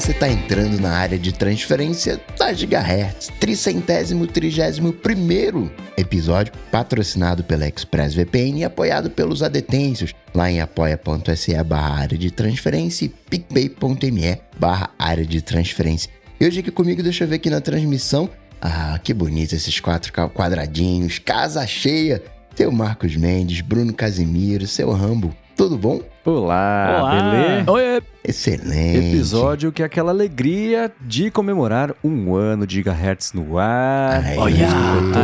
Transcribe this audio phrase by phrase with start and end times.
[0.00, 7.66] você está entrando na área de transferência da Gigahertz, tricentésimo trigésimo primeiro episódio, patrocinado pela
[7.66, 14.90] ExpressVPN e apoiado pelos adetêncios, lá em apoia.se barra área de transferência e picpay.me barra
[14.96, 16.08] área de transferência.
[16.38, 18.30] E hoje aqui comigo, deixa eu ver aqui na transmissão,
[18.62, 22.22] ah, que bonito esses quatro quadradinhos, casa cheia,
[22.54, 26.00] seu Marcos Mendes, Bruno Casimiro, seu Rambo, tudo bom?
[26.24, 27.30] Olá, Olá.
[27.32, 27.72] beleza?
[27.72, 29.08] Oi, Excelente.
[29.08, 34.24] Episódio que é aquela alegria de comemorar um ano de Gigahertz no ar.
[34.24, 34.36] Aê.
[34.38, 34.68] Olha,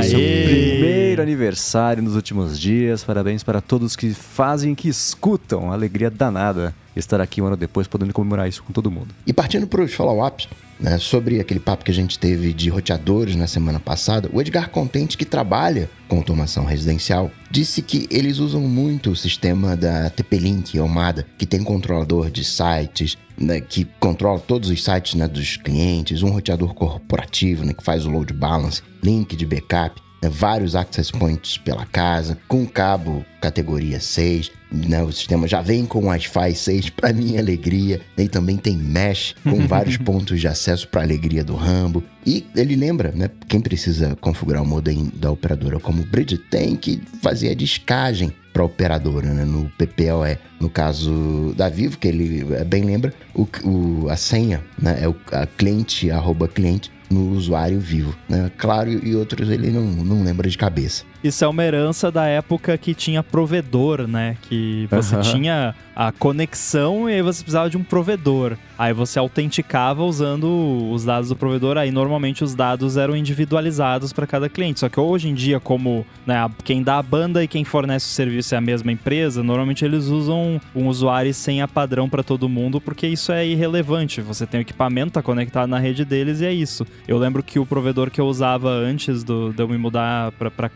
[0.03, 3.05] seu primeiro aniversário nos últimos dias.
[3.05, 5.71] Parabéns para todos que fazem, que escutam.
[5.71, 9.15] Alegria danada estar aqui um ano depois podendo comemorar isso com todo mundo.
[9.25, 13.37] E partindo para os follow-ups, né, sobre aquele papo que a gente teve de roteadores
[13.37, 18.63] na semana passada, o Edgar Contente, que trabalha com automação residencial, disse que eles usam
[18.63, 24.71] muito o sistema da TP-Link Almada, que tem controlador de sites, né, que controla todos
[24.71, 29.35] os sites né, dos clientes, um roteador corporativo né, que faz o load balance, link
[29.37, 34.51] de backup, né, vários access points pela casa, com cabo categoria 6.
[34.75, 38.77] Né, o sistema já vem com Wi-Fi 6 para minha alegria, né, e também tem
[38.77, 42.03] mesh com vários pontos de acesso para alegria do Rambo.
[42.27, 47.01] E ele lembra, né, quem precisa configurar o modem da operadora como Bridge tem que
[47.23, 50.39] fazer a descagem para a operadora, né, no PPOE.
[50.61, 55.09] No caso da Vivo, que ele eh, bem lembra, o, o- a senha né, é
[55.09, 58.17] o a cliente, arroba cliente, no usuário vivo.
[58.29, 58.51] Né?
[58.57, 61.05] Claro, e outros ele não, não lembra de cabeça.
[61.25, 64.37] Isso é uma herança da época que tinha provedor, né?
[64.43, 65.23] Que você Aham.
[65.23, 68.59] tinha a conexão e aí você precisava de um provedor.
[68.77, 71.79] Aí você autenticava usando os dados do provedor.
[71.79, 74.81] Aí normalmente os dados eram individualizados para cada cliente.
[74.81, 78.05] Só que hoje em dia, como né, a- quem dá a banda e quem fornece
[78.05, 82.23] o serviço é a mesma empresa, normalmente eles usam um usuário e senha padrão para
[82.23, 84.21] todo mundo, porque isso é irrelevante.
[84.21, 86.87] Você tem o equipamento, tá conectado na rede deles e é isso.
[87.09, 90.51] Eu lembro que o provedor que eu usava antes do, de eu me mudar pra,
[90.51, 90.69] pra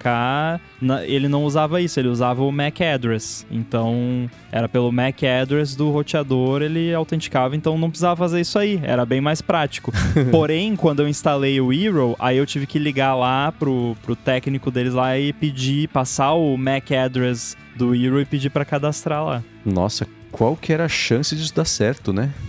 [0.80, 3.46] na- ele não usava isso, ele usava o MAC address.
[3.50, 8.80] Então, era pelo MAC address do roteador, ele autenticava, então não precisava fazer isso aí,
[8.82, 9.92] era bem mais prático.
[10.30, 14.70] Porém, quando eu instalei o Hero, aí eu tive que ligar lá pro, pro técnico
[14.70, 19.42] deles lá e pedir, passar o MAC address do Hero e pedir pra cadastrar lá.
[19.64, 22.30] Nossa, qual que era a chance disso dar certo, né?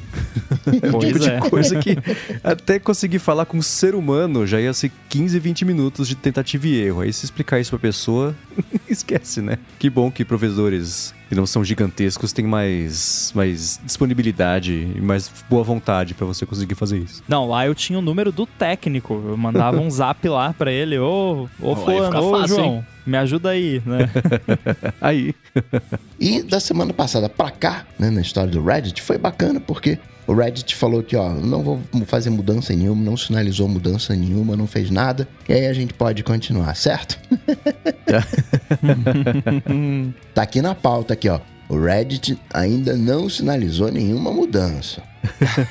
[0.91, 1.39] Pois tipo de é.
[1.39, 1.97] coisa que
[2.43, 6.67] até conseguir falar com um ser humano já ia ser 15, 20 minutos de tentativa
[6.67, 7.01] e erro.
[7.01, 8.35] Aí se explicar isso pra pessoa,
[8.89, 9.57] esquece, né?
[9.77, 15.63] Que bom que provedores que não são gigantescos têm mais, mais disponibilidade e mais boa
[15.63, 17.23] vontade pra você conseguir fazer isso.
[17.27, 19.23] Não, lá eu tinha o número do técnico.
[19.27, 22.85] Eu mandava um zap lá pra ele, ô, ô fulano, ô fácil, João, hein?
[23.09, 24.09] Me ajuda aí, né?
[25.01, 25.33] Aí,
[26.19, 29.97] E da semana passada pra cá, né, na história do Reddit, foi bacana porque
[30.27, 34.67] o Reddit falou que, ó, não vou fazer mudança nenhuma, não sinalizou mudança nenhuma, não
[34.67, 37.17] fez nada, e aí a gente pode continuar, certo?
[40.33, 41.39] tá aqui na pauta aqui, ó.
[41.69, 45.03] O Reddit ainda não sinalizou nenhuma mudança.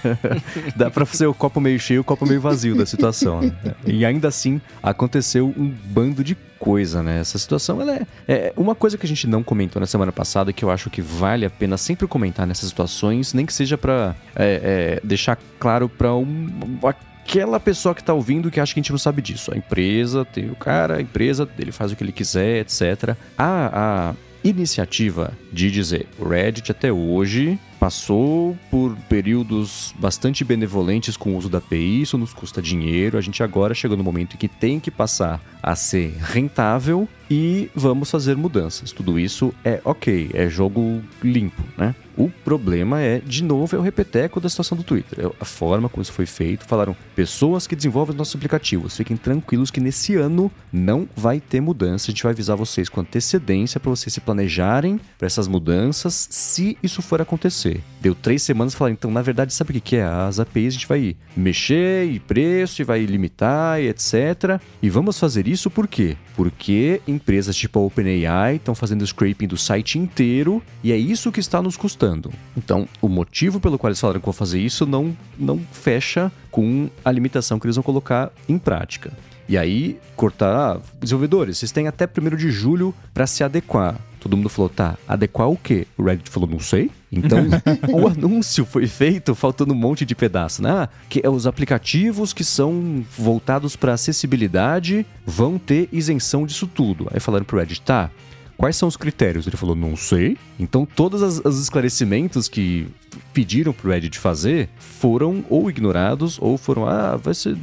[0.76, 3.40] dá pra ser o copo meio cheio o copo meio vazio da situação.
[3.40, 3.52] né?
[3.84, 7.20] E ainda assim, aconteceu um bando de coisa, né?
[7.20, 10.52] Essa situação, ela é, é uma coisa que a gente não comentou na semana passada,
[10.52, 14.14] que eu acho que vale a pena sempre comentar nessas situações, nem que seja pra
[14.36, 16.48] é, é, deixar claro pra um,
[16.82, 19.52] aquela pessoa que tá ouvindo que acha que a gente não sabe disso.
[19.52, 23.16] A empresa, tem o cara, a empresa, ele faz o que ele quiser, etc.
[23.36, 24.14] A, a
[24.44, 31.48] iniciativa de dizer o Reddit até hoje passou por períodos bastante benevolentes com o uso
[31.48, 34.80] da API, isso nos custa dinheiro, a gente agora chegou no momento em que tem
[34.80, 38.92] que passar a ser rentável e vamos fazer mudanças.
[38.92, 41.94] Tudo isso é ok, é jogo limpo, né?
[42.16, 45.26] O problema é, de novo, é o repeteco da situação do Twitter.
[45.26, 46.64] É a forma como isso foi feito.
[46.64, 51.60] Falaram, pessoas que desenvolvem os nossos aplicativos, fiquem tranquilos que nesse ano não vai ter
[51.60, 52.06] mudança.
[52.06, 56.76] A gente vai avisar vocês com antecedência para vocês se planejarem para essas mudanças, se
[56.82, 57.67] isso for acontecer.
[58.00, 60.04] Deu três semanas falaram, então, na verdade, sabe o que que é?
[60.04, 64.60] As APIs a gente vai mexer e preço, e vai limitar e etc.
[64.80, 66.16] E vamos fazer isso por quê?
[66.36, 71.40] Porque empresas tipo a OpenAI estão fazendo scraping do site inteiro e é isso que
[71.40, 72.32] está nos custando.
[72.56, 76.88] Então, o motivo pelo qual eles falaram que vão fazer isso não, não fecha com
[77.04, 79.12] a limitação que eles vão colocar em prática.
[79.48, 83.98] E aí, cortar, ah, desenvolvedores, vocês têm até 1 de julho para se adequar.
[84.28, 85.86] Todo mundo falou, tá, adequar o quê?
[85.96, 86.90] O Reddit falou, não sei.
[87.10, 87.38] Então,
[87.90, 90.70] o anúncio foi feito faltando um monte de pedaço, né?
[90.70, 97.08] Ah, que os aplicativos que são voltados para acessibilidade vão ter isenção disso tudo.
[97.10, 98.10] Aí falaram pro Reddit, tá,
[98.58, 99.46] quais são os critérios?
[99.46, 100.36] Ele falou, não sei.
[100.60, 102.86] Então, todos os esclarecimentos que
[103.32, 107.56] pediram pro Reddit fazer foram ou ignorados ou foram, ah, vai ser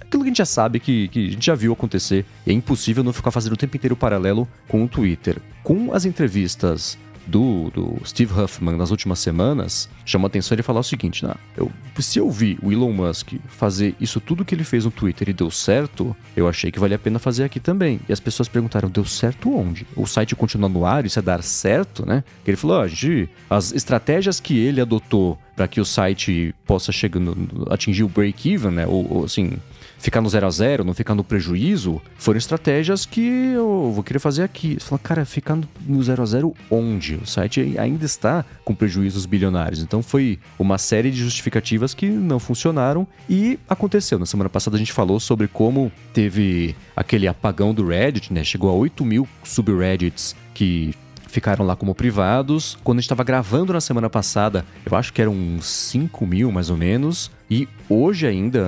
[0.00, 2.24] aquilo que a gente já sabe, que, que a gente já viu acontecer.
[2.46, 5.42] É impossível não ficar fazendo o tempo inteiro paralelo com o Twitter.
[5.62, 10.80] Com as entrevistas do, do Steve Huffman nas últimas semanas, chamou a atenção ele falar
[10.80, 14.64] o seguinte: "Não, eu, se eu vi o Elon Musk fazer isso tudo que ele
[14.64, 18.00] fez no Twitter e deu certo, eu achei que valia a pena fazer aqui também.
[18.08, 19.86] E as pessoas perguntaram: deu certo onde?
[19.94, 22.24] O site continua no ar, isso é dar certo, né?
[22.46, 27.36] Ele falou: gente, as estratégias que ele adotou para que o site possa chegar no,
[27.70, 28.86] atingir o break-even, né?
[28.86, 29.58] Ou, ou assim,
[30.00, 34.18] ficar no zero a zero, não ficar no prejuízo, foram estratégias que eu vou querer
[34.18, 34.74] fazer aqui.
[34.80, 35.56] Você fala, cara, ficar
[35.86, 37.16] no- zero a zero onde?
[37.16, 39.82] O site ainda está com prejuízos bilionários.
[39.82, 44.18] Então foi uma série de justificativas que não funcionaram e aconteceu.
[44.18, 48.42] Na semana passada a gente falou sobre como teve aquele apagão do Reddit, né?
[48.42, 50.94] Chegou a 8 mil subreddits que
[51.30, 52.76] ficaram lá como privados.
[52.82, 56.50] Quando a gente estava gravando na semana passada, eu acho que eram uns 5 mil
[56.52, 57.30] mais ou menos.
[57.50, 58.60] E hoje ainda,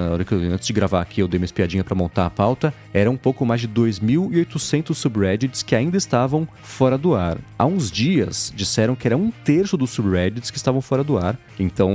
[0.53, 3.47] antes de gravar aqui, eu dei uma espiadinha para montar a pauta, era um pouco
[3.47, 7.39] mais de 2.800 subreddits que ainda estavam fora do ar.
[7.57, 11.39] Há uns dias disseram que era um terço dos subreddits que estavam fora do ar.
[11.61, 11.93] Então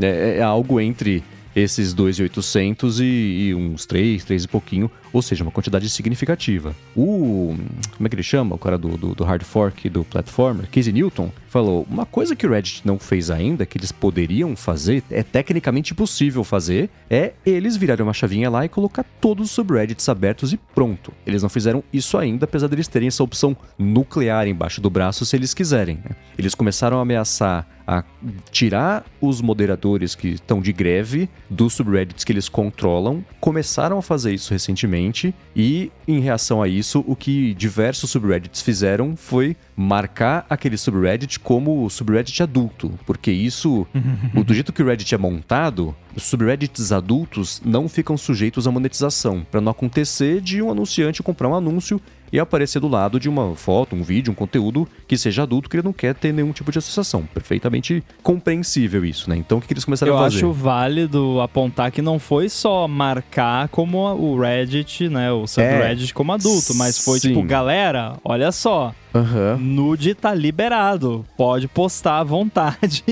[0.00, 1.22] é, é algo entre
[1.54, 6.74] esses 2.800 e, e uns 3, 3 e pouquinho, ou seja, uma quantidade significativa.
[6.96, 7.54] O.
[7.96, 8.54] Como é que ele chama?
[8.54, 12.46] O cara do, do, do hard fork do platformer, Casey Newton, falou: uma coisa que
[12.46, 17.76] o Reddit não fez ainda, que eles poderiam fazer, é tecnicamente possível fazer, é eles
[17.76, 21.12] virarem uma chavinha lá e colocar todos os subreddits abertos e pronto.
[21.26, 25.36] Eles não fizeram isso ainda, apesar deles terem essa opção nuclear embaixo do braço se
[25.36, 25.96] eles quiserem.
[25.96, 26.16] né?
[26.38, 28.04] Eles começaram a ameaçar a
[28.50, 34.32] tirar os moderadores que estão de greve dos subreddits que eles controlam, começaram a fazer
[34.32, 40.76] isso recentemente e, em reação a isso, o que diversos subreddits fizeram foi marcar aquele
[40.76, 43.86] subreddit como subreddit adulto, porque isso,
[44.36, 48.70] o- do jeito que o Reddit é montado, os subreddits adultos não ficam sujeitos à
[48.70, 53.28] monetização, para não acontecer de um anunciante comprar um anúncio e aparecer do lado de
[53.28, 56.50] uma foto, um vídeo, um conteúdo que seja adulto, que ele não quer ter nenhum
[56.52, 57.24] tipo de associação.
[57.34, 59.36] Perfeitamente compreensível isso, né?
[59.36, 60.38] Então o que, que eles começaram Eu a fazer?
[60.38, 66.32] acho válido apontar que não foi só marcar como o Reddit, né, o subreddit como
[66.32, 67.28] adulto, mas foi sim.
[67.28, 69.58] tipo, galera, olha só, Aham.
[69.72, 73.02] Nude tá liberado, pode postar à vontade.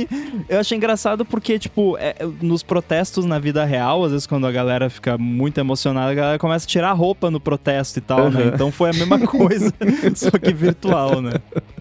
[0.48, 4.52] Eu achei engraçado porque, tipo, é, nos protestos na vida real, às vezes quando a
[4.52, 8.42] galera fica muito emocionada, a galera começa a tirar roupa no protesto e tal, né?
[8.42, 8.52] Aham.
[8.54, 9.72] Então foi a mesma coisa,
[10.14, 11.32] só que virtual, né?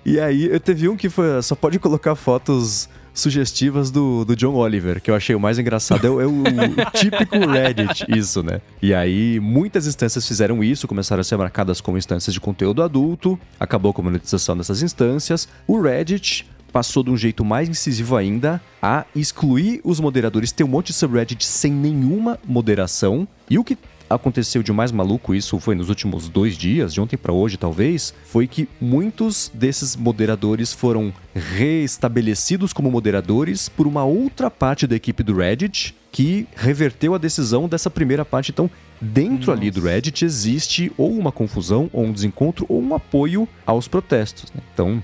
[0.05, 4.55] E aí, eu teve um que foi, só pode colocar fotos sugestivas do, do John
[4.55, 6.05] Oliver, que eu achei o mais engraçado.
[6.05, 6.31] É, o- é o,
[6.93, 8.61] típico Reddit, isso, né?
[8.81, 13.39] E aí, muitas instâncias fizeram isso, começaram a ser marcadas como instâncias de conteúdo adulto,
[13.59, 15.47] acabou com a monetização dessas instâncias.
[15.67, 20.67] O Reddit passou de um jeito mais incisivo ainda a excluir os moderadores, ter um
[20.67, 23.27] monte de subreddit sem nenhuma moderação.
[23.49, 23.75] E o que
[24.09, 28.13] aconteceu de mais maluco, isso foi nos últimos dois dias, de ontem para hoje talvez,
[28.25, 35.21] foi que muitos desses moderadores foram restabelecidos como moderadores por uma outra parte da equipe
[35.23, 38.51] do Reddit que reverteu a decisão dessa primeira parte.
[38.51, 38.69] Então,
[38.99, 43.87] dentro ali do Reddit existe ou uma confusão, ou um desencontro, ou um apoio aos
[43.87, 44.51] protestos.
[44.53, 44.61] né?
[44.73, 45.03] Então,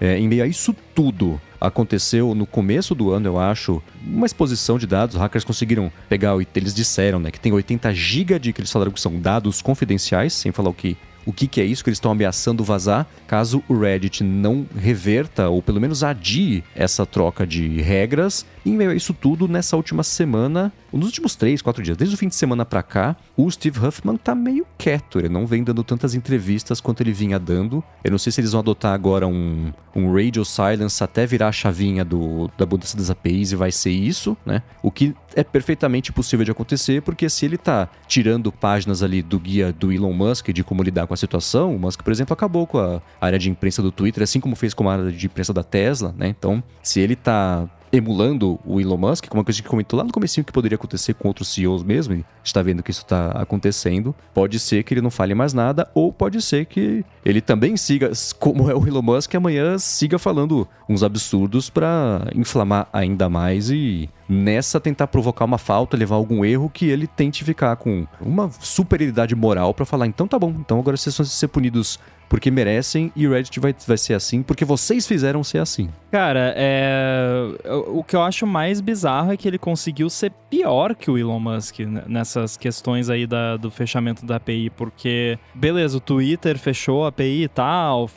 [0.00, 4.78] é, em meio a isso tudo, aconteceu no começo do ano, eu acho, uma exposição
[4.78, 5.14] de dados.
[5.14, 9.20] Os hackers conseguiram pegar, eles disseram né, que tem 80 GB de falaram que são
[9.20, 10.96] dados confidenciais, sem falar o que.
[11.26, 15.48] O que, que é isso que eles estão ameaçando vazar caso o Reddit não reverta
[15.48, 18.44] ou pelo menos adie essa troca de regras.
[18.64, 22.14] E em meio a isso tudo, nessa última semana, nos últimos três, quatro dias, desde
[22.14, 25.18] o fim de semana pra cá, o Steve Huffman tá meio quieto.
[25.18, 27.82] Ele não vem dando tantas entrevistas quanto ele vinha dando.
[28.02, 31.52] Eu não sei se eles vão adotar agora um, um radio silence até virar a
[31.52, 34.62] chavinha do, da mudança das APIs e vai ser isso, né?
[34.82, 39.38] O que é perfeitamente possível de acontecer, porque se ele tá tirando páginas ali do
[39.38, 42.66] guia do Elon Musk de como lidar com a situação, o Musk, por exemplo, acabou
[42.66, 45.52] com a área de imprensa do Twitter, assim como fez com a área de imprensa
[45.52, 46.28] da Tesla, né?
[46.28, 50.44] Então, se ele tá emulando o Elon Musk, como coisa que comentou lá no comecinho
[50.44, 53.30] que poderia acontecer com outros CEOs mesmo, e a gente está vendo que isso está
[53.30, 57.76] acontecendo, pode ser que ele não fale mais nada, ou pode ser que ele também
[57.76, 63.70] siga, como é o Elon Musk, amanhã siga falando uns absurdos para inflamar ainda mais
[63.70, 68.50] e nessa tentar provocar uma falta, levar algum erro que ele tente ficar com uma
[68.58, 71.98] superioridade moral para falar, então tá bom, então agora vocês vão ser punidos
[72.34, 75.88] porque merecem e o Reddit vai, vai ser assim porque vocês fizeram ser assim.
[76.10, 77.46] Cara, é...
[77.86, 81.38] o que eu acho mais bizarro é que ele conseguiu ser pior que o Elon
[81.38, 87.08] Musk nessas questões aí da, do fechamento da API, porque, beleza, o Twitter fechou a
[87.10, 88.10] API e tal,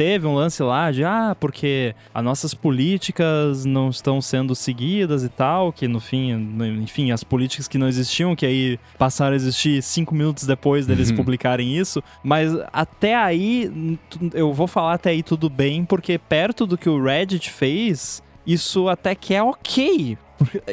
[0.00, 5.28] teve um lance lá de, ah, porque as nossas políticas não estão sendo seguidas e
[5.28, 6.32] tal, que no fim,
[6.82, 11.10] enfim, as políticas que não existiam, que aí passaram a existir cinco minutos depois deles
[11.10, 11.16] uhum.
[11.16, 13.98] publicarem isso, mas até aí,
[14.32, 18.88] eu vou falar até aí tudo bem, porque perto do que o Reddit fez, isso
[18.88, 20.16] até que é ok,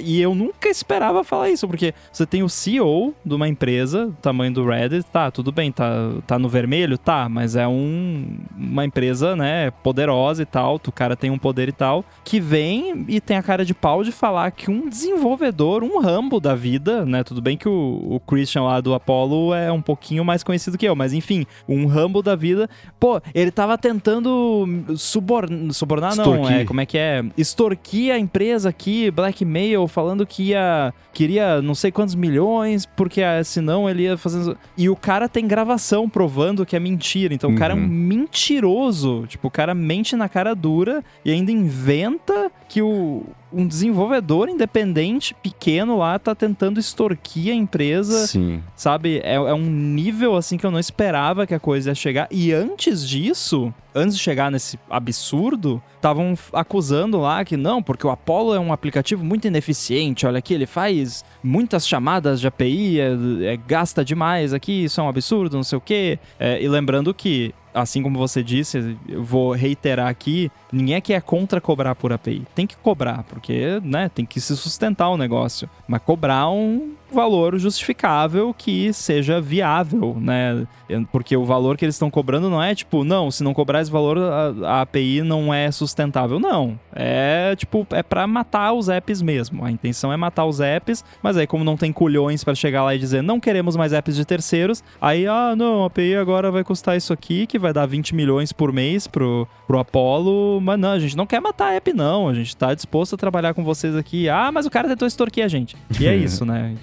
[0.02, 4.54] e eu nunca esperava falar isso, porque você tem o CEO de uma empresa, tamanho
[4.54, 9.36] do Reddit, tá, tudo bem, tá, tá no vermelho, tá, mas é um, uma empresa,
[9.36, 13.38] né, poderosa e tal, o cara tem um poder e tal, que vem e tem
[13.38, 17.42] a cara de pau de falar que um desenvolvedor, um Rambo da vida, né, tudo
[17.42, 20.96] bem que o, o Christian lá do Apollo é um pouquinho mais conhecido que eu,
[20.96, 22.70] mas enfim, um Rambo da vida,
[23.00, 27.24] pô, ele tava tentando suborn, subornar, não, é, como é que é?
[27.38, 33.24] Extorquir a empresa aqui, blackmail e-mail falando que ia queria não sei quantos milhões, porque
[33.24, 34.58] ah, senão ele ia fazendo.
[34.78, 37.34] E o cara tem gravação provando que é mentira.
[37.34, 37.56] Então uhum.
[37.56, 37.88] o cara é um uhum.
[37.88, 39.26] mentiroso.
[39.28, 45.34] Tipo, o cara mente na cara dura e ainda inventa que o, um desenvolvedor independente,
[45.34, 48.28] pequeno lá, tá tentando extorquir a empresa.
[48.28, 48.62] Sim.
[48.76, 49.20] Sabe?
[49.24, 52.28] É, é, um nível assim que eu não esperava que a coisa ia chegar.
[52.30, 58.10] E antes disso, antes de chegar nesse absurdo, estavam acusando lá que não, porque o
[58.10, 60.26] Apollo é um aplicativo muito ineficiente.
[60.26, 63.12] Olha aqui, ele faz muitas chamadas de API, é,
[63.44, 66.20] é, gasta demais aqui, isso é um absurdo, não sei o quê.
[66.40, 71.22] É, e lembrando que assim como você disse, eu vou reiterar aqui, ninguém aqui é
[71.22, 72.44] contra cobrar por API.
[72.54, 75.70] Tem que cobrar, porque, né, tem que se sustentar o negócio.
[75.88, 80.68] Mas cobrar um valor justificável que seja viável, né?
[81.12, 83.92] Porque o valor que eles estão cobrando não é tipo, não, se não cobrar esse
[83.92, 86.40] valor, a, a API não é sustentável.
[86.40, 86.80] Não.
[86.94, 89.64] É tipo, é para matar os apps mesmo.
[89.64, 92.94] A intenção é matar os apps, mas aí, como não tem culhões para chegar lá
[92.94, 96.64] e dizer não queremos mais apps de terceiros, aí, ah, não, a API agora vai
[96.64, 100.57] custar isso aqui, que vai dar 20 milhões por mês pro, pro Apollo.
[100.62, 102.28] Mas não, a gente não quer matar a app, não.
[102.28, 104.30] A gente tá disposto a trabalhar com vocês aqui.
[104.30, 105.76] Ah, mas o cara tentou extorquir a gente.
[106.00, 106.76] E é isso, né?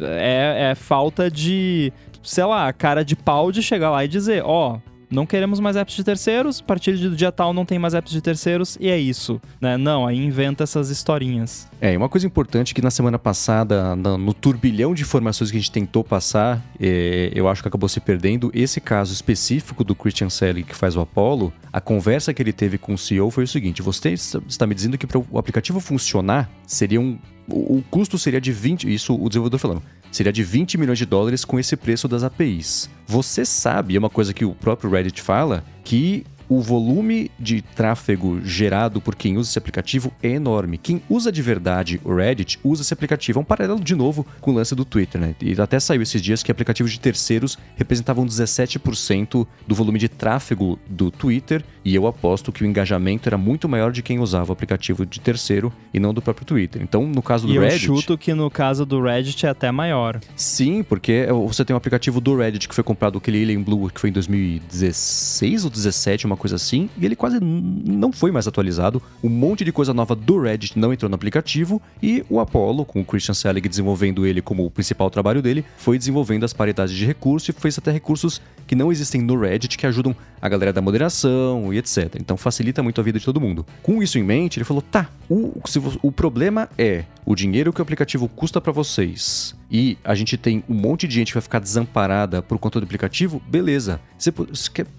[0.00, 4.74] é, é falta de, sei lá, cara de pau de chegar lá e dizer, ó,
[4.74, 7.94] oh, não queremos mais apps de terceiros, a partir do dia tal não tem mais
[7.94, 9.76] apps de terceiros e é isso, né?
[9.76, 11.68] Não, aí inventa essas historinhas.
[11.80, 15.60] É, e uma coisa importante que na semana passada, no turbilhão de informações que a
[15.60, 20.30] gente tentou passar, é, eu acho que acabou se perdendo, esse caso específico do Christian
[20.30, 23.48] Selig que faz o Apollo, a conversa que ele teve com o CEO foi o
[23.48, 27.18] seguinte, você está me dizendo que para o aplicativo funcionar, seria um
[27.50, 31.44] o, custo seria de 20, isso o desenvolvedor falando, seria de 20 milhões de dólares
[31.44, 32.88] com esse preço das APIs.
[33.06, 38.40] Você sabe, é uma coisa que o próprio Reddit fala, que o volume de tráfego
[38.42, 40.78] gerado por quem usa esse aplicativo é enorme.
[40.78, 43.38] Quem usa de verdade o Reddit usa esse aplicativo.
[43.38, 45.34] É um paralelo de novo com o lance do Twitter, né?
[45.40, 50.78] E até saiu esses dias que aplicativos de terceiros representavam 17% do volume de tráfego
[50.88, 51.64] do Twitter.
[51.84, 55.20] E eu aposto que o engajamento era muito maior de quem usava o aplicativo de
[55.20, 56.82] terceiro e não do próprio Twitter.
[56.82, 57.88] Então, no caso do e Reddit.
[57.88, 60.20] Eu chuto que no caso do Reddit é até maior.
[60.36, 64.00] Sim, porque você tem um aplicativo do Reddit que foi comprado, aquele Alien Blue, que
[64.00, 69.02] foi em 2016 ou 2017, uma coisa assim, e ele quase não foi mais atualizado.
[69.22, 73.00] Um monte de coisa nova do Reddit não entrou no aplicativo, e o Apollo, com
[73.00, 77.04] o Christian Selig desenvolvendo ele como o principal trabalho dele, foi desenvolvendo as paridades de
[77.04, 80.80] recurso e fez até recursos que não existem no Reddit que ajudam a galera da
[80.80, 82.16] moderação e etc.
[82.20, 83.66] Então facilita muito a vida de todo mundo.
[83.82, 87.80] Com isso em mente, ele falou: tá, o, se, o problema é o dinheiro que
[87.80, 91.42] o aplicativo custa para vocês e a gente tem um monte de gente que vai
[91.42, 94.00] ficar desamparada por conta do aplicativo, beleza.
[94.18, 94.32] Você,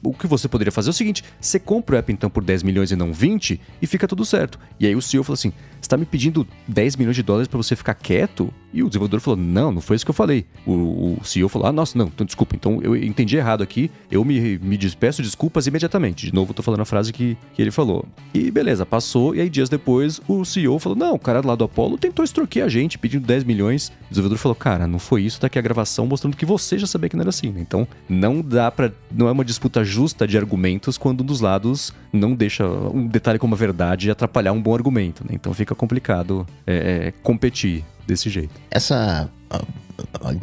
[0.04, 2.64] o que você poderia fazer é o seguinte: você compra o app então por 10
[2.64, 4.60] milhões e não 20 e fica tudo certo.
[4.80, 7.58] E aí o CEO falou assim: você está me pedindo 10 milhões de dólares para
[7.58, 8.54] você ficar quieto?
[8.72, 10.46] E o desenvolvedor falou: não, não foi isso que eu falei.
[10.66, 14.24] O, o CEO falou: ah, nossa, não, então desculpa, então eu entendi errado aqui, eu
[14.24, 16.28] me, me despeço desculpas imediatamente.
[16.28, 18.06] De novo, tô falando a frase que, que ele falou.
[18.34, 21.64] E beleza, passou, e aí dias depois o CEO falou: não, o cara lá do
[21.64, 23.90] Apollo tentou extorquir a gente, pedindo 10 milhões.
[24.08, 26.86] O desenvolvedor falou: cara, não foi isso, tá aqui a gravação mostrando que você já
[26.86, 27.62] sabia que não era assim, né?
[27.62, 31.94] Então não dá para Não é uma disputa justa de argumentos quando um dos lados
[32.12, 35.32] não deixa um detalhe como a verdade atrapalhar um bom argumento, né?
[35.34, 38.54] Então fica complicado é, é, competir desse jeito.
[38.70, 39.30] Essa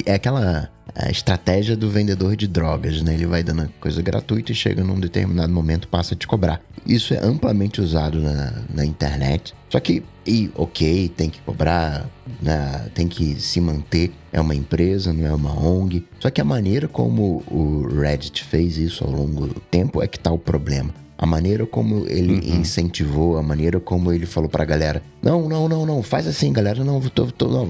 [0.05, 0.71] É aquela
[1.11, 3.15] estratégia do vendedor de drogas, né?
[3.15, 6.61] Ele vai dando coisa gratuita e chega num determinado momento passa a te cobrar.
[6.87, 9.55] Isso é amplamente usado na, na internet.
[9.69, 12.07] Só que, e ok, tem que cobrar,
[12.41, 12.87] né?
[12.95, 14.13] tem que se manter.
[14.33, 16.07] É uma empresa, não é uma ONG.
[16.21, 20.19] Só que a maneira como o Reddit fez isso ao longo do tempo é que
[20.19, 20.95] tá o problema.
[21.19, 22.61] A maneira como ele uhum.
[22.61, 26.85] incentivou, a maneira como ele falou pra galera: não, não, não, não, faz assim, galera,
[26.85, 27.67] não, tô, tô, não,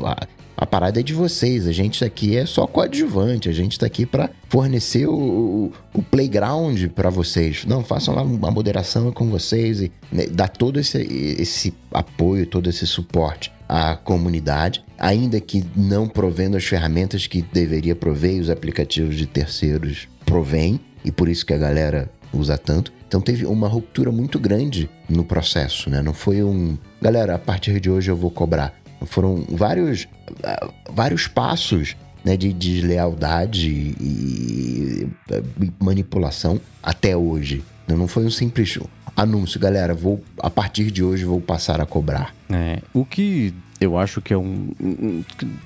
[0.57, 4.07] a parada é de vocês, a gente aqui é só coadjuvante, a gente tá aqui
[4.07, 7.65] para fornecer o, o playground para vocês.
[7.67, 10.99] Não, façam lá uma moderação com vocês e né, dar todo esse,
[11.39, 17.95] esse apoio, todo esse suporte à comunidade, ainda que não provendo as ferramentas que deveria
[17.95, 22.93] prover, os aplicativos de terceiros provém, e por isso que a galera usa tanto.
[23.07, 26.03] Então teve uma ruptura muito grande no processo, né?
[26.03, 28.75] Não foi um, galera, a partir de hoje eu vou cobrar.
[29.05, 30.09] Foram vários,
[30.91, 37.63] vários passos né, de deslealdade e, e manipulação até hoje.
[37.87, 38.79] Não foi um simples
[39.17, 42.35] anúncio, galera, vou a partir de hoje vou passar a cobrar.
[42.51, 45.23] É, o que eu acho que é um, um,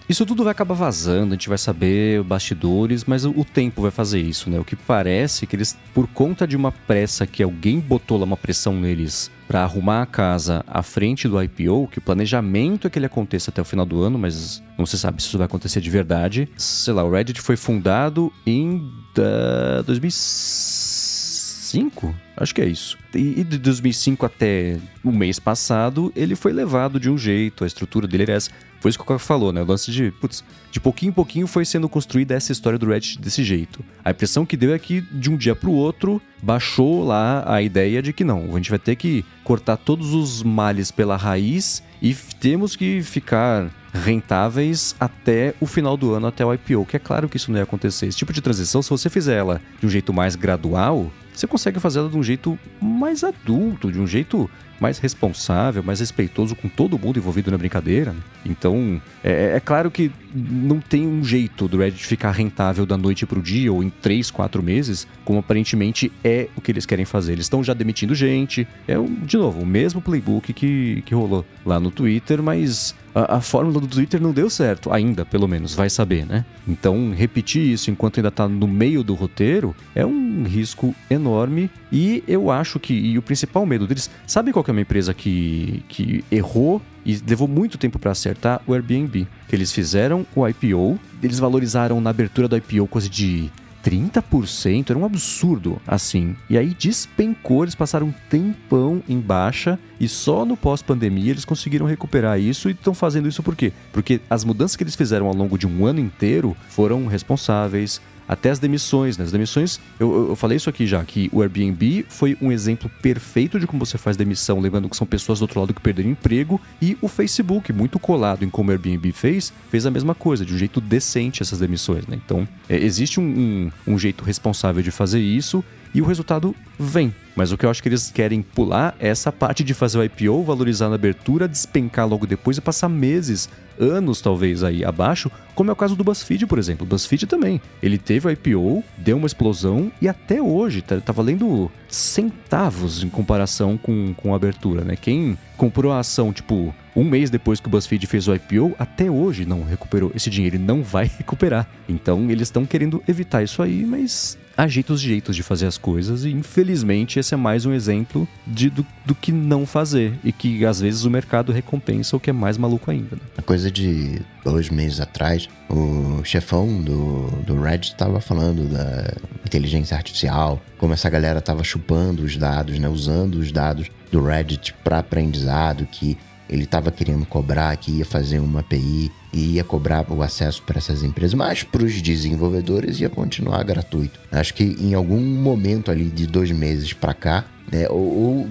[0.09, 3.91] Isso tudo vai acabar vazando, a gente vai saber bastidores, mas o, o, tempo vai
[3.91, 4.59] fazer isso, né?
[4.59, 8.37] O que parece que eles, por conta de uma pressa que alguém botou lá uma
[8.37, 13.01] pressão neles para arrumar a casa à frente do IPO, que o planejamento é que
[13.01, 15.81] ele aconteça até o final do ano, mas não se sabe se isso vai acontecer
[15.81, 16.49] de verdade.
[16.57, 18.77] Sei lá, o Reddit foi fundado em
[19.19, 22.15] uh, 2005?
[22.37, 22.97] Acho que é isso.
[23.13, 28.07] E de 2005 até o mês passado, ele foi levado de um jeito, a estrutura
[28.07, 28.53] dele era essa.
[28.81, 29.63] Foi isso que o Coca falou, né?
[29.63, 33.21] O lance de, putz, de pouquinho em pouquinho foi sendo construída essa história do Reddit
[33.21, 33.85] desse jeito.
[34.03, 37.61] A impressão que deu é que de um dia para o outro baixou lá a
[37.61, 41.83] ideia de que não, a gente vai ter que cortar todos os males pela raiz
[42.01, 46.99] e temos que ficar rentáveis até o final do ano, até o IPO, que é
[46.99, 48.07] claro que isso não ia acontecer.
[48.07, 51.81] Esse tipo de transição, se você fizer ela de um jeito mais gradual, você consegue
[51.81, 56.69] fazer ela de um jeito mais adulto, de um jeito mais responsável, mais respeitoso com
[56.69, 58.15] todo mundo envolvido na brincadeira.
[58.45, 63.27] Então, é, é claro que não tem um jeito do Reddit ficar rentável da noite
[63.27, 67.05] para o dia ou em 3, 4 meses, como aparentemente é o que eles querem
[67.05, 67.33] fazer.
[67.33, 68.67] Eles estão já demitindo gente.
[68.89, 73.41] É, de novo, o mesmo playbook que, que rolou lá no Twitter, mas a, a,
[73.41, 76.45] fórmula do Twitter não deu certo, ainda, pelo menos, vai saber, né?
[76.67, 82.23] Então, repetir isso enquanto ainda está no meio do roteiro é um risco enorme e
[82.27, 85.83] eu acho que, e o principal medo deles, sabe qual que é uma empresa que,
[85.89, 88.61] que errou e levou muito tempo para acertar?
[88.67, 89.27] O Airbnb.
[89.51, 93.51] Eles fizeram o IPO, eles valorizaram na abertura do IPO coisa de
[93.85, 96.37] 30%, era um absurdo assim.
[96.49, 101.87] E aí despencou, eles passaram um tempão em baixa e só no pós-pandemia eles conseguiram
[101.87, 103.73] recuperar isso e estão fazendo isso por quê?
[103.93, 108.49] Porque as mudanças que eles fizeram ao longo de um ano inteiro foram responsáveis, até
[108.49, 109.19] as demissões.
[109.19, 109.25] Né?
[109.25, 113.59] As demissões, eu, eu falei isso aqui já, que o Airbnb foi um exemplo perfeito
[113.59, 116.61] de como você faz demissão, lembrando que são pessoas do outro lado que perderam emprego,
[116.81, 120.55] e o Facebook, muito colado em como o Airbnb fez, fez a mesma coisa, de
[120.55, 122.07] um jeito decente essas demissões.
[122.07, 122.21] Né?
[122.25, 125.65] Então, é, existe um, um, um jeito responsável de fazer isso,
[125.95, 127.15] e o resultado vem.
[127.37, 130.05] Mas o que eu acho que eles querem pular é essa parte de fazer o
[130.05, 133.49] IPO, valorizar na abertura, despencar logo depois e passar meses,
[133.79, 136.85] anos talvez aí abaixo, como é o caso do BuzzFeed, por exemplo.
[136.85, 137.61] O BuzzFeed também.
[137.83, 143.09] Ele teve o IPO, deu uma explosão e até hoje tá, tá valendo centavos em
[143.09, 144.97] comparação com, com a abertura, né?
[144.97, 149.11] Quem comprou a ação, tipo, um mês depois que o BuzzFeed fez o IPO, até
[149.11, 151.67] hoje não recuperou esse dinheiro, ele não vai recuperar.
[151.89, 156.25] Então eles estão querendo evitar isso aí, mas há jeitos jeitos de fazer as coisas
[156.25, 160.67] e infelizmente esse é mais um exemplo de, do, do que não fazer e que
[160.67, 163.17] às vezes o mercado recompensa o que é mais maluco ainda.
[163.17, 163.23] Né?
[163.39, 169.15] A coisa de dois meses atrás, o chefão do, do Reddit estava falando da
[169.47, 174.75] inteligência artificial, como essa galera estava chupando os dados, né, usando os dados do Reddit
[174.85, 176.19] para aprendizado, que
[176.51, 180.79] ele estava querendo cobrar, que ia fazer uma API e ia cobrar o acesso para
[180.79, 184.19] essas empresas, mas para os desenvolvedores ia continuar gratuito.
[184.33, 188.49] Acho que em algum momento ali de dois meses para cá, né, ou, ou,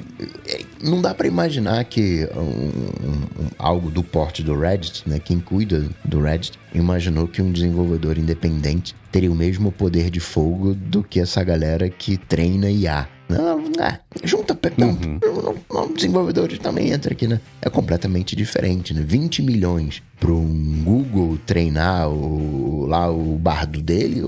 [0.48, 5.40] é, não dá para imaginar que um, um, algo do porte do Reddit, né, quem
[5.40, 11.04] cuida do Reddit, imaginou que um desenvolvedor independente teria o mesmo poder de fogo do
[11.04, 13.08] que essa galera que treina IA.
[13.28, 15.94] Não, é, junta, não, uhum.
[15.94, 17.40] desenvolvedor também entra aqui, né?
[17.62, 19.04] É completamente diferente, né?
[19.06, 24.24] 20 milhões para um Google treinar o, lá o bardo dele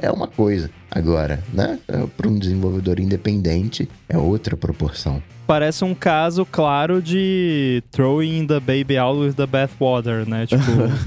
[0.00, 0.70] é, é uma coisa.
[0.90, 1.78] Agora, né?
[2.16, 5.22] Para um desenvolvedor independente é outra proporção.
[5.48, 10.46] Parece um caso claro de throwing the baby out with the bathwater, né?
[10.46, 10.60] Tipo.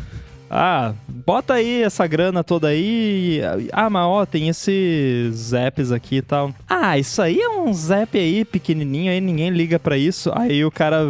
[0.49, 3.39] ah, bota aí essa grana toda aí.
[3.71, 6.51] Ah, mas ó, tem esses apps aqui e tal.
[6.67, 10.31] Ah, isso aí é um zap aí pequenininho, aí ninguém liga para isso.
[10.33, 11.03] Aí o cara,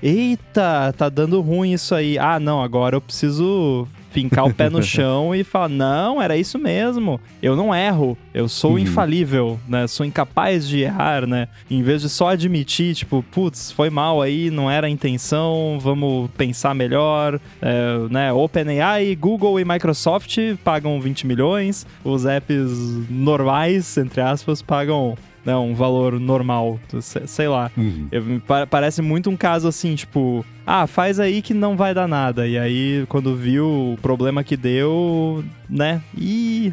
[0.00, 2.16] eita, tá dando ruim isso aí.
[2.20, 6.58] Ah, não, agora eu preciso fincar o pé no chão e falar: não, era isso
[6.58, 7.20] mesmo.
[7.42, 8.78] Eu não erro, eu sou uhum.
[8.78, 9.86] infalível, né?
[9.86, 11.48] Sou incapaz de errar, né?
[11.70, 16.30] Em vez de só admitir, tipo, putz, foi mal aí, não era a intenção, vamos
[16.36, 18.32] pensar melhor, é, né?
[18.32, 22.70] OpenAI, Google e Microsoft pagam 20 milhões, os apps
[23.08, 27.70] normais, entre aspas, pagam né, um valor normal, sei lá.
[27.76, 28.08] Uhum.
[28.10, 28.22] Eu,
[28.68, 32.46] parece muito um caso assim, tipo, ah, faz aí que não vai dar nada.
[32.46, 36.72] E aí, quando viu o problema que deu, né, e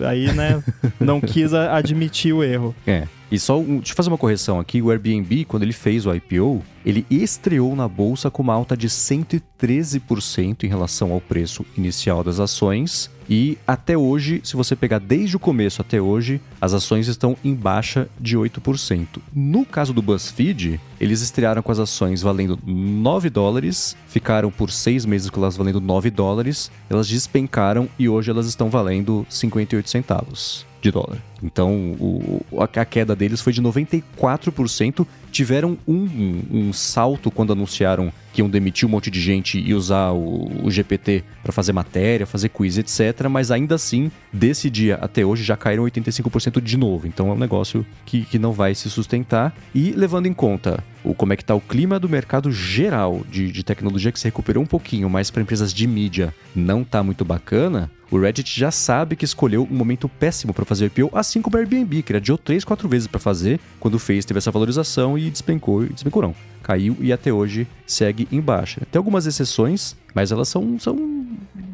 [0.00, 0.64] aí, né,
[0.98, 2.74] não quis admitir o erro.
[2.86, 3.06] É.
[3.34, 6.14] E só, um, deixa eu fazer uma correção aqui, o Airbnb, quando ele fez o
[6.14, 12.22] IPO, ele estreou na bolsa com uma alta de 113% em relação ao preço inicial
[12.22, 13.10] das ações.
[13.28, 17.56] E até hoje, se você pegar desde o começo até hoje, as ações estão em
[17.56, 19.20] baixa de 8%.
[19.34, 25.04] No caso do BuzzFeed, eles estrearam com as ações valendo 9 dólares, ficaram por seis
[25.04, 30.64] meses com elas valendo 9 dólares, elas despencaram e hoje elas estão valendo 58 centavos
[30.80, 31.18] de dólar.
[31.42, 35.06] Então, o, a queda deles foi de 94%.
[35.30, 40.12] Tiveram um, um, salto quando anunciaram que iam demitir um monte de gente e usar
[40.12, 43.28] o, o GPT para fazer matéria, fazer quiz, etc.
[43.28, 47.08] Mas ainda assim, desse dia até hoje já caíram 85% de novo.
[47.08, 49.54] Então é um negócio que, que não vai se sustentar.
[49.74, 53.50] E levando em conta o, como é que está o clima do mercado geral de,
[53.50, 57.24] de tecnologia que se recuperou um pouquinho, mas para empresas de mídia não está muito
[57.24, 61.56] bacana, o Reddit já sabe que escolheu um momento péssimo para fazer IPO, assim como
[61.56, 65.18] o Airbnb, que ele adiou 3, 4 vezes para fazer, quando fez, teve essa valorização
[65.18, 66.34] e despencou, despencou não.
[66.64, 68.82] Caiu e até hoje segue em baixa.
[68.90, 70.96] Tem algumas exceções, mas elas são, são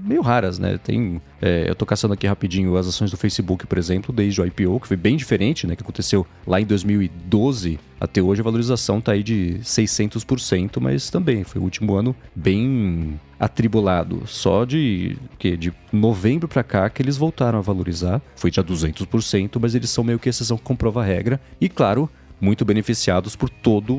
[0.04, 0.78] meio raras, né?
[0.82, 4.46] Tem, é, eu tô caçando aqui rapidinho as ações do Facebook, por exemplo, desde o
[4.46, 5.76] IPO, que foi bem diferente, né?
[5.76, 11.44] Que aconteceu lá em 2012 até hoje a valorização tá aí de 600%, mas também
[11.44, 14.22] foi o último ano bem atribulado.
[14.26, 18.22] Só de que de novembro para cá que eles voltaram a valorizar.
[18.34, 21.38] Foi já 200%, mas eles são meio que exceção que comprova a regra.
[21.60, 22.08] E claro,
[22.40, 23.98] muito beneficiados por todo,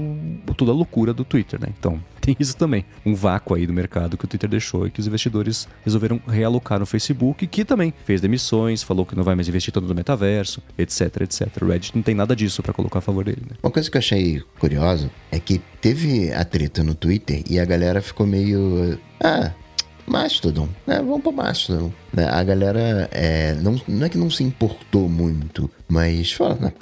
[0.57, 1.67] toda a loucura do Twitter, né?
[1.77, 2.85] Então, tem isso também.
[3.05, 6.79] Um vácuo aí do mercado que o Twitter deixou e que os investidores resolveram realocar
[6.79, 10.61] no Facebook, que também fez demissões, falou que não vai mais investir tanto no metaverso,
[10.77, 11.47] etc, etc.
[11.61, 13.55] O Reddit não tem nada disso para colocar a favor dele, né?
[13.61, 17.65] Uma coisa que eu achei curiosa é que teve a treta no Twitter e a
[17.65, 18.99] galera ficou meio.
[19.19, 19.51] Ah,
[20.11, 20.97] Mastodon, né?
[20.97, 21.91] Vamos pro Mastodon.
[22.13, 22.27] Né?
[22.29, 26.73] A galera é, não, não é que não se importou muito, mas fala, né?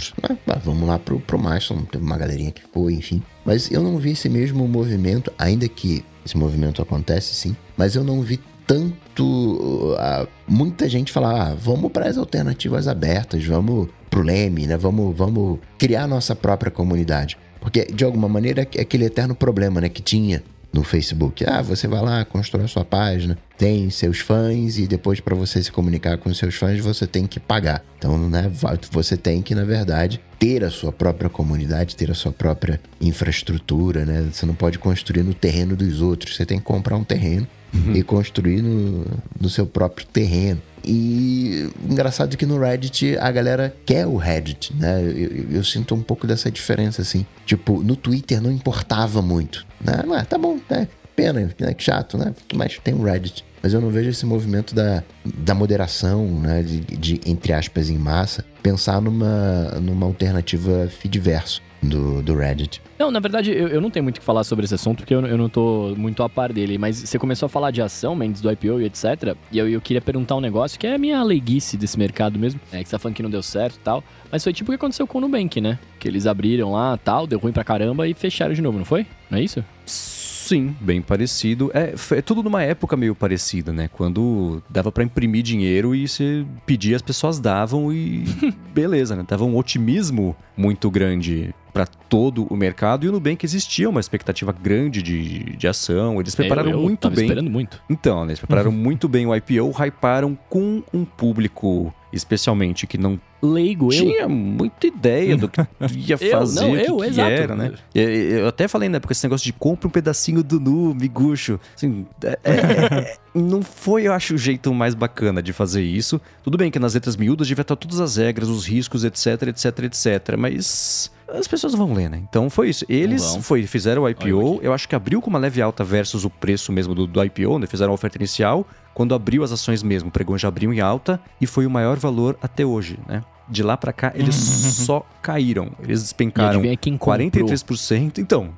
[0.63, 1.83] vamos lá pro, pro Mastodon.
[1.83, 3.21] Teve uma galerinha que foi, enfim.
[3.45, 8.03] Mas eu não vi esse mesmo movimento, ainda que esse movimento acontece sim, mas eu
[8.03, 14.21] não vi tanto uh, muita gente falar, ah, vamos para as alternativas abertas, vamos pro
[14.21, 14.77] Leme, né?
[14.77, 17.35] Vamos, vamos criar nossa própria comunidade.
[17.59, 21.43] Porque, de alguma maneira, é aquele eterno problema né, que tinha no Facebook.
[21.47, 25.61] Ah, você vai lá, constrói a sua página, tem seus fãs e depois para você
[25.61, 27.83] se comunicar com seus fãs você tem que pagar.
[27.97, 28.49] Então, né,
[28.91, 34.05] você tem que, na verdade, ter a sua própria comunidade, ter a sua própria infraestrutura,
[34.05, 34.29] né?
[34.31, 37.95] Você não pode construir no terreno dos outros, você tem que comprar um terreno uhum.
[37.95, 39.05] e construir no,
[39.39, 40.61] no seu próprio terreno.
[40.83, 45.01] E engraçado que no Reddit a galera quer o Reddit, né?
[45.01, 47.25] Eu, eu, sinto um pouco dessa diferença, assim.
[47.45, 50.03] Tipo, no Twitter não importava muito, né?
[50.07, 50.87] Mas tá bom, né?
[51.15, 51.73] Pena, né?
[51.73, 52.33] Que chato, né?
[52.53, 53.45] Mas tem o Reddit.
[53.61, 56.63] Mas eu não vejo esse movimento da, da moderação, né?
[56.63, 62.81] De, de, entre aspas, em massa, pensar numa, numa alternativa feedverso do, do Reddit.
[62.97, 65.13] Não, na verdade, eu, eu não tenho muito o que falar sobre esse assunto, porque
[65.13, 66.77] eu, eu não tô muito a par dele.
[66.77, 69.35] Mas você começou a falar de ação, Mendes, do IPO e etc.
[69.51, 72.59] E eu, eu queria perguntar um negócio que é a minha leiguice desse mercado mesmo.
[72.71, 74.03] É que você tá falando que não deu certo e tal.
[74.31, 75.79] Mas foi tipo o que aconteceu com o Nubank, né?
[75.99, 79.05] Que eles abriram lá tal, deu ruim pra caramba e fecharam de novo, não foi?
[79.29, 79.63] Não é isso?
[79.85, 80.18] Sim,
[80.57, 81.71] bem parecido.
[81.73, 83.89] É, é tudo numa época meio parecida, né?
[83.91, 88.23] Quando dava para imprimir dinheiro e você pedia, as pessoas davam e
[88.73, 89.23] beleza, né?
[89.27, 94.51] Tava um otimismo muito grande para todo o mercado e o Nubank existia uma expectativa
[94.51, 96.19] grande de, de ação.
[96.19, 97.25] Eles prepararam eu, eu muito bem.
[97.25, 97.81] esperando muito.
[97.89, 103.19] Então, né, eles prepararam muito bem o IPO, hyparam com um público especialmente que não
[103.41, 104.29] leigo tinha eu.
[104.29, 105.61] muita ideia do que
[105.95, 107.73] ia fazer, eu, não, eu, que, que era, né?
[107.93, 111.59] Eu, eu, até falei, né, porque esse negócio de compra um pedacinho do nu, miguxo,
[111.75, 116.19] assim, é, é, não foi, eu acho, o jeito mais bacana de fazer isso.
[116.43, 119.79] Tudo bem que nas letras miúdas devia estar todas as regras, os riscos, etc, etc,
[119.83, 122.21] etc, mas as pessoas vão ler, né?
[122.29, 122.85] Então foi isso.
[122.87, 126.29] Eles foi, fizeram o IPO, eu acho que abriu com uma leve alta versus o
[126.29, 127.67] preço mesmo do, do IPO, né?
[127.67, 128.65] Fizeram a oferta inicial.
[128.93, 131.97] Quando abriu as ações mesmo, o pregão já abriu em alta e foi o maior
[131.97, 133.23] valor até hoje, né?
[133.47, 134.35] De lá pra cá, eles
[134.85, 135.71] só caíram.
[135.81, 137.29] Eles despencaram quem comprou?
[137.29, 138.17] 43%.
[138.19, 138.49] Então,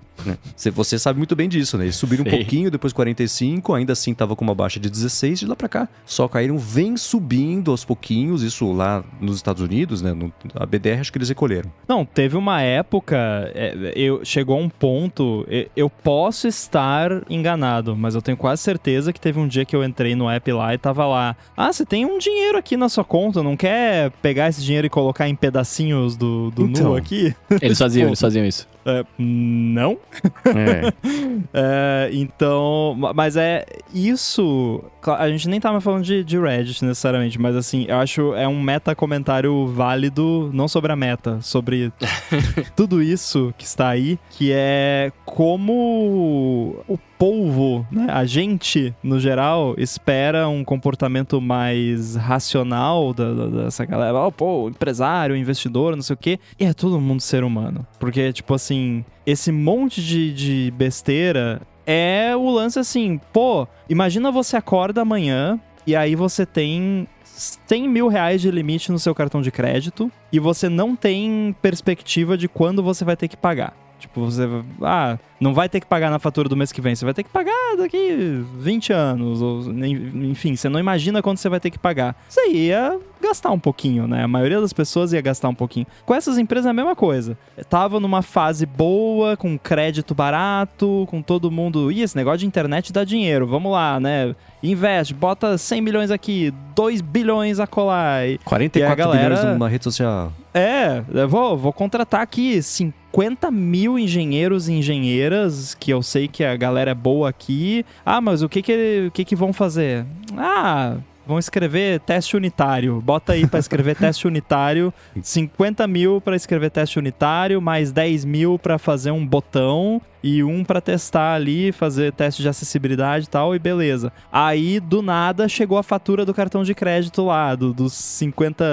[0.73, 1.85] você sabe muito bem disso, né?
[1.85, 5.45] Eles subiram um pouquinho, depois 45, ainda assim tava com uma baixa de 16, de
[5.45, 10.13] lá pra cá só caíram, vem subindo aos pouquinhos, isso lá nos Estados Unidos, né?
[10.13, 11.71] No, a BDR acho que eles recolheram.
[11.87, 13.17] Não, teve uma época,
[13.53, 19.13] é, eu, chegou a um ponto, eu posso estar enganado, mas eu tenho quase certeza
[19.13, 21.85] que teve um dia que eu entrei no app lá e tava lá, ah, você
[21.85, 25.35] tem um dinheiro aqui na sua conta, não quer pegar esse dinheiro e colocar em
[25.35, 26.89] pedacinhos do, do Então.
[26.89, 27.33] nu aqui?
[27.61, 28.67] Eles faziam, eles faziam isso.
[28.85, 29.97] É, não.
[30.45, 30.91] É.
[31.53, 34.83] É, então, ma- mas é isso.
[35.03, 38.61] A gente nem tava falando de, de Reddit necessariamente, mas assim, eu acho é um
[38.61, 41.91] meta comentário válido, não sobre a meta, sobre
[42.75, 49.75] tudo isso que está aí, que é como o povo, né, a gente no geral
[49.77, 54.17] espera um comportamento mais racional da, da- dessa galera.
[54.19, 56.39] Oh, pô, empresário, investidor, não sei o quê.
[56.59, 57.85] E é todo mundo ser humano.
[57.99, 64.57] Porque, tipo assim, esse monte de, de besteira é o lance assim, pô, imagina você
[64.57, 69.51] acorda amanhã e aí você tem 100 mil reais de limite no seu cartão de
[69.51, 73.73] crédito e você não tem perspectiva de quando você vai ter que pagar.
[74.01, 74.47] Tipo, você.
[74.81, 76.93] Ah, não vai ter que pagar na fatura do mês que vem.
[76.95, 79.41] Você vai ter que pagar daqui 20 anos.
[79.41, 82.15] Ou, en- enfim, você não imagina quando você vai ter que pagar.
[82.27, 84.23] Você ia gastar um pouquinho, né?
[84.23, 85.85] A maioria das pessoas ia gastar um pouquinho.
[86.05, 87.37] Com essas empresas é a mesma coisa.
[87.69, 91.91] Tava numa fase boa, com crédito barato, com todo mundo.
[91.91, 93.45] Ih, esse negócio de internet dá dinheiro.
[93.47, 94.35] Vamos lá, né?
[94.63, 98.27] Investe, bota 100 milhões aqui, 2 bilhões a colar.
[98.27, 100.31] E 44 E a galera- bilhões numa rede social.
[100.53, 106.55] é, vou, vou contratar aqui 50 mil engenheiros e engenheiras, que eu sei que a
[106.55, 107.85] galera é boa aqui.
[108.05, 110.05] Ah, mas o que que, o que, que vão fazer?
[110.37, 113.01] Ah, vão escrever teste unitário.
[113.01, 114.93] Bota aí pra escrever teste unitário.
[115.21, 120.63] 50 mil pra escrever teste unitário, mais 10 mil pra fazer um botão e um
[120.63, 124.11] pra testar ali, fazer teste de acessibilidade e tal, e beleza.
[124.31, 128.63] Aí, do nada, chegou a fatura do cartão de crédito lá, do- dos 50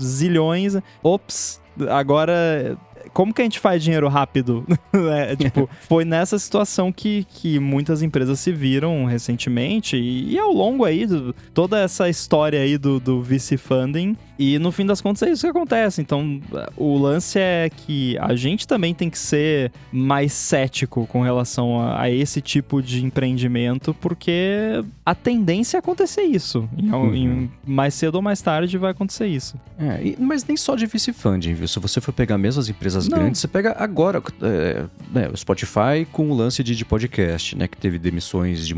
[0.00, 0.76] zilhões.
[1.02, 2.76] Ops, agora.
[3.18, 4.64] Como que a gente faz dinheiro rápido?
[5.10, 10.52] É, tipo, foi nessa situação que, que muitas empresas se viram recentemente e, e ao
[10.52, 14.16] longo aí, do- toda essa história aí do, do VC Funding.
[14.38, 16.00] E no fim das contas é isso que acontece.
[16.00, 16.40] Então,
[16.76, 22.02] o lance é que a gente também tem que ser mais cético com relação a,
[22.02, 26.68] a esse tipo de empreendimento, porque a tendência é acontecer isso.
[26.78, 29.56] Em, al- em- mais cedo ou mais tarde vai acontecer isso.
[29.78, 31.66] É, e- mas nem só de VC funding, viu?
[31.68, 33.18] Se você for pegar mesmo as empresas Não.
[33.18, 37.66] grandes, você pega agora é, né, o Spotify com o lance de, de podcast, né?
[37.66, 38.76] Que teve demissões de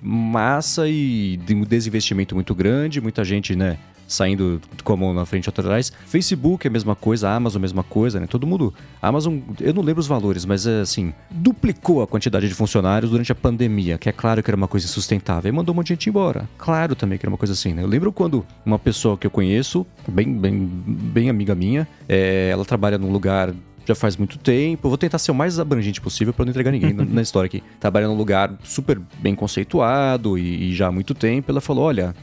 [0.00, 3.78] massa e de um desinvestimento muito grande, muita gente, né?
[4.06, 5.92] Saindo com a mão na frente outra atrás.
[6.06, 8.26] Facebook é a mesma coisa, a Amazon é a mesma coisa, né?
[8.26, 8.72] Todo mundo.
[9.00, 13.10] A Amazon, eu não lembro os valores, mas é assim, duplicou a quantidade de funcionários
[13.10, 15.88] durante a pandemia, que é claro que era uma coisa insustentável, e mandou um monte
[15.88, 16.48] de gente embora.
[16.58, 17.82] Claro também que era uma coisa assim, né?
[17.82, 22.64] Eu lembro quando uma pessoa que eu conheço, bem, bem, bem amiga minha, é, ela
[22.64, 23.52] trabalha num lugar
[23.86, 24.88] já faz muito tempo.
[24.88, 27.62] Vou tentar ser o mais abrangente possível para não entregar ninguém na, na história aqui.
[27.78, 31.50] Trabalha num lugar super bem conceituado e, e já há muito tempo.
[31.50, 32.14] Ela falou: olha.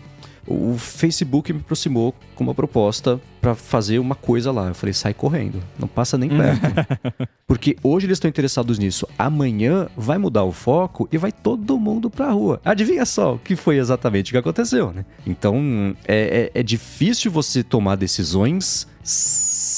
[0.48, 4.68] O Facebook me aproximou com uma proposta para fazer uma coisa lá.
[4.68, 6.62] Eu falei, sai correndo, não passa nem perto.
[7.48, 9.08] Porque hoje eles estão interessados nisso.
[9.20, 12.60] Amanhã vai mudar o foco e vai todo mundo pra rua.
[12.66, 15.06] Adivinha só o que foi exatamente o que aconteceu, né?
[15.28, 18.88] Então é, é- é difícil você tomar decisões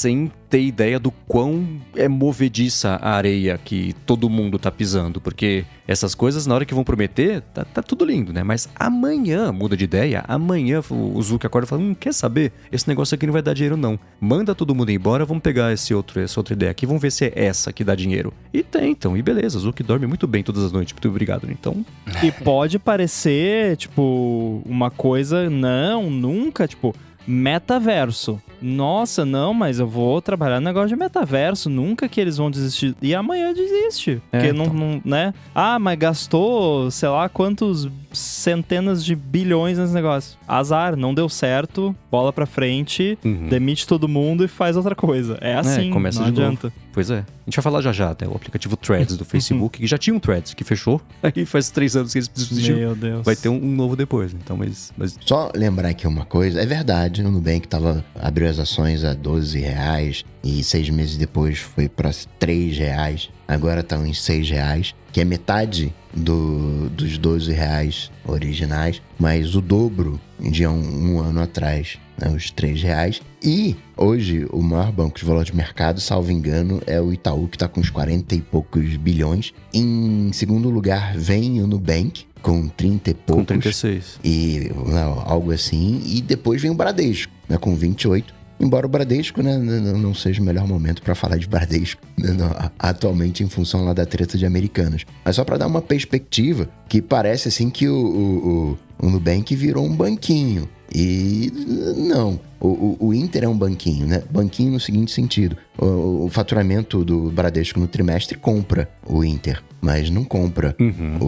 [0.04, 5.18] sem ter ideia do quão é movediça a areia que todo mundo tá pisando.
[5.18, 8.42] Porque essas coisas, na hora que vão prometer, tá, tá tudo lindo, né?
[8.42, 12.52] Mas amanhã muda de ideia, amanhã o Zuki acorda e fala: hum, quer saber?
[12.70, 13.98] Esse negócio aqui não vai dar dinheiro, não.
[14.20, 17.24] Manda todo mundo embora, vamos pegar esse outro, essa outra ideia aqui, vamos ver se
[17.24, 18.30] é essa que dá dinheiro.
[18.52, 20.92] E tem, então, e beleza, o Zuki dorme muito bem todas as noites.
[20.92, 21.56] Muito obrigado, né?
[21.58, 21.82] Então,
[22.22, 26.94] E pode parecer, tipo, uma coisa, não, nunca, tipo,
[27.26, 28.40] metaverso.
[28.60, 32.94] Nossa, não, mas eu vou trabalhar no negócio de metaverso, nunca que eles vão desistir.
[33.02, 34.22] E amanhã desiste.
[34.32, 34.76] É, porque não, então.
[34.76, 35.34] não, né?
[35.54, 40.38] Ah, mas gastou, sei lá, quantos centenas de bilhões nesse negócio.
[40.46, 43.48] Azar, não deu certo, bola pra frente, Uhum.
[43.48, 45.38] demite todo mundo e faz outra coisa.
[45.40, 46.42] É assim, começa não de novo.
[46.46, 46.72] adianta.
[46.92, 47.18] Pois é.
[47.18, 50.14] A gente vai falar já já até o aplicativo Threads do Facebook, que já tinha
[50.14, 51.00] um Threads que fechou.
[51.22, 52.78] Aí faz três anos que eles desistiram.
[52.78, 53.24] Meu Deus.
[53.24, 54.32] Vai ter um, um novo depois.
[54.32, 54.92] Então, mas.
[54.96, 59.12] mas Só lembrar aqui uma coisa, é verdade, o Nubank tava, abriu as ações a
[59.12, 64.94] 12 reais e seis meses depois foi para 3 reais, agora estão em 6 reais,
[65.14, 71.40] que é metade do, dos 12 reais originais, mas o dobro de um, um ano
[71.40, 73.22] atrás, né, os 3 reais.
[73.40, 77.54] E hoje o maior banco de valor de mercado, salvo engano, é o Itaú, que
[77.54, 79.54] está com uns 40 e poucos bilhões.
[79.72, 84.18] Em segundo lugar vem o Nubank, com 30 e poucos com 36.
[84.24, 86.02] e não, algo assim.
[86.04, 88.34] E depois vem o Bradesco, né, com 28.
[88.58, 92.30] Embora o Bradesco né, não seja o melhor momento para falar de Bradesco né,
[92.78, 95.04] atualmente em função lá da treta de Americanas.
[95.24, 99.54] Mas só para dar uma perspectiva, que parece assim que o, o, o, o Nubank
[99.56, 100.68] virou um banquinho.
[100.94, 101.50] E
[101.96, 104.22] não, o, o, o Inter é um banquinho, né?
[104.30, 110.08] Banquinho no seguinte sentido: o, o faturamento do Bradesco no trimestre compra o Inter, mas
[110.10, 111.18] não compra Uhum.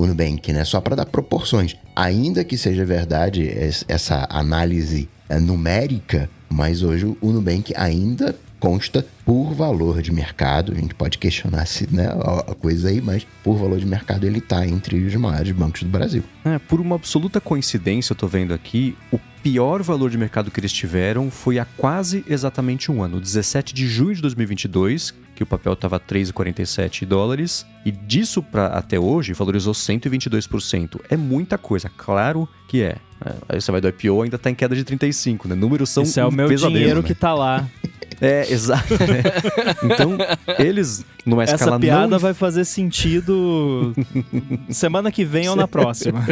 [0.00, 0.64] o, Nubank, né?
[0.64, 1.76] Só para dar proporções.
[1.94, 9.06] Ainda que seja verdade es- essa análise é, numérica, mas hoje o Nubank ainda consta
[9.26, 10.72] por valor de mercado.
[10.72, 14.38] A gente pode questionar se né, a coisa aí, mas por valor de mercado ele
[14.38, 16.22] está entre os maiores bancos do Brasil.
[16.46, 20.58] É, por uma absoluta coincidência, eu tô vendo aqui, o pior valor de mercado que
[20.58, 25.46] eles tiveram foi há quase exatamente um ano, 17 de junho de 2022, que o
[25.46, 31.00] papel estava 3,47 dólares, e disso para até hoje valorizou 122%.
[31.10, 32.96] É muita coisa, claro que é.
[33.24, 35.54] É, Aí você vai do IPO, ainda tá em queda de 35, né?
[35.54, 37.06] Números são Isso é o meu pesadelo, dinheiro né?
[37.06, 37.68] que tá lá.
[38.24, 38.94] É, exato.
[38.94, 39.22] né?
[39.82, 40.16] Então,
[40.58, 43.94] eles, numa Essa escala piada não vai fazer sentido
[44.68, 46.26] semana que vem ou na próxima.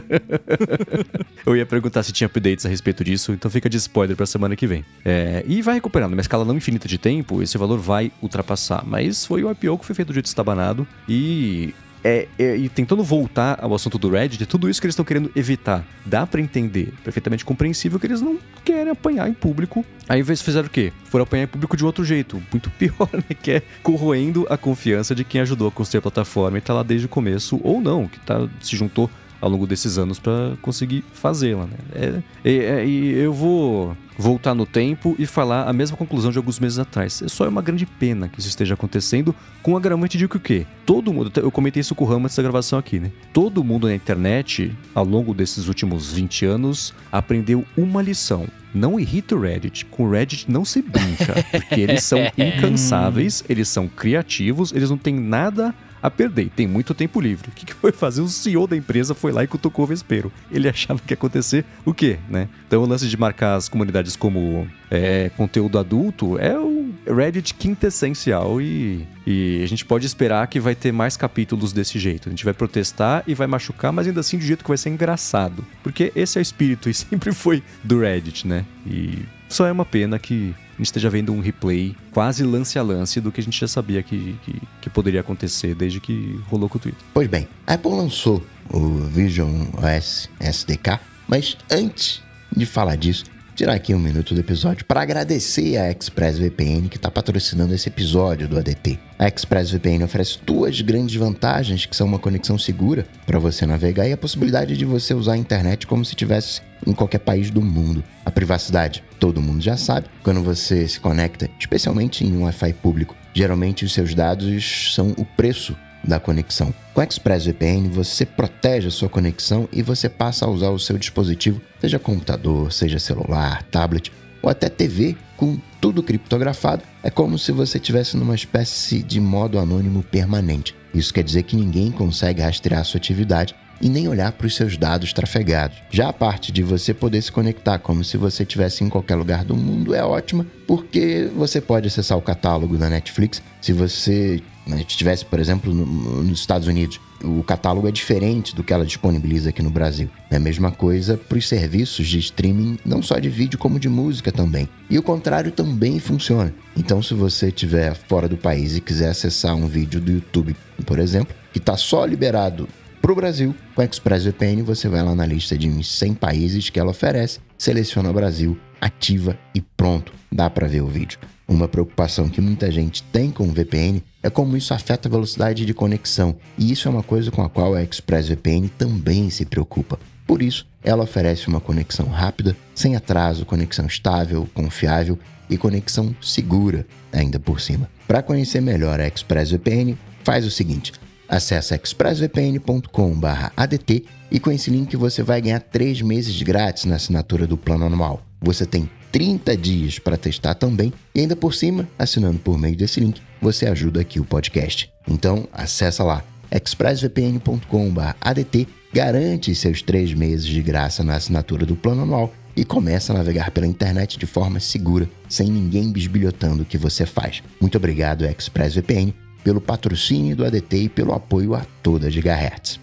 [1.45, 4.57] Eu ia perguntar se tinha updates a respeito disso, então fica de spoiler pra semana
[4.57, 4.85] que vem.
[5.05, 6.11] É, e vai recuperando.
[6.11, 8.83] Numa escala não infinita de tempo, esse valor vai ultrapassar.
[8.87, 11.75] Mas foi o IPO que foi feito do jeito estabanado e.
[12.05, 15.31] É, é, e tentando voltar ao assunto do Reddit, tudo isso que eles estão querendo
[15.37, 15.85] evitar.
[16.05, 19.85] Dá pra entender, perfeitamente compreensível, que eles não querem apanhar em público.
[20.09, 20.93] Aí eles fizeram o quê?
[21.05, 23.37] Foram apanhar em público de outro jeito, muito pior, né?
[23.41, 26.83] Que é corroendo a confiança de quem ajudou a construir a plataforma e tá lá
[26.83, 29.09] desde o começo, ou não, que tá, se juntou
[29.43, 31.67] ao longo desses anos para conseguir fazê-la.
[31.67, 31.77] Né?
[31.93, 36.39] É, é, é, e eu vou voltar no tempo e falar a mesma conclusão de
[36.39, 37.21] alguns meses atrás.
[37.21, 40.41] É só uma grande pena que isso esteja acontecendo com o agravante de que o
[40.41, 40.65] quê?
[40.87, 43.11] Todo mundo, eu comentei isso com o Rama antes da gravação aqui, né?
[43.33, 48.47] Todo mundo na internet, ao longo desses últimos 20 anos, aprendeu uma lição.
[48.73, 49.85] Não irrita o Reddit.
[49.87, 54.97] Com o Reddit não se brinca, porque eles são incansáveis, eles são criativos, eles não
[54.97, 56.51] têm nada a perder.
[56.51, 57.49] Tem muito tempo livre.
[57.49, 58.21] O que, que foi fazer?
[58.21, 60.33] O CEO da empresa foi lá e cutucou o vespeiro.
[60.51, 62.49] Ele achava que ia acontecer o quê, né?
[62.67, 68.61] Então o lance de marcar as comunidades como é, conteúdo adulto é o Reddit quintessencial
[68.61, 72.29] e, e a gente pode esperar que vai ter mais capítulos desse jeito.
[72.29, 74.91] A gente vai protestar e vai machucar, mas ainda assim de jeito que vai ser
[74.91, 75.65] engraçado.
[75.83, 78.65] Porque esse é o espírito e sempre foi do Reddit, né?
[78.87, 82.83] E só é uma pena que a gente esteja vendo um replay quase lance a
[82.83, 84.35] lance do que a gente já sabia que,
[84.81, 87.01] que poderia acontecer desde que rolou com o Twitter.
[87.13, 92.23] Pois bem, a Apple lançou o Vision OS SDK, mas antes
[92.55, 93.25] de falar disso,
[93.55, 98.49] tirar aqui um minuto do episódio para agradecer a ExpressVPN que está patrocinando esse episódio
[98.49, 98.99] do ADT.
[99.19, 104.13] A ExpressVPN oferece duas grandes vantagens, que são uma conexão segura para você navegar e
[104.13, 108.03] a possibilidade de você usar a internet como se estivesse em qualquer país do mundo.
[108.25, 113.15] A privacidade, todo mundo já sabe, quando você se conecta, especialmente em um Wi-Fi público,
[113.35, 116.75] geralmente os seus dados são o preço da conexão.
[116.93, 120.99] Com a ExpressVPN, você protege a sua conexão e você passa a usar o seu
[120.99, 126.83] dispositivo, seja computador, seja celular, tablet ou até TV, com tudo criptografado.
[127.03, 130.75] É como se você estivesse numa espécie de modo anônimo permanente.
[130.93, 134.77] Isso quer dizer que ninguém consegue rastrear sua atividade e nem olhar para os seus
[134.77, 135.77] dados trafegados.
[135.91, 139.45] Já a parte de você poder se conectar como se você estivesse em qualquer lugar
[139.45, 144.41] do mundo é ótima, porque você pode acessar o catálogo da Netflix se você
[144.89, 147.01] estivesse, por exemplo, no- nos Estados Unidos.
[147.25, 150.09] O catálogo é diferente do que ela disponibiliza aqui no Brasil.
[150.31, 153.89] É a mesma coisa para os serviços de streaming, não só de vídeo, como de
[153.89, 154.69] música também.
[154.89, 156.53] E o contrário também funciona.
[156.77, 160.99] Então, se você estiver fora do país e quiser acessar um vídeo do YouTube, por
[160.99, 162.69] exemplo, que está só liberado
[163.03, 166.71] para o Brasil, com a ExpressVPN você vai lá na lista de uns 100 países
[166.71, 171.19] que ela oferece, seleciona o Brasil ativa e pronto, dá para ver o vídeo.
[171.49, 175.67] Uma preocupação que muita gente tem com o VPN é como isso afeta a velocidade
[175.67, 179.99] de conexão, e isso é uma coisa com a qual a ExpressVPN também se preocupa.
[180.25, 185.19] Por isso, ela oferece uma conexão rápida, sem atraso, conexão estável, confiável
[185.51, 187.91] e conexão segura ainda por cima.
[188.07, 190.93] Para conhecer melhor a ExpressVPN, faz o seguinte:
[191.33, 197.57] acesse expressvpn.com/adt e com esse link você vai ganhar 3 meses grátis na assinatura do
[197.57, 198.21] plano anual.
[198.41, 203.01] Você tem 30 dias para testar também e ainda por cima, assinando por meio desse
[203.01, 204.91] link, você ajuda aqui o podcast.
[205.09, 212.31] Então, acessa lá expressvpn.com/adt, garante seus 3 meses de graça na assinatura do plano anual
[212.55, 217.07] e começa a navegar pela internet de forma segura, sem ninguém bisbilhotando o que você
[217.07, 217.43] faz.
[217.59, 219.15] Muito obrigado, ExpressVPN,
[219.45, 222.79] pelo patrocínio do ADT e pelo apoio a toda Gigahertz.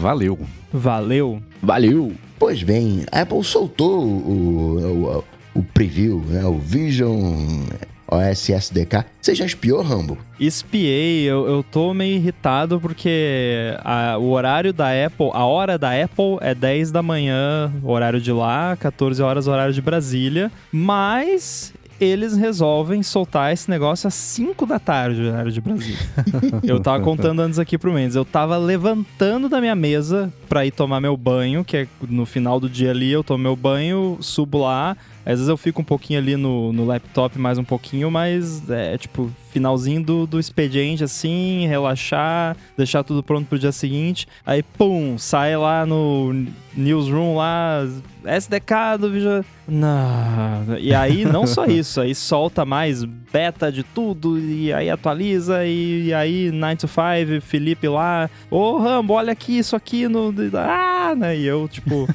[0.00, 0.38] Valeu.
[0.72, 1.42] Valeu.
[1.62, 2.12] Valeu!
[2.38, 7.64] Pois bem, a Apple soltou o, o, o preview, né, o Vision
[8.10, 9.04] OS SDK.
[9.20, 10.16] Você já espiou, Rambo?
[10.40, 15.90] Espiei, eu, eu tô meio irritado porque a- o horário da Apple, a hora da
[15.90, 22.36] Apple é 10 da manhã, horário de lá, 14 horas, horário de Brasília, mas eles
[22.36, 25.98] resolvem soltar esse negócio às 5 da tarde, horário de Brasília.
[26.62, 30.70] eu tava contando antes aqui pro Mendes, eu tava levantando da minha mesa pra ir
[30.70, 34.58] tomar meu banho, que é no final do dia ali, eu tomo meu banho, subo
[34.58, 34.96] lá,
[35.32, 38.96] às vezes eu fico um pouquinho ali no, no laptop, mais um pouquinho, mas é
[38.96, 44.26] tipo finalzinho do, do expediente, assim, relaxar, deixar tudo pronto pro dia seguinte.
[44.46, 47.86] Aí, pum, sai lá no newsroom lá,
[48.24, 49.44] SDK do Visual.
[49.66, 50.78] Não.
[50.78, 56.12] E aí, não só isso, aí solta mais beta de tudo, e aí atualiza, e,
[56.12, 60.34] aí 9 to 5, Felipe lá, ô Rambo, olha aqui, isso aqui no.
[60.54, 61.36] Ah, né?
[61.36, 62.08] E eu, tipo,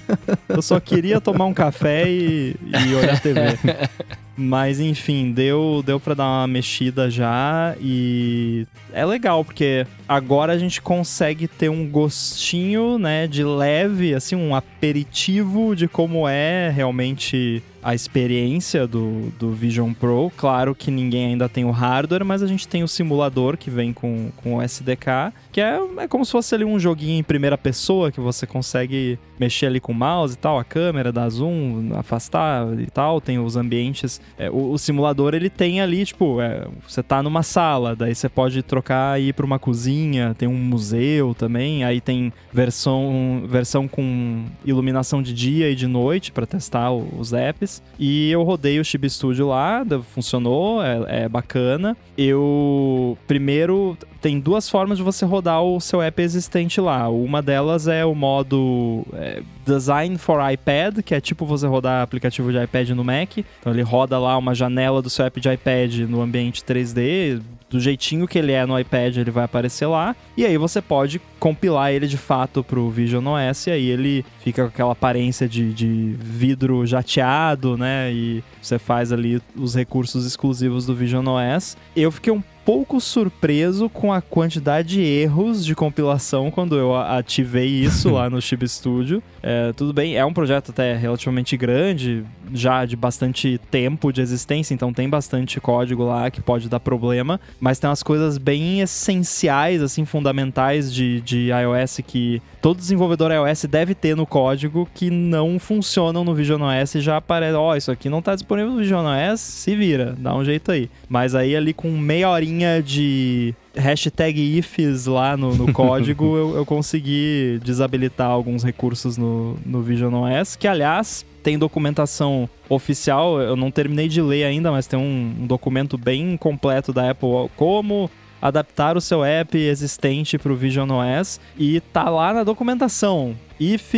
[0.49, 2.55] eu só queria tomar um café e,
[2.87, 3.41] e olhar a TV.
[4.35, 10.57] Mas enfim, deu, deu para dar uma mexida já e é legal porque agora a
[10.57, 17.61] gente consegue ter um gostinho, né, de leve, assim, um aperitivo de como é realmente
[17.83, 20.31] a experiência do, do Vision Pro.
[20.37, 23.91] Claro que ninguém ainda tem o hardware, mas a gente tem o simulador que vem
[23.91, 27.57] com, com o SDK, que é, é como se fosse ali um joguinho em primeira
[27.57, 31.89] pessoa que você consegue mexer ali com o mouse e tal, a câmera, dar zoom,
[31.95, 34.21] afastar e tal, tem os ambientes.
[34.37, 38.29] É, o, o simulador ele tem ali, tipo, é, você tá numa sala, daí você
[38.29, 43.87] pode trocar e ir pra uma cozinha, tem um museu também, aí tem versão, versão
[43.87, 47.72] com iluminação de dia e de noite para testar os apps.
[47.97, 51.95] E eu rodei o Chibi Studio lá, funcionou, é, é bacana.
[52.17, 57.09] Eu primeiro tem duas formas de você rodar o seu app existente lá.
[57.09, 62.51] Uma delas é o modo é, Design for iPad, que é tipo você rodar aplicativo
[62.51, 63.37] de iPad no Mac.
[63.59, 67.41] Então ele roda lá uma janela do seu app de iPad no ambiente 3D,
[67.73, 70.15] do jeitinho que ele é no iPad, ele vai aparecer lá.
[70.37, 74.61] E aí você pode compilar ele de fato pro Vision OS, e aí ele fica
[74.61, 78.13] com aquela aparência de, de vidro jateado, né?
[78.13, 81.75] E você faz ali os recursos exclusivos do Vision OS.
[81.95, 87.67] Eu fiquei um pouco surpreso com a quantidade de erros de compilação quando eu ativei
[87.67, 89.21] isso lá no Chip Studio.
[89.41, 94.73] É, tudo bem, é um projeto até relativamente grande, já de bastante tempo de existência,
[94.73, 99.81] então tem bastante código lá que pode dar problema, mas tem umas coisas bem essenciais,
[99.81, 105.59] assim, fundamentais de, de iOS que todo desenvolvedor iOS deve ter no código que não
[105.59, 109.05] funcionam no Vision OS e já aparece, ó, isso aqui não tá disponível no Vision
[109.05, 110.89] OS, se vira, dá um jeito aí.
[111.09, 112.52] Mas aí ali com meia horinha
[112.83, 119.81] de hashtag ifs lá no, no código, eu, eu consegui desabilitar alguns recursos no, no
[119.81, 124.97] Vision OS, que aliás tem documentação oficial, eu não terminei de ler ainda, mas tem
[124.97, 128.09] um, um documento bem completo da Apple, como
[128.41, 133.35] adaptar o seu app existente para o Vision OS e tá lá na documentação.
[133.57, 133.93] if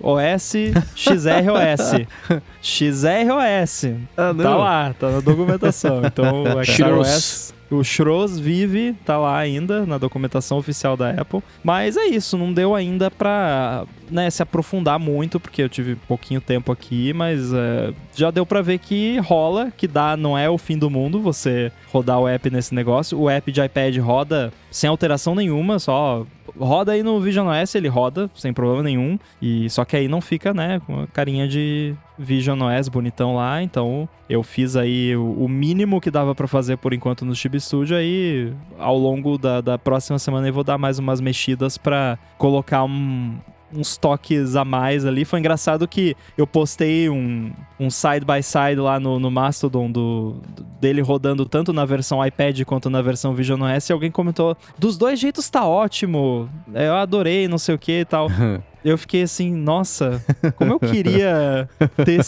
[0.00, 0.54] OS
[0.96, 2.06] XROS.
[2.60, 3.84] XROS.
[4.16, 6.02] Ah, Tá lá, tá na documentação.
[6.04, 6.44] Então.
[6.64, 11.42] XROS, o Shros vive, tá lá ainda na documentação oficial da Apple.
[11.62, 16.40] Mas é isso, não deu ainda pra né, se aprofundar muito, porque eu tive pouquinho
[16.40, 20.58] tempo aqui, mas é, já deu pra ver que rola, que dá, não é o
[20.58, 23.18] fim do mundo você rodar o app nesse negócio.
[23.18, 26.26] O app de iPad roda sem alteração nenhuma, só
[26.58, 29.18] roda aí no Vision OS, ele roda sem problema nenhum.
[29.40, 33.62] E só que aí não fica, né, com a carinha de Vision OS bonitão lá.
[33.62, 37.58] Então eu fiz aí o, o mínimo que dava pra fazer por enquanto no Chib
[37.60, 37.96] Studio.
[37.96, 42.84] Aí ao longo da, da próxima semana eu vou dar mais umas mexidas pra colocar
[42.84, 43.36] um
[43.74, 45.24] uns toques a mais ali.
[45.24, 50.36] Foi engraçado que eu postei um, um side by side lá no, no Mastodon do,
[50.54, 54.56] do- dele rodando tanto na versão iPad quanto na versão Vision OS e alguém comentou:
[54.78, 58.28] dos dois jeitos tá ótimo, é, eu adorei, não sei o que e tal.
[58.84, 60.20] Eu fiquei assim, nossa,
[60.56, 61.68] como eu queria
[62.04, 62.20] ter,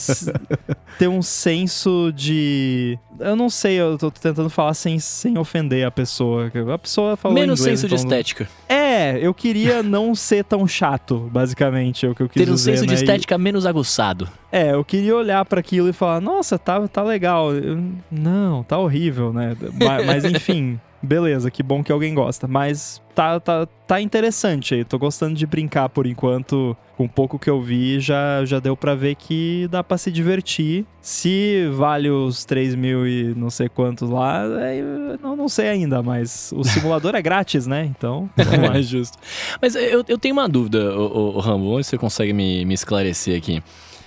[0.98, 2.98] ter um senso de.
[3.18, 6.50] Eu não sei, eu tô tentando falar sem, sem ofender a pessoa.
[6.72, 8.48] A pessoa falou Menos inglês, senso de então- estética.
[8.68, 12.54] É, eu queria não ser tão chato, basicamente, é o que eu quis Ter um
[12.54, 13.00] dizer, senso de né?
[13.00, 14.28] E- estética menos aguçado.
[14.52, 17.52] é, eu queria olhar pra aquilo e falar, nossa, tá, tá legal.
[17.54, 19.56] Eu- não, tá horrível, né?
[19.82, 22.48] Ma- Mas, enfim, beleza, que bom que alguém gosta.
[22.48, 24.84] Mas tá, tá, tá interessante aí.
[24.84, 26.76] Tô gostando de brincar por enquanto.
[26.96, 30.86] Com pouco que eu vi, já, já deu pra ver que dá pra se divertir.
[31.00, 34.80] Se vale os 3 mil e não sei quantos lá, é,
[35.20, 37.84] não, não sei ainda, mas o simulador é grátis, né?
[37.84, 38.30] Então.
[38.74, 39.18] É justo.
[39.60, 43.36] Mas eu, eu tenho uma dúvida, o, Rambo, ver se você consegue me, me esclarecer
[43.36, 43.62] aqui.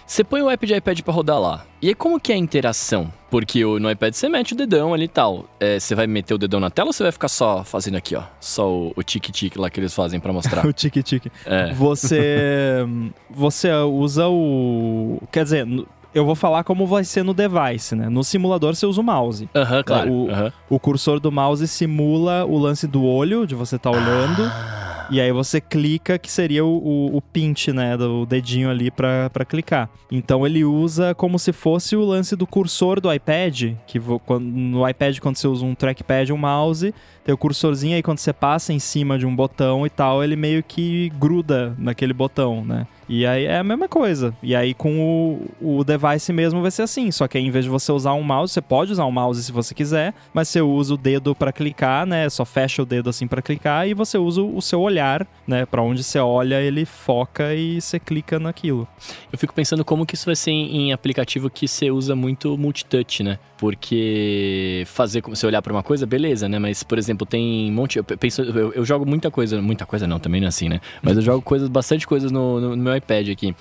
[0.08, 1.66] Você põe o app de iPad pra rodar lá.
[1.82, 3.12] E aí como que é a interação?
[3.30, 5.46] Porque no iPad você mete o dedão ali e tal.
[5.60, 8.16] É, você vai meter o dedão na tela ou você vai ficar só fazendo aqui,
[8.16, 8.24] ó?
[8.40, 10.64] Só o, tique-tique lá que eles fazem pra mostrar?
[10.66, 11.30] o tique-tique.
[11.46, 11.74] É.
[11.74, 12.86] Você
[13.30, 15.68] você usa o, quer dizer,
[16.16, 18.08] eu vou falar como vai ser no device, né?
[18.08, 19.50] No simulador você usa o mouse.
[19.54, 20.10] Aham, claro.
[20.12, 20.54] o- aham.
[20.70, 24.44] O cursor do mouse simula o lance do olho, de você estar olhando.
[24.46, 24.87] Ah.
[25.10, 27.96] E aí você clica, que seria o, o, o pinch, né?
[27.98, 29.90] Do dedinho ali pra, pra clicar.
[30.12, 33.74] Então ele usa como se fosse o lance do cursor do iPad.
[33.86, 34.00] Que
[34.40, 36.94] no iPad, quando você usa um trackpad um mouse,
[37.24, 40.36] tem o cursorzinho aí, quando você passa em cima de um botão e tal, ele
[40.36, 42.88] meio que gruda naquele botão, né?
[43.10, 44.34] E aí é a mesma coisa.
[44.44, 47.10] E aí com o, o device mesmo vai ser assim.
[47.12, 49.42] Só que aí, em vez de você usar um mouse, você pode usar um mouse
[49.44, 52.30] se você quiser, mas você usa o dedo pra clicar, né?
[52.30, 55.66] Só fecha o dedo assim pra clicar e você usa o seu olhar, né?
[55.66, 58.88] Pra onde você olha, ele foca e você clica naquilo.
[59.32, 63.24] Eu fico pensando como que isso vai ser em, aplicativo que você usa muito multitouch,
[63.24, 63.40] né?
[63.58, 66.60] Porque fazer como você olhar pra uma coisa, beleza, né?
[66.60, 67.98] Mas, por exemplo, tem um monte.
[67.98, 70.80] Eu, penso, eu, eu jogo muita coisa, muita coisa não, também não é assim, né?
[71.02, 73.56] Mas eu jogo coisas, bastante coisas no, no- no meu iPad aqui.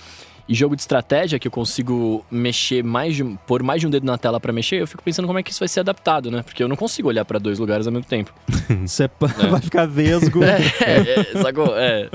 [0.49, 4.07] E jogo de estratégia que eu consigo mexer mais de pôr mais de um dedo
[4.07, 6.43] na tela pra mexer, eu fico pensando como é que isso vai ser adaptado, né?
[6.43, 8.32] Porque eu não consigo olhar pra dois lugares ao mesmo tempo.
[8.87, 9.11] Você
[9.51, 10.41] vai ficar vesgo.
[10.47, 11.76] É, é, sacou?
[11.76, 12.09] É,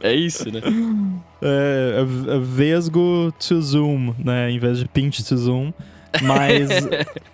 [0.00, 0.60] é isso, né?
[1.42, 4.50] É, é vesgo to zoom, né?
[4.50, 5.72] Em vez de pinch to zoom.
[6.22, 6.70] Mas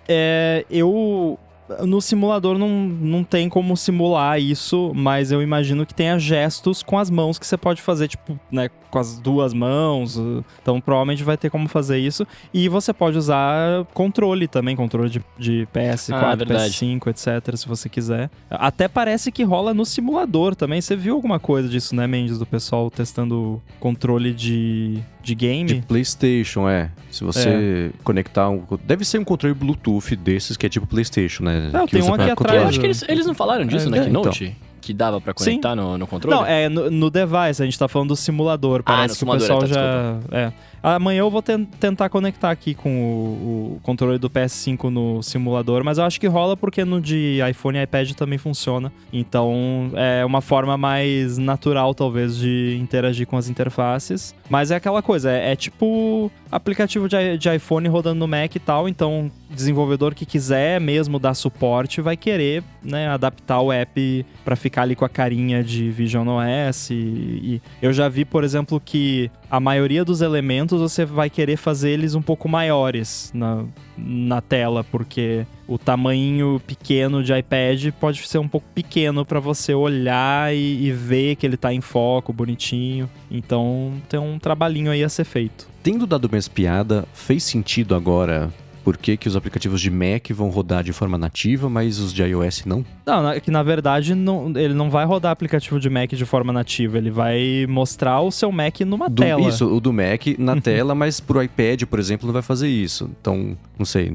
[0.07, 1.39] é, eu.
[1.85, 6.99] No simulador não, não tem como simular isso, mas eu imagino que tenha gestos com
[6.99, 10.17] as mãos que você pode fazer, tipo, né, com as duas mãos.
[10.17, 12.27] uh, Então provavelmente vai ter como fazer isso.
[12.53, 16.71] E você pode usar controle também, controle de, de PS4, Ah, verdade.
[16.73, 18.29] PS5, etc., se você quiser.
[18.49, 20.81] Até parece que rola no simulador também.
[20.81, 22.37] Você viu alguma coisa disso, né, Mendes?
[22.37, 25.65] Do pessoal testando controle de, de game?
[25.65, 26.91] De PlayStation, é.
[27.09, 28.63] Se você conectar um.
[28.83, 31.69] Deve ser um controle Bluetooth desses que é tipo PlayStation, né?
[31.71, 32.53] Não, que tem um aqui controlar.
[32.55, 34.55] Eu atrás, acho que eles, eles não falaram disso É, na é, Keynote?
[34.81, 36.35] Que dava pra conectar no, no controle?
[36.35, 38.81] Não, é no, no device, a gente tá falando do simulador.
[38.85, 40.37] Ah, Parece no que o simulador, pessoal tá, já.
[40.37, 40.53] É.
[40.83, 45.83] Amanhã eu vou ten- tentar conectar aqui com o, o controle do PS5 no simulador,
[45.83, 48.91] mas eu acho que rola porque no de iPhone e iPad também funciona.
[49.13, 54.33] Então é uma forma mais natural, talvez, de interagir com as interfaces.
[54.49, 58.59] Mas é aquela coisa, é, é tipo aplicativo de, de iPhone rodando no Mac e
[58.59, 58.89] tal.
[58.89, 64.81] Então, desenvolvedor que quiser mesmo dar suporte vai querer né, adaptar o app pra ficar
[64.81, 66.89] ali com a carinha de Vision OS.
[66.89, 71.57] E, e eu já vi, por exemplo, que a maioria dos elementos você vai querer
[71.57, 73.65] fazer eles um pouco maiores na,
[73.97, 79.73] na tela, porque o tamanho pequeno de iPad pode ser um pouco pequeno pra você
[79.73, 83.09] olhar e, e ver que ele tá em foco, bonitinho.
[83.29, 85.67] Então tem um trabalhinho aí a ser feito.
[85.83, 88.49] Tendo dado uma espiada, fez sentido agora
[88.91, 92.21] por que, que os aplicativos de Mac vão rodar de forma nativa, mas os de
[92.23, 92.83] iOS não?
[93.05, 96.51] Não, na- que na verdade não- ele não vai rodar aplicativo de Mac de forma
[96.51, 99.47] nativa, ele vai mostrar o seu Mac numa Do- tela.
[99.47, 103.09] Isso, o do Mac na tela, mas pro iPad, por exemplo, não vai fazer isso.
[103.21, 104.11] Então, não sei.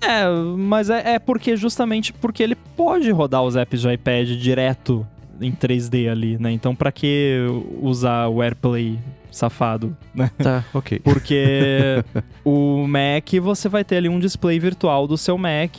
[0.00, 5.04] É, mas é, é porque justamente porque ele pode rodar os apps de iPad direto
[5.40, 6.52] em 3D ali, né?
[6.52, 7.38] Então pra que
[7.82, 8.96] usar o AirPlay
[9.38, 10.30] safado, né?
[10.38, 10.98] Tá, ok.
[11.00, 12.04] Porque
[12.44, 15.72] o Mac você vai ter ali um display virtual do seu Mac,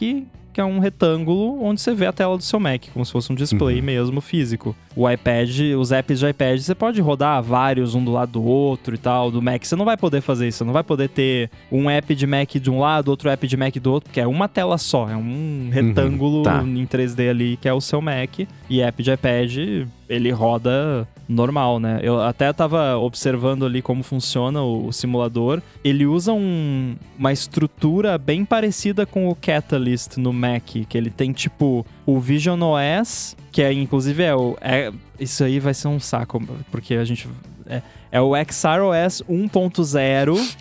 [0.52, 3.32] que é um retângulo onde você vê a tela do seu Mac, como se fosse
[3.32, 3.86] um display Uhum.
[3.86, 4.76] mesmo físico.
[4.96, 8.96] O iPad, os apps de iPad, você pode rodar vários um do lado do outro
[8.96, 9.30] e tal.
[9.30, 12.14] Do Mac você não vai poder fazer isso, você não vai poder ter um app
[12.16, 14.78] de Mac de um lado, outro app de Mac do outro, porque é uma tela
[14.78, 16.62] só, é um retângulo tá.
[16.64, 18.40] em 3D ali que é o seu Mac.
[18.70, 19.56] E app de iPad,
[20.10, 22.00] ele roda normal, né?
[22.02, 25.62] Eu até tava observando ali como funciona o, o simulador.
[25.84, 31.32] Ele usa um, uma estrutura bem parecida com o Catalyst no Mac, que ele tem
[31.32, 36.00] tipo o Vision OS, que é inclusive é o é, isso aí vai ser um
[36.00, 37.30] saco, porque a gente
[37.68, 40.56] é, é o XROS 1.0,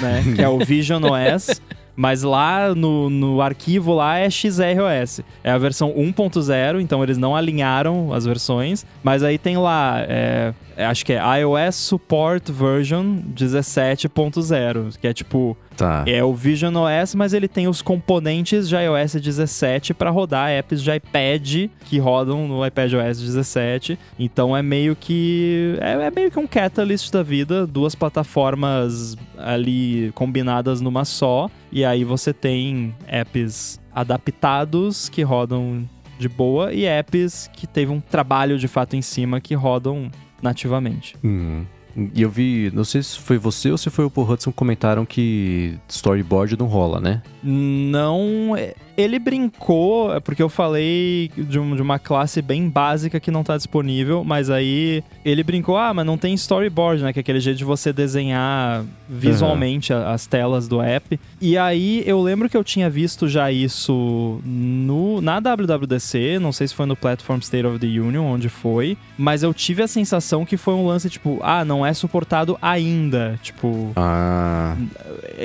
[0.00, 1.60] né, que é o Vision OS.
[1.96, 5.20] Mas lá no, no arquivo lá é XROS.
[5.42, 8.84] É a versão 1.0, então eles não alinharam as versões.
[9.02, 15.56] Mas aí tem lá, é, acho que é iOS Support Version 17.0, que é tipo
[15.76, 16.04] Tá.
[16.06, 20.80] é o Vision OS, mas ele tem os componentes de iOS 17 para rodar apps
[20.82, 23.98] de iPad que rodam no iPad OS 17.
[24.18, 30.12] Então é meio que é, é meio que um Catalyst da vida, duas plataformas ali
[30.14, 37.50] combinadas numa só, e aí você tem apps adaptados que rodam de boa e apps
[37.52, 40.10] que teve um trabalho de fato em cima que rodam
[40.44, 41.16] nativamente.
[41.24, 41.64] Hum.
[42.12, 45.06] E eu vi, não sei se foi você ou se foi o Paul Hudson comentaram
[45.06, 47.22] que storyboard não rola, né?
[47.42, 48.54] Não.
[48.56, 53.30] é- Ele brincou, é porque eu falei de, um- de uma classe bem básica que
[53.30, 57.12] não tá disponível, mas aí ele brincou, ah, mas não tem storyboard, né?
[57.12, 61.18] Que é aquele jeito de você desenhar visualmente a- as telas do app.
[61.40, 66.68] E aí eu lembro que eu tinha visto já isso no, na WWDC, não sei
[66.68, 70.44] se foi no Platform State of the Union, onde foi, mas eu tive a sensação
[70.44, 73.38] que foi um lance tipo, ah, não é suportado ainda.
[73.42, 74.76] Tipo, Ah,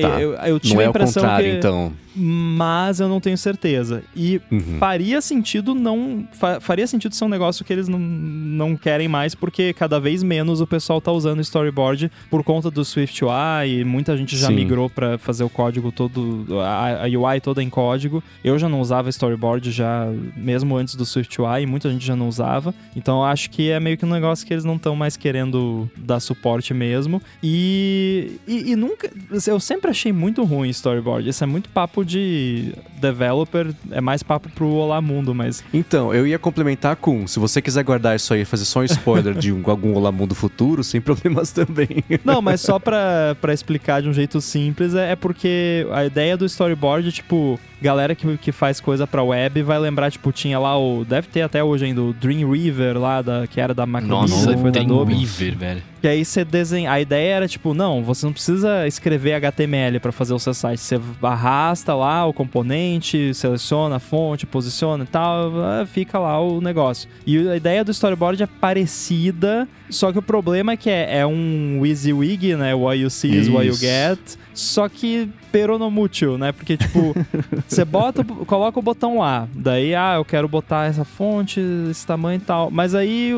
[0.02, 0.22] tá.
[0.22, 1.92] eu, eu tive não é a o impressão contrário, que então.
[2.16, 4.04] Mas eu não tenho certeza.
[4.16, 4.78] E Uhum.
[4.80, 6.28] faria sentido não.
[6.32, 10.24] fa- faria sentido ser um negócio que eles não, não querem mais, porque cada vez
[10.24, 14.48] menos o pessoal tá usando storyboard por conta do Swift UI e muita gente já
[14.48, 14.56] Sim.
[14.56, 18.24] migrou para fazer o código todo, a, a UI toda em código.
[18.44, 22.16] Eu já não usava storyboard já mesmo antes do Swift UI, e muita gente já
[22.16, 22.74] não usava.
[22.96, 25.90] Então eu acho que é meio que um negócio que eles não estão mais querendo
[25.98, 27.22] dar suporte mesmo.
[27.44, 29.10] E, e, e nunca.
[29.48, 31.28] Eu sempre achei muito ruim storyboard.
[31.28, 35.64] Isso é muito papo de developer, é mais papo pro Olá Mundo, mas.
[35.74, 38.84] Então, eu ia complementar com, se você quiser guardar isso aí e fazer só um
[38.84, 42.04] spoiler de um- algum Olá Mundo futuro, sem problemas também.
[42.24, 46.36] Não, mas só pra, pra explicar de um jeito simples, é, é porque a ideia
[46.36, 50.78] do storyboard, tipo, galera que, que faz coisa pra web vai lembrar, tipo, tinha lá
[50.78, 51.06] o.
[51.06, 54.72] Deve ter até hoje ainda o Dreamweaver lá, da, que era da Macromedia, Nossa, foi
[54.72, 55.14] da tem Adobe.
[55.14, 55.84] Weaver, velho.
[56.02, 56.92] Que aí você desenha.
[56.92, 60.80] A ideia era tipo, não, você não precisa escrever HTML para fazer o seu site.
[60.80, 66.62] Você arrasta lá o componente, seleciona a fonte, posiciona e tal, ah, fica lá o
[66.62, 67.10] negócio.
[67.26, 71.26] E a ideia do storyboard é parecida, só que o problema é que é, é
[71.26, 72.74] um WYSIWYG, né?
[72.74, 73.82] What you see is what you Isso.
[73.82, 74.20] get.
[74.54, 76.52] Só que peronomútil, né?
[76.52, 77.16] Porque, tipo,
[77.70, 79.48] você bota, coloca o botão lá.
[79.54, 82.70] Daí, ah, eu quero botar essa fonte, esse tamanho e tal.
[82.72, 83.32] Mas aí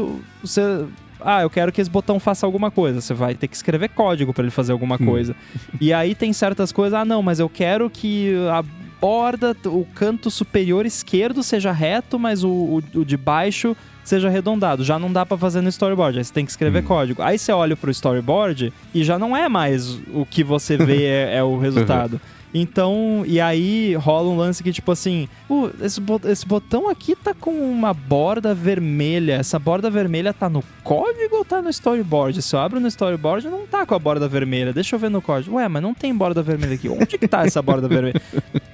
[0.43, 0.86] você
[1.23, 2.99] ah, eu quero que esse botão faça alguma coisa.
[3.01, 5.36] Você vai ter que escrever código para ele fazer alguma coisa.
[5.79, 8.63] E aí tem certas coisas, ah, não, mas eu quero que a
[8.99, 14.84] borda, o canto superior esquerdo seja reto, mas o, o- o de baixo seja arredondado.
[14.84, 17.21] Já não dá para fazer no storyboard, aí você tem que escrever código.
[17.21, 21.38] Aí você olha pro storyboard e já não é mais o que você vê é,
[21.38, 22.19] é o resultado.
[22.54, 27.34] Então, e aí rola um lance que, tipo assim, "Pô, esse, esse botão aqui tá
[27.34, 29.34] com uma borda vermelha.
[29.34, 32.41] Essa borda vermelha tá no código ou tá no storyboard?
[32.41, 34.74] Se eu abro no storyboard, não tá com a borda vermelha.
[34.74, 35.56] Deixa eu ver no código.
[35.56, 36.89] Ué, mas não tem borda vermelha aqui.
[36.89, 38.22] Onde que tá essa borda vermelha?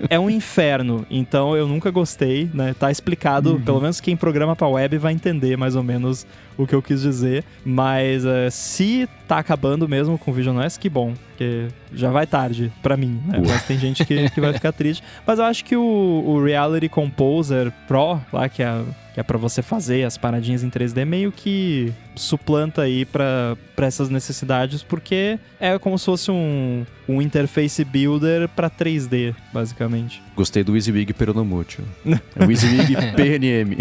[0.10, 1.06] É um inferno.
[1.10, 2.76] Então eu nunca gostei, né?
[2.78, 3.62] Tá explicado.
[3.66, 6.26] Pelo menos quem programa pra web vai entender mais ou menos
[6.58, 7.44] o que eu quis dizer.
[7.66, 11.14] Mas eh, se tá acabando mesmo com o Vision OS, que bom.
[11.30, 13.42] Porque já vai tarde pra mim, né?
[13.46, 15.04] Mas tem gente que, que vai ficar triste.
[15.26, 15.84] Mas eu acho que o,
[16.26, 18.82] o Reality Composer Pro, lá que é,
[19.18, 23.88] que é pra você fazer as paradinhas em 3D, meio que suplanta aí pra, pra
[23.88, 30.22] essas necessidades, porque é como se fosse um, um interface builder pra 3D, basicamente.
[30.36, 31.84] Gostei do WYSIWYG peronomútil.
[32.36, 33.78] É o WYSIWYG PNM.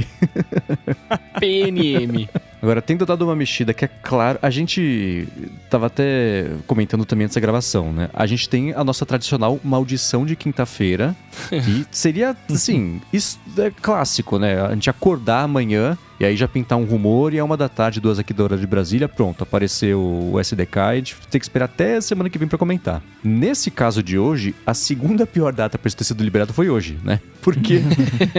[1.39, 2.29] PNM.
[2.67, 5.29] Agora, tendo dado uma mexida que é claro, a gente
[5.71, 8.11] tava até comentando também antes da gravação, né?
[8.13, 11.15] A gente tem a nossa tradicional maldição de quinta-feira,
[11.49, 14.61] que seria, assim, isso é clássico, né?
[14.61, 18.01] A gente acordar amanhã e aí já pintar um rumor e é uma da tarde,
[18.01, 20.01] duas aqui da hora de Brasília, pronto, apareceu
[20.33, 23.03] o SDK e a gente tem que esperar até semana que vem pra comentar.
[23.23, 26.99] Nesse caso de hoje, a segunda pior data pra isso ter sido liberado foi hoje,
[27.05, 27.21] né?
[27.47, 27.81] Porque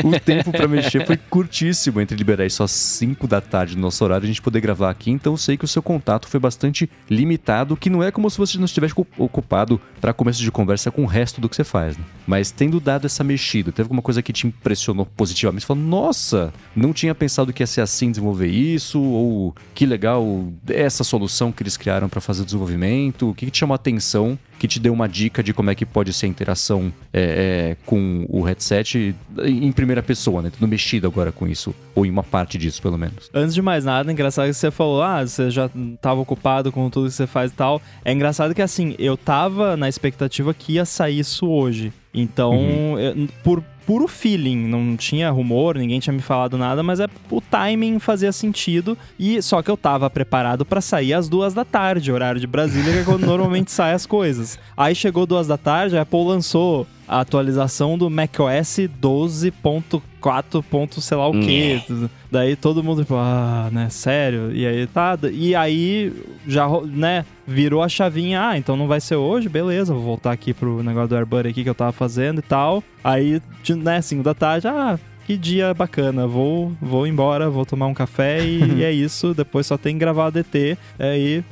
[0.03, 4.25] o tempo pra mexer foi curtíssimo entre liberar às 5 da tarde no nosso horário
[4.25, 6.89] e a gente poder gravar aqui, então eu sei que o seu contato foi bastante
[7.09, 10.91] limitado, que não é como se você não estivesse ocu- ocupado pra começo de conversa
[10.91, 12.03] com o resto do que você faz, né?
[12.27, 15.61] Mas tendo dado essa mexida, teve alguma coisa que te impressionou positivamente?
[15.61, 18.99] Você falou, nossa, não tinha pensado que ia ser assim desenvolver isso?
[18.99, 23.29] Ou que legal essa solução que eles criaram para fazer o desenvolvimento?
[23.29, 25.75] O que, que te chamou a atenção que te deu uma dica de como é
[25.75, 30.49] que pode ser a interação é, é, com o headset em primeira pessoa, né?
[30.49, 33.29] Tudo mexido agora com isso, ou em uma parte disso, pelo menos.
[33.33, 36.89] Antes de mais nada, é engraçado que você falou, ah, você já estava ocupado com
[36.89, 37.81] tudo que você faz e tal.
[38.03, 41.93] É engraçado que, assim, eu tava na expectativa que ia sair isso hoje.
[42.13, 42.99] Então, uhum.
[42.99, 47.39] eu, por puro feeling, não tinha rumor, ninguém tinha me falado nada, mas é o
[47.39, 52.11] timing fazia sentido e só que eu tava preparado para sair às duas da tarde,
[52.11, 54.59] horário de Brasília, que é quando normalmente saem as coisas.
[54.75, 60.99] Aí chegou duas da tarde, a Apple lançou a atualização do macOS 12.4.
[60.99, 61.81] sei lá o que.
[62.29, 64.51] Daí todo mundo, tipo, ah, né, sério?
[64.53, 65.17] E aí tá.
[65.31, 66.11] E aí
[66.45, 70.53] já, né, virou a chavinha, ah, então não vai ser hoje, beleza, vou voltar aqui
[70.53, 72.83] pro negócio do AirBuddy aqui que eu tava fazendo e tal.
[73.03, 77.93] Aí, né, 5 da tarde, ah, que dia bacana, vou, vou embora, vou tomar um
[77.93, 79.33] café e, e é isso.
[79.33, 80.77] Depois só tem que gravar DT.
[80.99, 81.43] Aí,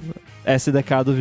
[0.45, 1.15] SDK do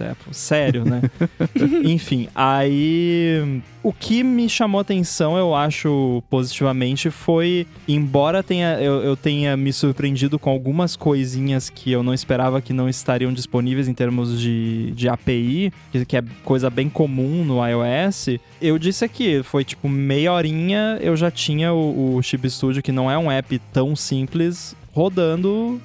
[0.00, 1.02] é, sério, né?
[1.84, 9.16] Enfim, aí o que me chamou atenção, eu acho, positivamente, foi, embora tenha, eu, eu,
[9.16, 13.94] tenha me surpreendido com algumas coisinhas que eu não esperava que não estariam disponíveis em
[13.94, 19.42] termos de, de API, que, que é coisa bem comum no iOS, eu disse aqui,
[19.42, 23.30] foi tipo meia horinha, eu já tinha o, o Chip Studio, que não é um
[23.30, 25.80] app tão simples, rodando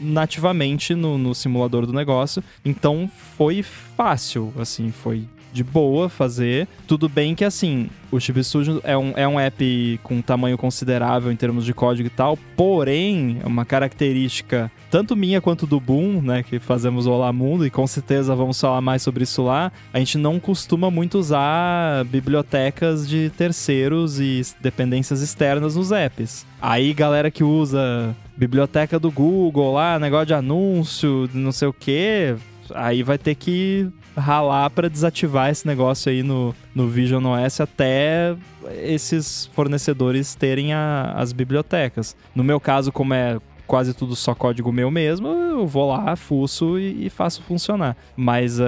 [0.00, 2.42] nativamente no, no simulador do negócio.
[2.64, 6.66] Então foi fácil, assim, foi de boa fazer.
[6.86, 11.30] Tudo bem que, assim, o Chip Studio é um, é um app com tamanho considerável
[11.30, 16.20] em termos de código e tal, porém, é uma característica tanto minha quanto do Boom,
[16.20, 19.72] né, que fazemos o Olá Mundo, e com certeza vamos falar mais sobre isso lá,
[19.92, 26.46] a gente não costuma muito usar bibliotecas de terceiros e dependências externas nos apps.
[26.60, 32.34] Aí, galera que usa biblioteca do Google lá, negócio de anúncio, não sei o que,
[32.74, 38.34] aí vai ter que ralar para desativar esse negócio aí no, no Vision OS até
[38.82, 42.16] esses fornecedores terem a, as bibliotecas.
[42.34, 43.38] No meu caso, como é
[43.72, 47.96] quase tudo só código meu mesmo, eu vou lá, fuço e, e faço funcionar.
[48.14, 48.64] Mas uh,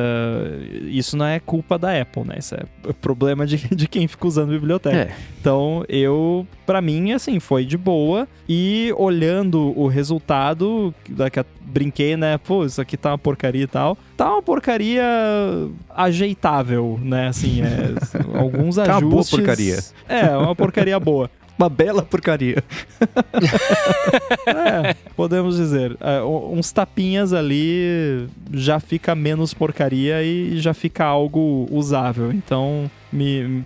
[0.87, 2.37] isso não é culpa da Apple, né?
[2.39, 2.65] Isso é
[3.03, 4.97] problema de, de quem fica usando biblioteca.
[4.97, 5.15] É.
[5.39, 8.27] Então, eu, para mim, assim, foi de boa.
[8.49, 12.39] E olhando o resultado, daqui a, brinquei, né?
[12.39, 13.99] Pô, isso aqui tá uma porcaria e tal.
[14.17, 15.05] Tá uma porcaria
[15.91, 17.29] ajeitável, né?
[17.29, 17.93] Assim, é,
[18.41, 18.87] alguns ajustes.
[18.87, 19.79] Tá uma boa porcaria.
[20.09, 21.29] É, uma porcaria boa
[21.59, 22.63] uma bela porcaria.
[24.47, 25.97] é, podemos dizer.
[26.01, 32.33] É, uns tapinhas ali já fica menos porcaria e já fica algo usável.
[32.33, 33.65] Então, me,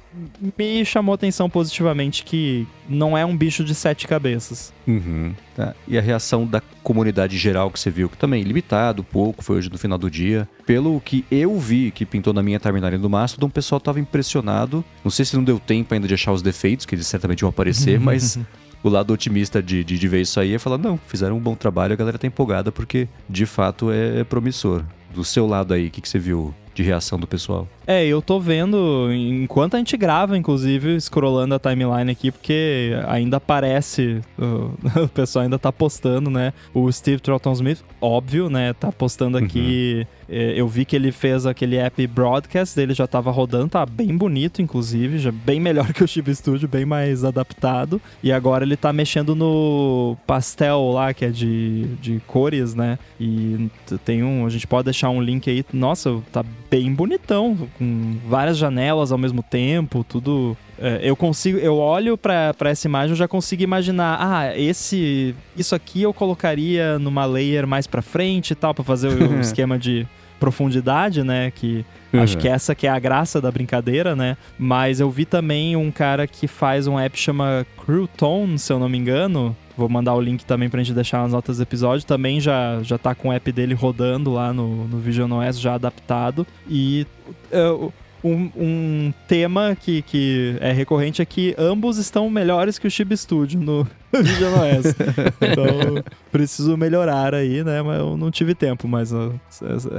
[0.58, 4.72] me chamou atenção positivamente que não é um bicho de sete cabeças.
[4.86, 5.32] Uhum.
[5.56, 5.74] Tá.
[5.86, 9.70] E a reação da comunidade geral que você viu, que também limitado, pouco, foi hoje
[9.70, 10.46] no final do dia.
[10.66, 14.84] Pelo que eu vi, que pintou na minha timeline do Mastodon, o pessoal tava impressionado.
[15.02, 17.50] Não sei se não deu tempo ainda de achar os defeitos, que eles certamente vão
[17.50, 18.38] aparecer, mas
[18.82, 21.54] o lado otimista de, de, de, ver isso aí é falar: não, fizeram um bom
[21.54, 24.84] trabalho, a galera tá empolgada porque de fato é, é promissor.
[25.14, 27.66] Do seu lado aí, o que, que você viu de reação do pessoal?
[27.90, 33.38] É, eu tô vendo, enquanto a gente grava, inclusive, scrollando a timeline aqui, porque ainda
[33.38, 34.72] aparece, o,
[35.04, 36.52] o pessoal ainda tá postando, né?
[36.74, 38.74] O Steve Trotton Smith, óbvio, né?
[38.74, 40.06] Tá postando aqui.
[40.06, 40.18] Uhum.
[40.28, 44.60] Eu vi que ele fez aquele app broadcast dele, já tava rodando, tá bem bonito,
[44.60, 47.98] inclusive, já bem melhor que o Chip Studio, bem mais adaptado.
[48.22, 52.98] E agora ele tá mexendo no pastel lá, que é de, de cores, né?
[53.18, 53.70] E
[54.04, 54.44] tem um.
[54.44, 55.64] A gente pode deixar um link aí.
[55.72, 60.56] Nossa, tá bem bonitão com várias janelas ao mesmo tempo, tudo.
[60.78, 65.74] É, eu consigo, eu olho para essa imagem, eu já consigo imaginar, ah, esse, isso
[65.74, 70.06] aqui eu colocaria numa layer mais para frente e tal, para fazer o esquema de
[70.38, 71.50] profundidade, né?
[71.50, 72.22] Que uhum.
[72.22, 74.36] acho que essa que é a graça da brincadeira, né?
[74.58, 78.88] Mas eu vi também um cara que faz um app chama Crouton, se eu não
[78.88, 79.56] me engano.
[79.78, 82.04] Vou mandar o link também pra gente deixar nas notas do episódio.
[82.04, 85.74] Também já, já tá com o app dele rodando lá no, no Vision OS, já
[85.74, 86.44] adaptado.
[86.68, 87.06] E
[87.52, 87.92] uh,
[88.24, 93.16] um, um, tema que, que é recorrente é que ambos estão melhores que o Chib
[93.16, 94.96] Studio no Vision OS.
[95.40, 97.80] então, preciso melhorar aí, né?
[97.80, 99.12] Mas eu não tive tempo, mas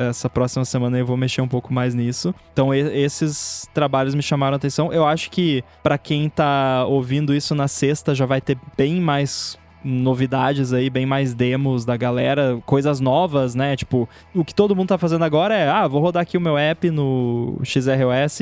[0.10, 2.36] essa próxima semana eu vou mexer um pouco mais nisso.
[2.52, 4.92] Então, esses trabalhos me chamaram a atenção.
[4.92, 9.58] Eu acho que para quem tá ouvindo isso na sexta já vai ter bem mais
[9.84, 13.76] novidades aí, bem mais demos da galera, coisas novas, né?
[13.76, 16.58] Tipo, o que todo mundo tá fazendo agora é, ah, vou rodar aqui o meu
[16.58, 18.40] app no XROS,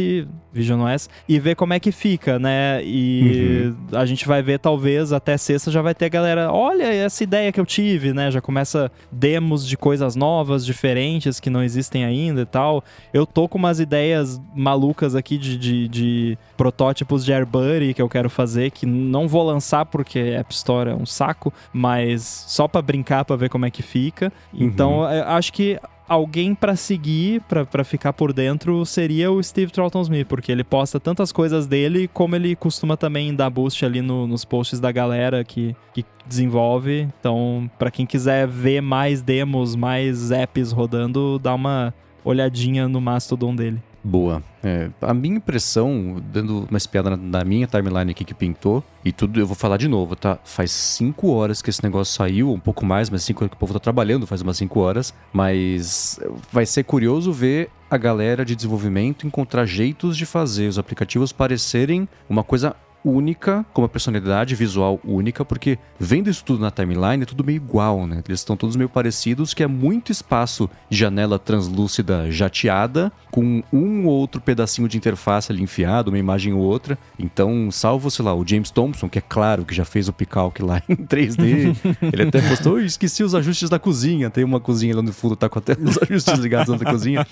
[0.51, 2.81] Vision OS, e ver como é que fica, né?
[2.83, 3.97] E uhum.
[3.97, 7.51] a gente vai ver, talvez, até sexta já vai ter a galera, olha essa ideia
[7.51, 8.31] que eu tive, né?
[8.31, 12.83] Já começa demos de coisas novas, diferentes, que não existem ainda e tal.
[13.13, 18.09] Eu tô com umas ideias malucas aqui de, de, de protótipos de AirBuddy que eu
[18.09, 21.26] quero fazer, que não vou lançar porque App Store é um saco,
[21.73, 24.31] mas só para brincar, para ver como é que fica.
[24.53, 25.05] Então, uhum.
[25.05, 30.51] acho que alguém para seguir, para ficar por dentro, seria o Steve Troughton Smith, porque
[30.51, 34.79] ele posta tantas coisas dele, como ele costuma também dar boost ali no, nos posts
[34.79, 37.07] da galera que, que desenvolve.
[37.19, 43.55] Então, para quem quiser ver mais demos, mais apps rodando, dá uma olhadinha no Mastodon
[43.55, 43.81] dele.
[44.07, 44.41] Boa.
[44.63, 49.11] É, a minha impressão, dando uma espiada na, na, minha timeline aqui que pintou, e
[49.11, 50.39] tudo, eu vou falar de novo, tá?
[50.45, 53.59] Faz cinco horas que esse negócio saiu, um pouco mais, mas cinco horas que o
[53.59, 55.13] povo tá trabalhando, faz umas cinco horas.
[55.33, 61.33] Mas vai ser curioso ver a galera de desenvolvimento encontrar jeitos de fazer os aplicativos
[61.33, 62.77] parecerem uma coisa
[63.09, 67.57] única, com uma personalidade visual única, porque vendo isso tudo na timeline é tudo meio
[67.57, 68.21] igual, né?
[68.27, 74.05] Eles estão todos meio parecidos, que é muito espaço de janela translúcida jateada, com um
[74.05, 76.97] ou outro pedacinho de interface ali enfiado, uma imagem ou outra.
[77.17, 80.59] Então, salvo, sei lá, o James Thompson, que é claro que já fez o Picalc
[80.59, 81.75] lá em 3D,
[82.13, 85.47] ele até postou, esqueci os ajustes da cozinha, tem uma cozinha lá no fundo, tá
[85.47, 87.25] com até os ajustes ligados na cozinha.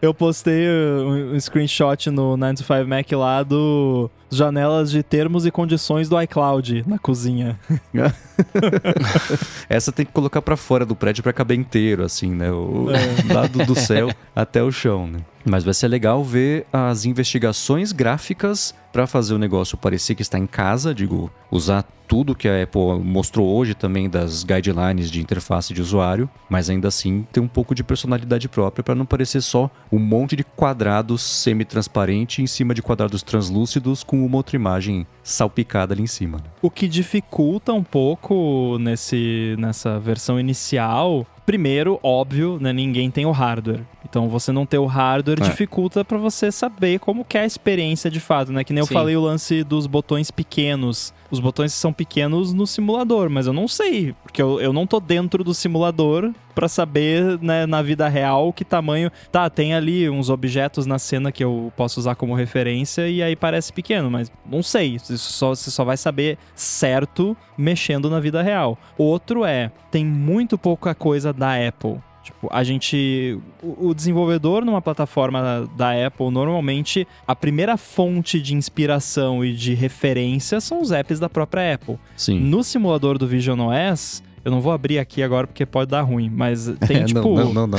[0.00, 6.08] Eu postei um, um screenshot no 95 Mac lá do janelas de termos e condições
[6.08, 7.58] do iCloud na cozinha.
[9.68, 12.50] Essa tem que colocar para fora do prédio para caber inteiro, assim, né?
[12.50, 13.32] O é.
[13.32, 15.20] lado do céu até o chão, né?
[15.46, 20.38] Mas vai ser legal ver as investigações gráficas para fazer o negócio parecer que está
[20.38, 25.74] em casa, digo, usar tudo que a Apple mostrou hoje também das guidelines de interface
[25.74, 29.70] de usuário, mas ainda assim ter um pouco de personalidade própria para não parecer só
[29.90, 35.94] um monte de quadrados semi-transparente em cima de quadrados translúcidos com uma outra imagem salpicada
[35.94, 36.42] ali em cima.
[36.62, 43.30] O que dificulta um pouco nesse, nessa versão inicial Primeiro, óbvio, né, ninguém tem o
[43.30, 43.84] hardware.
[44.08, 45.44] Então você não ter o hardware é.
[45.44, 48.64] dificulta para você saber como que é a experiência de fato, né?
[48.64, 48.94] Que nem Sim.
[48.94, 51.12] eu falei o lance dos botões pequenos.
[51.30, 55.00] Os botões são pequenos no simulador, mas eu não sei, porque eu, eu não tô
[55.00, 59.10] dentro do simulador para saber, né, na vida real que tamanho.
[59.30, 63.34] Tá, tem ali uns objetos na cena que eu posso usar como referência e aí
[63.34, 64.94] parece pequeno, mas não sei.
[64.94, 68.78] Isso só, você só vai saber certo mexendo na vida real.
[68.96, 71.98] Outro é, tem muito pouca coisa da Apple.
[72.26, 73.38] Tipo, a gente.
[73.62, 80.60] O desenvolvedor numa plataforma da Apple, normalmente, a primeira fonte de inspiração e de referência
[80.60, 81.96] são os apps da própria Apple.
[82.16, 82.40] Sim.
[82.40, 86.30] No simulador do Vision OS, eu não vou abrir aqui agora porque pode dar ruim,
[86.30, 87.34] mas tem é, tipo.
[87.34, 87.78] Não, não, não,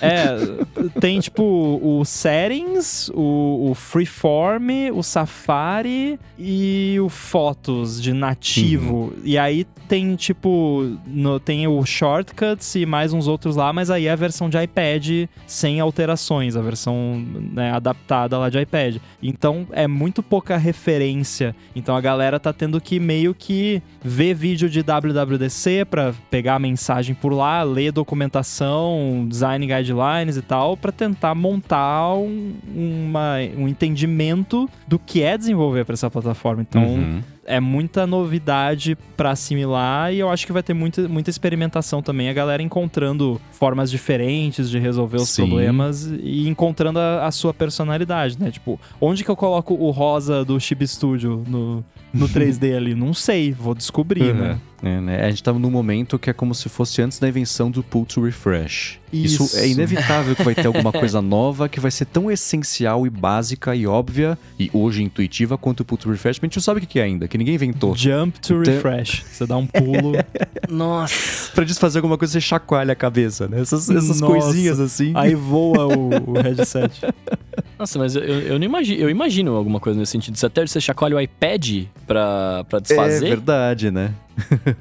[0.00, 0.28] É,
[1.00, 1.42] tem tipo
[1.82, 8.94] o Settings, o, o Freeform, o Safari e o Fotos de nativo.
[8.94, 9.12] Uhum.
[9.24, 10.96] E aí tem tipo.
[11.04, 14.56] No, tem o Shortcuts e mais uns outros lá, mas aí é a versão de
[14.56, 18.98] iPad sem alterações, a versão né, adaptada lá de iPad.
[19.20, 21.56] Então é muito pouca referência.
[21.74, 25.84] Então a galera tá tendo que meio que ver vídeo de WWDC
[26.30, 32.54] pegar a mensagem por lá, ler documentação, design guidelines e tal, para tentar montar um,
[32.74, 36.62] uma, um entendimento do que é desenvolver para essa plataforma.
[36.62, 41.30] Então, uhum é muita novidade para assimilar e eu acho que vai ter muita, muita
[41.30, 42.28] experimentação também.
[42.28, 45.46] A galera encontrando formas diferentes de resolver os Sim.
[45.46, 48.50] problemas e encontrando a, a, sua personalidade, né?
[48.50, 51.84] Tipo, onde que eu coloco o rosa do Chib Studio no,
[52.14, 52.94] no 3D ali?
[52.94, 54.34] Não sei, vou descobrir, uhum.
[54.34, 54.60] né?
[54.82, 55.24] É, né?
[55.24, 58.04] A gente tá num momento que é como se fosse antes da invenção do pull
[58.04, 58.98] to refresh.
[59.10, 59.44] Isso.
[59.44, 63.10] Isso é inevitável que vai ter alguma coisa nova que vai ser tão essencial e
[63.10, 66.62] básica e óbvia e hoje intuitiva quanto o pull to refresh, mas a gente não
[66.62, 67.96] sabe o que é ainda, que ninguém inventou.
[67.96, 68.74] Jump to então...
[68.74, 69.24] refresh.
[69.24, 70.12] Você dá um pulo.
[70.68, 71.52] Nossa!
[71.54, 73.60] pra desfazer alguma coisa, você chacoalha a cabeça, né?
[73.60, 75.12] Essas, essas coisinhas assim.
[75.14, 77.00] Aí voa o, o headset.
[77.78, 80.36] Nossa, mas eu, eu não imagino, eu imagino alguma coisa nesse sentido.
[80.36, 83.26] Você até você chacoalha o iPad pra, pra desfazer.
[83.26, 84.14] É verdade, né?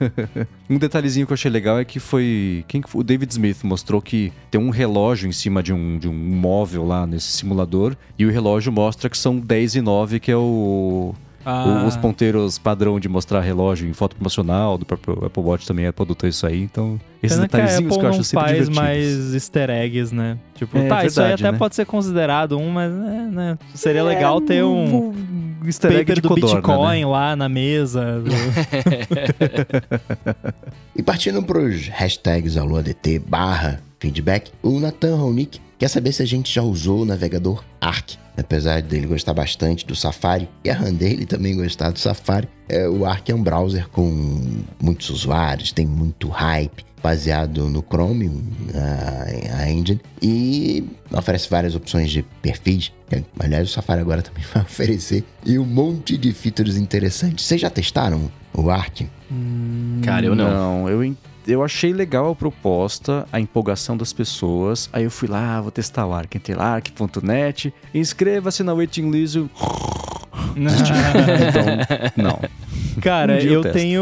[0.69, 2.65] um detalhezinho que eu achei legal é que foi.
[2.67, 6.13] Quem O David Smith mostrou que tem um relógio em cima de um, de um
[6.13, 7.95] móvel lá nesse simulador.
[8.17, 11.13] E o relógio mostra que são 10 e 9, que é o
[11.45, 11.83] Ah.
[11.87, 16.29] Os ponteiros padrão de mostrar relógio em foto promocional do próprio Apple Watch também adotou
[16.29, 16.61] isso aí.
[16.61, 18.77] Então, esses Pena que a detalhezinhos Apple que eu não acho sempre faz divertidos.
[18.79, 20.37] mais easter eggs, né?
[20.55, 21.57] Tipo, É, tá, isso aí verdade, até né?
[21.57, 26.15] pode ser considerado um, mas né, né, seria legal ter um um easter egg paper
[26.15, 27.05] de do codorna, Bitcoin né?
[27.05, 28.21] lá na mesa.
[30.95, 36.25] E partindo para os hashtags AluaDT barra feedback, o Nathan Ronick quer saber se a
[36.25, 38.11] gente já usou o navegador Arc.
[38.38, 42.88] Apesar dele gostar bastante do Safari e a Han dele também gostar do Safari, é,
[42.88, 48.31] o Arc é um browser com muitos usuários, tem muito hype, baseado no Chrome,
[48.73, 52.93] a, a engine, e oferece várias opções de perfis.
[53.09, 57.43] que, Aliás, o Safari agora também vai oferecer e um monte de features interessantes.
[57.45, 59.01] Vocês já testaram o Arc?
[60.01, 60.49] Cara, eu não.
[60.49, 61.17] Não, eu, en-
[61.47, 64.89] eu achei legal a proposta, a empolgação das pessoas.
[64.93, 66.35] Aí eu fui lá, vou testar o Arc.
[66.35, 69.37] Entrei lá, arc.net, inscreva-se na waiting list.
[70.55, 72.39] Então, não.
[73.01, 74.01] Cara, Um eu eu, tenho.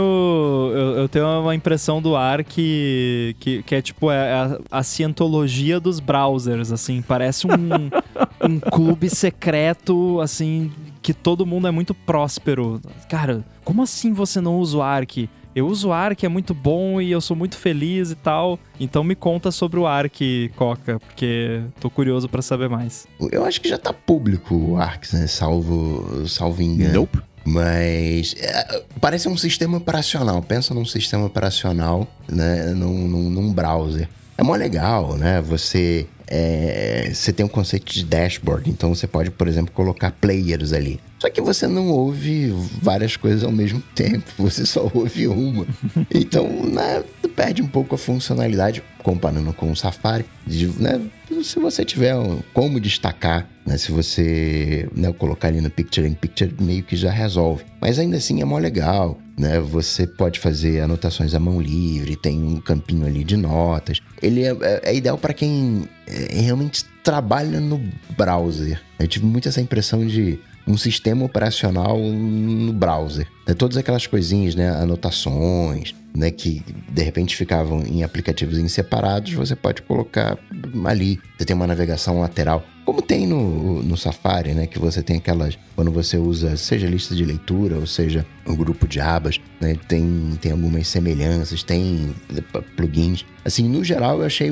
[0.74, 4.84] Eu, eu tenho uma impressão do ar que, que, que é tipo é a, a
[4.84, 7.02] cientologia dos browsers, assim.
[7.02, 7.52] Parece um,
[8.50, 10.72] um clube secreto, assim,
[11.02, 12.82] que todo mundo é muito próspero.
[13.10, 15.30] Cara, como assim você não usa o Arc?
[15.54, 18.58] Eu uso o Arc, é muito bom e eu sou muito feliz e tal.
[18.80, 20.22] Então me conta sobre o Arc,
[20.56, 23.06] Coca, porque tô curioso pra saber mais.
[23.32, 25.28] Eu acho que já tá público o Arc, né?
[25.28, 26.94] Salvo, salvo engano.
[26.94, 27.20] Nope.
[27.44, 30.42] Mas é, parece um sistema operacional.
[30.42, 32.68] Pensa num sistema operacional, né?
[32.68, 34.08] Num, num, num browser.
[34.38, 35.42] É mó legal, né?
[35.42, 38.70] Você, é, você tem um conceito de dashboard.
[38.70, 41.00] Então você pode, por exemplo, colocar players ali.
[41.22, 42.52] Só que você não ouve
[42.82, 44.26] várias coisas ao mesmo tempo.
[44.40, 45.68] Você só ouve uma.
[46.12, 47.04] Então, né?
[47.36, 50.26] Perde um pouco a funcionalidade comparando com o Safari.
[50.48, 51.00] de, né,
[51.44, 56.14] se você tiver um- como destacar, né, se você né, colocar ali no Picture in
[56.16, 57.64] Picture, meio que já resolve.
[57.80, 59.60] Mas ainda assim é mó legal, né?
[59.60, 64.00] Você pode fazer anotações à mão livre, tem um campinho ali de notas.
[64.22, 67.80] Ele é, é- é ideal para quem é, realmente trabalha no
[68.18, 68.82] browser.
[69.00, 73.28] Eu tive muito essa impressão de um sistema operacional no browser.
[73.48, 74.70] Né, Todas aquelas coisinhas, né?
[74.70, 76.32] Anotações, né?
[76.32, 80.38] Que de repente ficavam em aplicativos em separados, você pode colocar
[80.86, 81.20] ali.
[81.38, 82.64] Você tem uma navegação lateral.
[82.86, 84.66] Como tem no, no Safari, né?
[84.68, 85.58] Que você tem aquelas.
[85.76, 89.76] Quando você usa, seja lista de leitura, ou seja, um grupo de abas, né?
[89.88, 92.42] Tem, tem algumas semelhanças, tem eh,
[92.76, 93.24] plugins.
[93.46, 94.52] Assim, no geral, eu achei.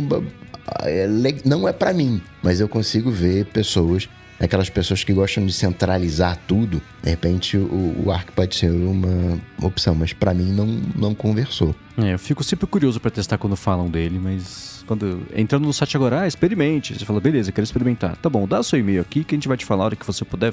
[1.07, 4.07] le- Não é pra mim, mas eu consigo ver pessoas
[4.39, 9.39] aquelas pessoas que gostam de centralizar tudo, de repente o, o Arc pode ser uma
[9.61, 10.65] opção, mas pra mim não,
[10.95, 11.75] não conversou.
[11.97, 15.95] É, eu fico sempre curioso pra testar quando falam dele, mas quando entrando no site
[15.95, 16.97] agora, ah, experimente.
[16.97, 18.15] Você fala, beleza, quero experimentar.
[18.15, 20.03] Tá bom, dá seu e-mail aqui que a gente vai te falar a hora que
[20.03, 20.51] você puder.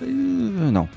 [0.00, 0.88] Não.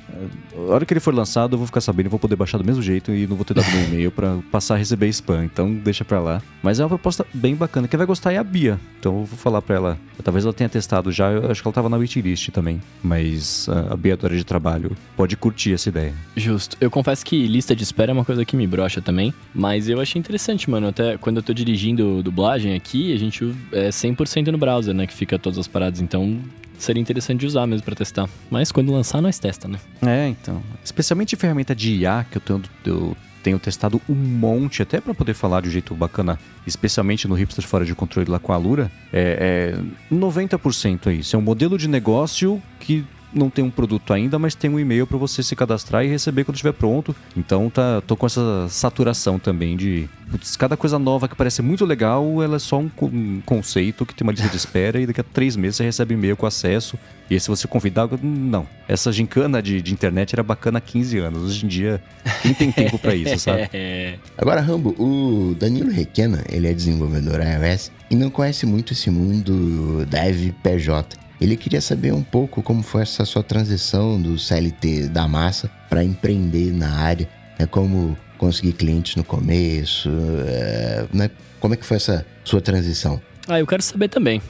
[0.55, 2.63] A hora que ele for lançado, eu vou ficar sabendo, eu vou poder baixar do
[2.63, 5.43] mesmo jeito e não vou ter dado meu e-mail pra passar a receber spam.
[5.43, 6.39] Então deixa pra lá.
[6.61, 7.87] Mas é uma proposta bem bacana.
[7.87, 8.79] Quem vai gostar é a Bia.
[8.99, 9.97] Então eu vou falar pra ela.
[10.23, 12.79] Talvez ela tenha testado já, eu acho que ela tava na waitlist também.
[13.01, 16.13] Mas a Bia é do área de trabalho pode curtir essa ideia.
[16.35, 16.77] Justo.
[16.79, 19.99] Eu confesso que lista de espera é uma coisa que me brocha também, mas eu
[19.99, 20.87] achei interessante, mano.
[20.87, 25.13] Até quando eu tô dirigindo dublagem aqui, a gente é 100% no browser, né, que
[25.13, 26.39] fica todas as paradas, então
[26.77, 28.29] seria interessante de usar mesmo pra testar.
[28.49, 29.79] Mas quando lançar, nós testa, né?
[30.01, 30.61] É, então.
[30.83, 35.33] Especialmente ferramenta de IA, que eu tenho, eu tenho testado um monte, até pra poder
[35.33, 38.91] falar de um jeito bacana, especialmente no Hipster Fora de Controle lá com a Lura,
[39.11, 39.73] é,
[40.11, 41.35] é 90% é isso.
[41.35, 45.05] É um modelo de negócio que não tem um produto ainda, mas tem um e-mail
[45.05, 47.15] pra você se cadastrar e receber quando estiver pronto.
[47.35, 51.85] Então tá, tô com essa saturação também de putz, cada coisa nova que parece muito
[51.85, 55.21] legal, ela é só um, um conceito que tem uma lista de espera e daqui
[55.21, 56.97] a três meses você recebe e-mail com acesso.
[57.29, 58.65] E aí, se você convidar, não.
[58.87, 61.43] Essa gincana de, de internet era bacana há 15 anos.
[61.43, 62.01] Hoje em dia,
[62.41, 63.69] quem tem tempo pra isso, sabe?
[63.73, 64.15] É.
[64.37, 70.05] Agora, Rambo, o Danilo Requena, ele é desenvolvedor iOS e não conhece muito esse mundo
[70.05, 71.26] dev PJ.
[71.39, 76.03] Ele queria saber um pouco como foi essa sua transição do CLT da massa para
[76.03, 77.29] empreender na área,
[77.59, 77.65] né?
[77.67, 80.09] como conseguir clientes no começo,
[80.47, 81.29] é, né?
[81.59, 83.21] como é que foi essa sua transição?
[83.47, 84.41] Ah, eu quero saber também.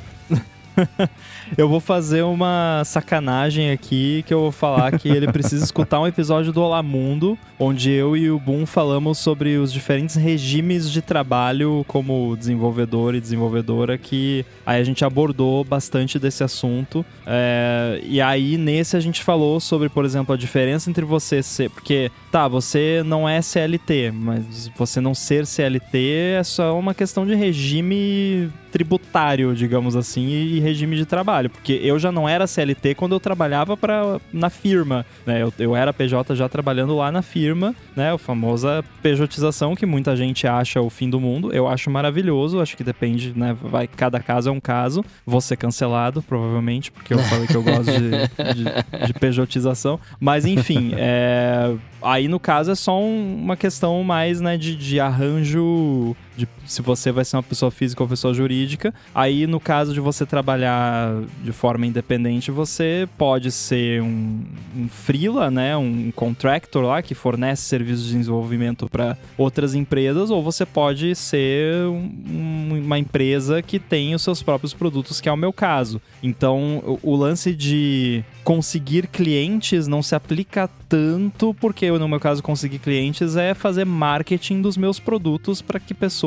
[1.57, 6.07] Eu vou fazer uma sacanagem aqui que eu vou falar que ele precisa escutar um
[6.07, 11.01] episódio do Olá Mundo, onde eu e o Boom falamos sobre os diferentes regimes de
[11.01, 17.05] trabalho como desenvolvedor e desenvolvedora, que aí a gente abordou bastante desse assunto.
[17.25, 21.69] É, e aí nesse a gente falou sobre, por exemplo, a diferença entre você ser.
[21.69, 27.25] Porque, tá, você não é CLT, mas você não ser CLT é só uma questão
[27.25, 31.49] de regime tributário, digamos assim, e, regime de trabalho.
[31.49, 35.03] Porque eu já não era CLT quando eu trabalhava pra, na firma.
[35.25, 35.41] Né?
[35.41, 38.13] Eu, eu era PJ já trabalhando lá na firma, né?
[38.13, 41.51] A famosa pejotização que muita gente acha o fim do mundo.
[41.51, 43.57] Eu acho maravilhoso, acho que depende, né?
[43.59, 45.03] Vai, cada caso é um caso.
[45.25, 48.09] Vou ser cancelado, provavelmente, porque eu falei que eu gosto de,
[48.53, 49.99] de, de pejotização.
[50.19, 54.99] Mas enfim, é, aí no caso é só um- uma questão mais né, de, de
[54.99, 58.93] arranjo de se você vai ser uma pessoa física ou pessoa jurídica.
[59.13, 64.41] Aí no caso de você trabalhar de forma independente, você pode ser um,
[64.75, 70.43] um freela, né, um contractor lá que fornece serviços de desenvolvimento para outras empresas, ou
[70.43, 75.37] você pode ser um- uma empresa que tem os seus próprios produtos, que é o
[75.37, 75.99] meu caso.
[76.21, 82.41] Então, o, o lance de conseguir clientes não se aplica tanto, porque no meu caso
[82.43, 86.26] conseguir clientes é fazer marketing dos meus produtos para que pessoas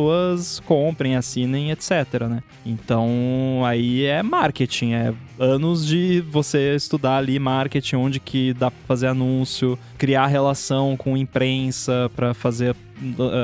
[0.65, 2.43] comprem, assinem, etc, né?
[2.65, 8.87] Então, aí é marketing, é anos de você estudar ali marketing, onde que dá para
[8.87, 12.75] fazer anúncio, criar relação com imprensa para fazer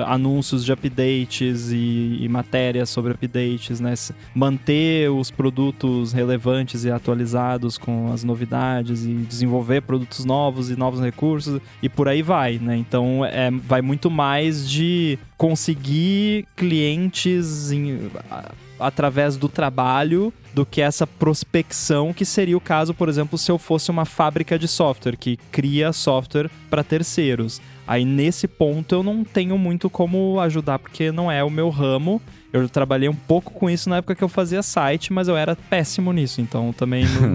[0.07, 3.95] anúncios de updates e, e matérias sobre updates, né?
[4.35, 11.01] Manter os produtos relevantes e atualizados com as novidades e desenvolver produtos novos e novos
[11.01, 12.77] recursos e por aí vai, né?
[12.77, 18.11] Então é, vai muito mais de conseguir clientes em-
[18.79, 23.59] através do trabalho do que essa prospecção que seria o caso, por exemplo, se eu
[23.59, 27.61] fosse uma fábrica de software que cria software para terceiros.
[27.87, 32.21] Aí nesse ponto eu não tenho muito como ajudar porque não é o meu ramo.
[32.53, 35.55] Eu trabalhei um pouco com isso na época que eu fazia site, mas eu era
[35.55, 37.35] péssimo nisso, então também não,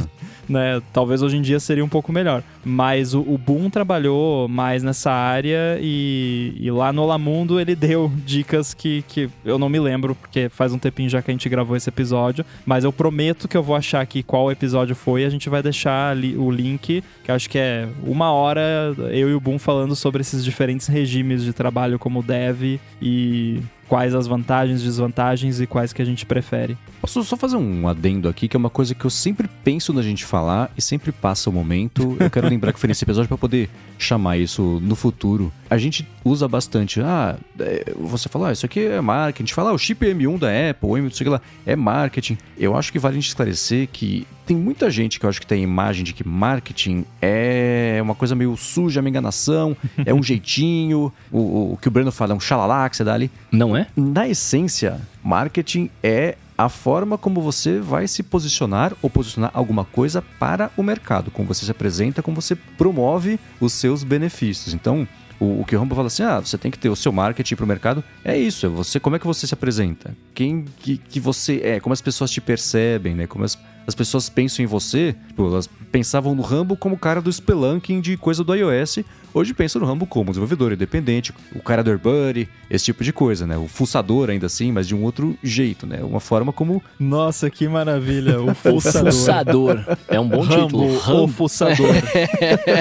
[0.52, 2.44] né, talvez hoje em dia seria um pouco melhor.
[2.64, 8.12] Mas o, o Boom trabalhou mais nessa área e, e lá no Olamundo ele deu
[8.26, 11.50] dicas que, que eu não me lembro, porque faz um tempinho já que a gente
[11.50, 15.30] gravou esse episódio, mas eu prometo que eu vou achar aqui qual episódio foi, a
[15.30, 19.40] gente vai deixar ali o link, que acho que é uma hora eu e o
[19.40, 23.62] Boom falando sobre esses diferentes regimes de trabalho como dev e
[23.92, 26.78] quais as vantagens, desvantagens e quais que a gente prefere.
[27.02, 30.02] Posso só fazer um adendo aqui, que é uma coisa que eu sempre penso na
[30.02, 32.16] gente falar e sempre passa o momento.
[32.18, 33.70] Eu quero lembrar que foi nesse episódio para poder
[34.00, 35.52] chamar isso no futuro.
[35.70, 39.44] A gente usa bastante, ah, é, você fala, ah, isso aqui é marketing.
[39.44, 41.30] A gente fala, ah, o chip M1 da Apple, o M, não sei o que
[41.30, 42.38] lá, é marketing.
[42.58, 45.48] Eu acho que vale a gente esclarecer que tem muita gente que eu acho que
[45.48, 50.22] tem a imagem de que marketing é uma coisa meio suja, uma enganação, é um
[50.22, 53.32] jeitinho, o, o que o Breno fala, é um xalalá que você dá ali.
[53.50, 53.88] Não é?
[53.96, 60.22] Na essência, marketing é a forma como você vai se posicionar ou posicionar alguma coisa
[60.22, 64.74] para o mercado, como você se apresenta, como você promove os seus benefícios.
[64.74, 65.08] Então,
[65.42, 67.56] o, o que o Rambo fala assim, ah, você tem que ter o seu marketing
[67.56, 70.16] para o mercado, é isso, é você, como é que você se apresenta?
[70.36, 73.26] Quem que, que você é, como as pessoas te percebem, né?
[73.26, 77.34] Como as, as pessoas pensam em você, pô, elas pensavam no Rambo como cara do
[77.34, 79.00] Spelunking de coisa do iOS,
[79.34, 83.46] hoje pensam no Rambo como desenvolvedor independente, o cara do AirBuddy, esse tipo de coisa,
[83.48, 83.58] né?
[83.58, 86.00] O fuçador ainda assim, mas de um outro jeito, né?
[86.04, 88.42] Uma forma como Nossa, que maravilha!
[88.42, 89.12] O O fuçador.
[89.12, 89.98] fuçador.
[90.08, 90.88] É um bom título.
[90.88, 91.28] Rambo, o Rambo.
[91.34, 91.96] fuçador.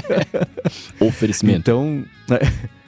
[1.00, 1.58] Oferecimento.
[1.60, 2.04] Então,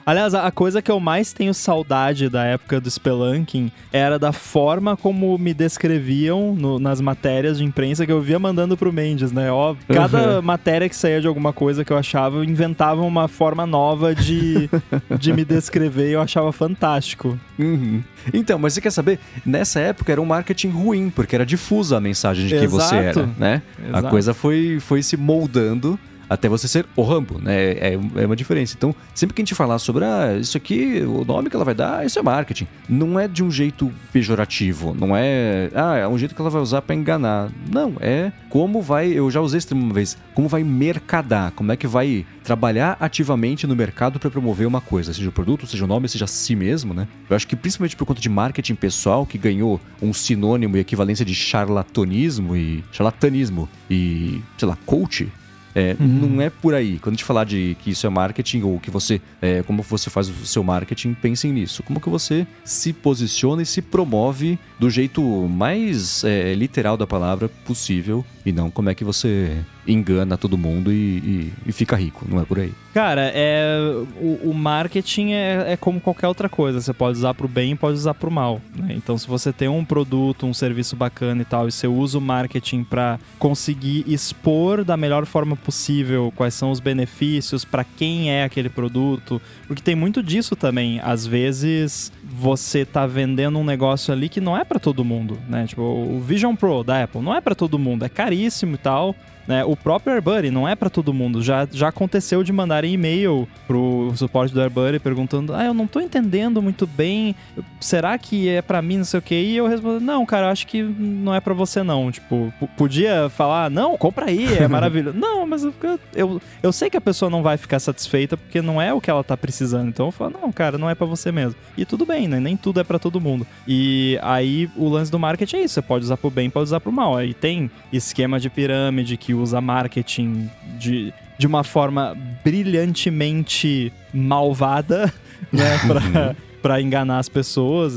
[0.05, 4.31] Aliás, a a coisa que eu mais tenho saudade da época do Spelunking era da
[4.33, 9.31] forma como me descreviam no- nas matérias de imprensa que eu via mandando pro Mendes,
[9.31, 9.49] né?
[9.51, 13.65] Ó, cada matéria que saía de alguma coisa que eu achava, eu inventava uma forma
[13.65, 14.69] nova de,
[15.17, 17.39] de me descrever e eu achava fantástico.
[17.57, 18.03] Uhum.
[18.33, 19.19] Então, mas você quer saber?
[19.45, 23.19] Nessa época era um marketing ruim, porque era difusa a mensagem de que você Exato.
[23.19, 23.61] era, né?
[23.85, 24.07] A Exato.
[24.09, 25.97] coisa foi, foi se moldando
[26.33, 27.53] até você ser o Rambo, né?
[27.73, 28.75] É, é uma diferença.
[28.75, 31.75] Então, sempre que a gente falar sobre, ah, isso aqui, o nome que ela vai
[31.75, 32.67] dar, isso é marketing.
[32.89, 36.61] Não é de um jeito pejorativo, não é, ah, é um jeito que ela vai
[36.61, 37.51] usar para enganar.
[37.71, 41.77] Não, é como vai, eu já usei termo uma vez, como vai mercadar, como é
[41.77, 45.87] que vai trabalhar ativamente no mercado para promover uma coisa, seja o produto, seja o
[45.87, 47.07] nome, seja si mesmo, né?
[47.29, 51.23] Eu acho que principalmente por conta de marketing pessoal, que ganhou um sinônimo e equivalência
[51.23, 55.31] de charlatanismo e charlatanismo e, sei lá, coach,
[55.75, 56.99] é, Não é por aí.
[56.99, 60.09] Quando a gente falar de que isso é marketing ou que você, é, como você
[60.09, 61.83] faz o seu marketing, pensem nisso.
[61.83, 67.49] Como que você se posiciona e se promove do jeito mais é, literal da palavra
[67.49, 72.25] possível E não como é que você engana todo mundo e, e, e fica rico.
[72.27, 72.73] Não é por aí.
[72.93, 73.77] Cara, é,
[74.21, 76.79] o, o marketing é, é, como qualquer outra coisa.
[76.79, 78.61] Você pode usar pro bem e pode usar pro mal.
[78.75, 78.93] Né?
[78.95, 82.21] Então, se você tem um produto, um serviço bacana e tal, e você usa o
[82.21, 88.43] marketing para conseguir expor da melhor forma possível quais são os benefícios para quem é
[88.43, 90.99] aquele produto, porque tem muito disso também.
[91.01, 95.67] Às vezes você tá vendendo um negócio ali que não é para todo mundo, né?
[95.67, 99.15] Tipo, o Vision Pro da Apple não é para todo mundo, é caríssimo e tal.
[99.47, 99.63] Né?
[99.63, 101.41] O próprio AirBuddy não é para todo mundo.
[101.41, 105.99] Já, já aconteceu de mandarem e-mail pro suporte do AirBuddy perguntando: "Ah, eu não tô
[105.99, 107.35] entendendo muito bem.
[107.79, 110.65] Será que é para mim, não sei o quê?" E eu respondo: "Não, cara, acho
[110.65, 115.45] que não é para você não." Tipo, podia falar: "Não, compra aí, é maravilhoso." não,
[115.45, 115.73] mas eu,
[116.15, 119.09] eu, eu sei que a pessoa não vai ficar satisfeita porque não é o que
[119.09, 119.89] ela tá precisando.
[119.89, 122.39] Então eu falo: "Não, cara, não é para você mesmo." E tudo bem, né?
[122.39, 123.45] Nem tudo é para todo mundo.
[123.67, 126.79] E aí o lance do marketing é isso, você pode usar pro bem, pode usar
[126.79, 127.17] pro mal.
[127.17, 135.11] Aí tem esquema de pirâmide que usa marketing de, de uma forma brilhantemente malvada,
[135.51, 135.77] né?
[135.87, 137.93] Pra, pra enganar as pessoas.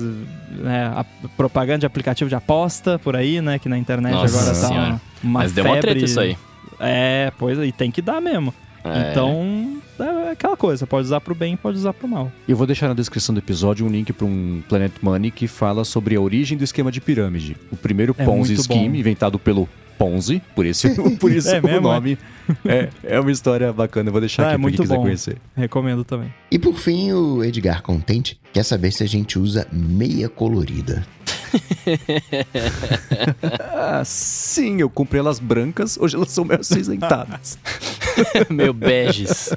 [0.51, 0.87] Né?
[0.95, 1.05] A
[1.37, 3.59] propaganda de aplicativo de aposta por aí, né?
[3.59, 4.89] Que na internet Nossa agora tá senhora.
[4.89, 5.63] uma, Mas febre.
[5.63, 6.37] deu uma treta isso aí.
[6.79, 8.53] É, pois e tem que dar mesmo.
[8.85, 9.11] É.
[9.11, 12.31] Então, é aquela coisa, pode usar pro bem, pode usar pro mal.
[12.47, 15.85] Eu vou deixar na descrição do episódio um link para um Planet Money que fala
[15.85, 17.57] sobre a origem do esquema de pirâmide.
[17.73, 18.95] O primeiro É Ponzi Scheme, bom.
[18.95, 19.69] inventado pelo
[19.99, 22.19] Ponzi, por isso, por isso É o mesmo, nome.
[22.65, 24.97] É, é uma história bacana, eu vou deixar Ah, aqui é pra muito quem quiser
[24.97, 25.03] bom.
[25.03, 25.37] conhecer.
[25.57, 26.33] Recomendo também.
[26.51, 31.05] E por fim, o Edgar Contente quer saber se a gente usa meia colorida.
[33.73, 37.59] Ah, sim, eu comprei elas brancas, hoje elas são meio acinzentadas.
[38.49, 39.51] Meio beges.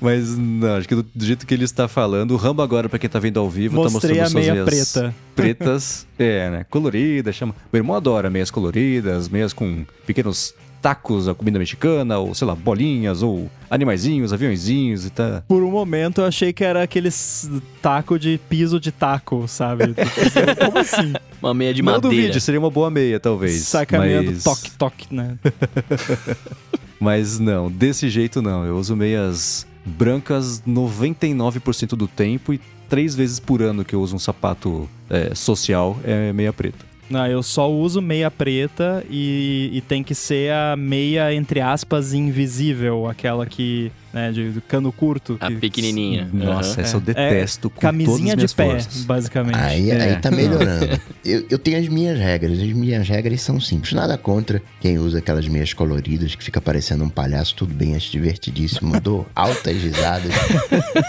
[0.00, 2.98] Mas não, acho que do, do jeito que ele está falando, o Rambo agora, pra
[2.98, 5.14] quem tá vendo ao vivo, Mostrei tá a mostrando suas meia meias preta.
[5.34, 6.06] pretas.
[6.18, 6.66] é, né?
[6.70, 7.54] Colorida, chama.
[7.72, 12.54] Meu irmão adora meias coloridas, meias com pequenos tacos, a comida mexicana, ou sei lá,
[12.54, 15.42] bolinhas, ou animaizinhos, aviãozinhos e tá.
[15.48, 17.50] Por um momento eu achei que era aqueles
[17.80, 19.94] taco de piso de taco, sabe?
[20.62, 21.14] Como assim?
[21.40, 22.14] Uma meia de não madeira.
[22.14, 23.62] duvide, seria uma boa meia, talvez.
[23.62, 24.44] Sacaneando mas...
[24.44, 25.38] toque-toque, né?
[27.00, 28.64] Mas não, desse jeito não.
[28.64, 34.16] Eu uso meias brancas 99% do tempo e três vezes por ano que eu uso
[34.16, 36.93] um sapato é, social é meia preta.
[37.08, 42.14] Não, eu só uso meia preta e, e tem que ser a meia, entre aspas,
[42.14, 45.36] invisível, aquela que, né, de, cano curto.
[45.40, 46.28] A que- pequenininha.
[46.32, 46.82] Nossa, Aham.
[46.82, 49.04] essa eu detesto com todas Camisinha de pé, forças.
[49.04, 49.56] basicamente.
[49.58, 50.00] Aí, É.
[50.02, 50.88] aí tá melhorando.
[51.24, 52.58] eu, eu tenho as minhas regras.
[52.60, 53.92] As minhas regras são simples.
[53.92, 57.54] Nada contra quem usa aquelas meias coloridas que fica parecendo um palhaço.
[57.56, 58.98] Tudo bem, acho divertidíssimo.
[59.00, 60.32] Dou altas risadas.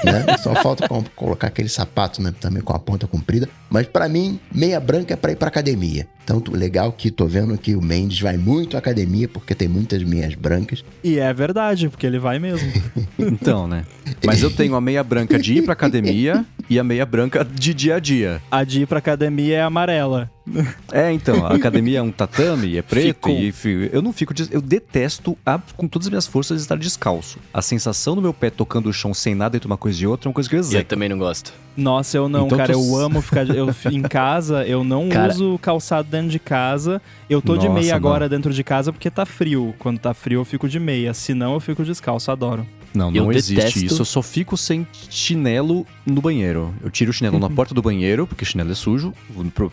[0.04, 0.38] né?
[0.42, 3.48] Só falta colocar aquele sapato né, também com a ponta comprida.
[3.70, 6.08] Mas pra mim, meia branca é pra ir pra academia.
[6.24, 9.68] Então, tu- legal que tô vendo que o Mendes vai muito à academia porque tem
[9.68, 10.84] muitas meias brancas.
[11.04, 12.68] E é verdade, porque ele vai mesmo.
[13.20, 13.86] Então, né?
[14.26, 17.74] Mas eu tenho a meia branca de ir pra academia e a meia branca de
[17.74, 18.42] dia a dia.
[18.50, 20.30] A de ir pra academia é amarela.
[20.92, 23.32] É, então, a academia é um tatame, é preto Ficou.
[23.40, 24.32] e fi- eu não fico.
[24.34, 27.40] des- Eu detesto a- com todas as minhas forças estar descalço.
[27.54, 30.28] A sensação do meu pé tocando o chão sem nada entre uma coisa e outra
[30.28, 30.88] é uma coisa que eu Eu execo.
[30.90, 31.52] também não gosto.
[31.76, 32.74] Nossa, eu não, Então cara.
[32.74, 33.50] tu- Eu amo ficar.
[33.50, 37.02] Eu, em casa, eu não Cara- uso calçado dentro de casa.
[37.30, 38.30] Eu tô de Nossa, meia agora não.
[38.30, 39.74] dentro de casa porque tá frio.
[39.80, 41.14] Quando tá frio, eu fico de meia.
[41.14, 42.32] Se não, eu fico descalço.
[42.32, 42.66] Adoro.
[42.96, 44.02] Não, Eu não existe detesto- isso.
[44.02, 46.74] Eu só fico sem chinelo no banheiro.
[46.84, 49.14] Eu tiro o chinelo na porta do banheiro, porque chinelo é sujo.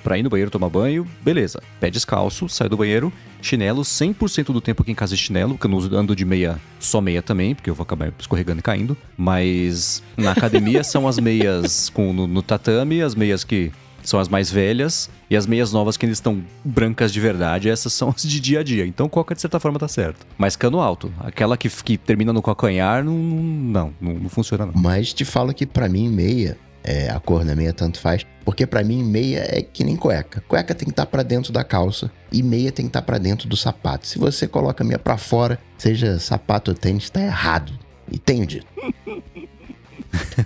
[0.03, 1.63] Pra ir no banheiro tomar banho, beleza.
[1.81, 3.13] Pé descalço, saio do banheiro.
[3.41, 6.61] Chinelo 100% do tempo aqui em casa é chinelo, porque eu não ando de meia,
[6.79, 8.97] só meia também, porque eu vou acabar escorregando e caindo.
[9.17, 13.73] Mas na academia são as meias com, no, no tatame, as meias que
[14.03, 17.95] são as mais velhas, e as meias novas que ainda estão brancas de verdade, essas
[17.95, 18.85] são as de dia a dia.
[18.85, 20.27] Então qualquer de certa forma tá certo.
[20.37, 24.75] Mas cano alto, aquela que, que termina no calcanhar, não, não, não, não funciona não.
[24.77, 28.67] Mas te falo que pra mim meia, é, a cor da meia tanto faz, porque
[28.67, 30.43] pra mim meia é que nem cueca.
[30.47, 33.49] Cueca tem que estar pra dentro da calça e meia tem que estar pra dentro
[33.49, 34.07] do sapato.
[34.07, 37.73] Se você coloca meia pra fora, seja sapato ou tênis, tá errado.
[38.11, 38.67] E tenho dito.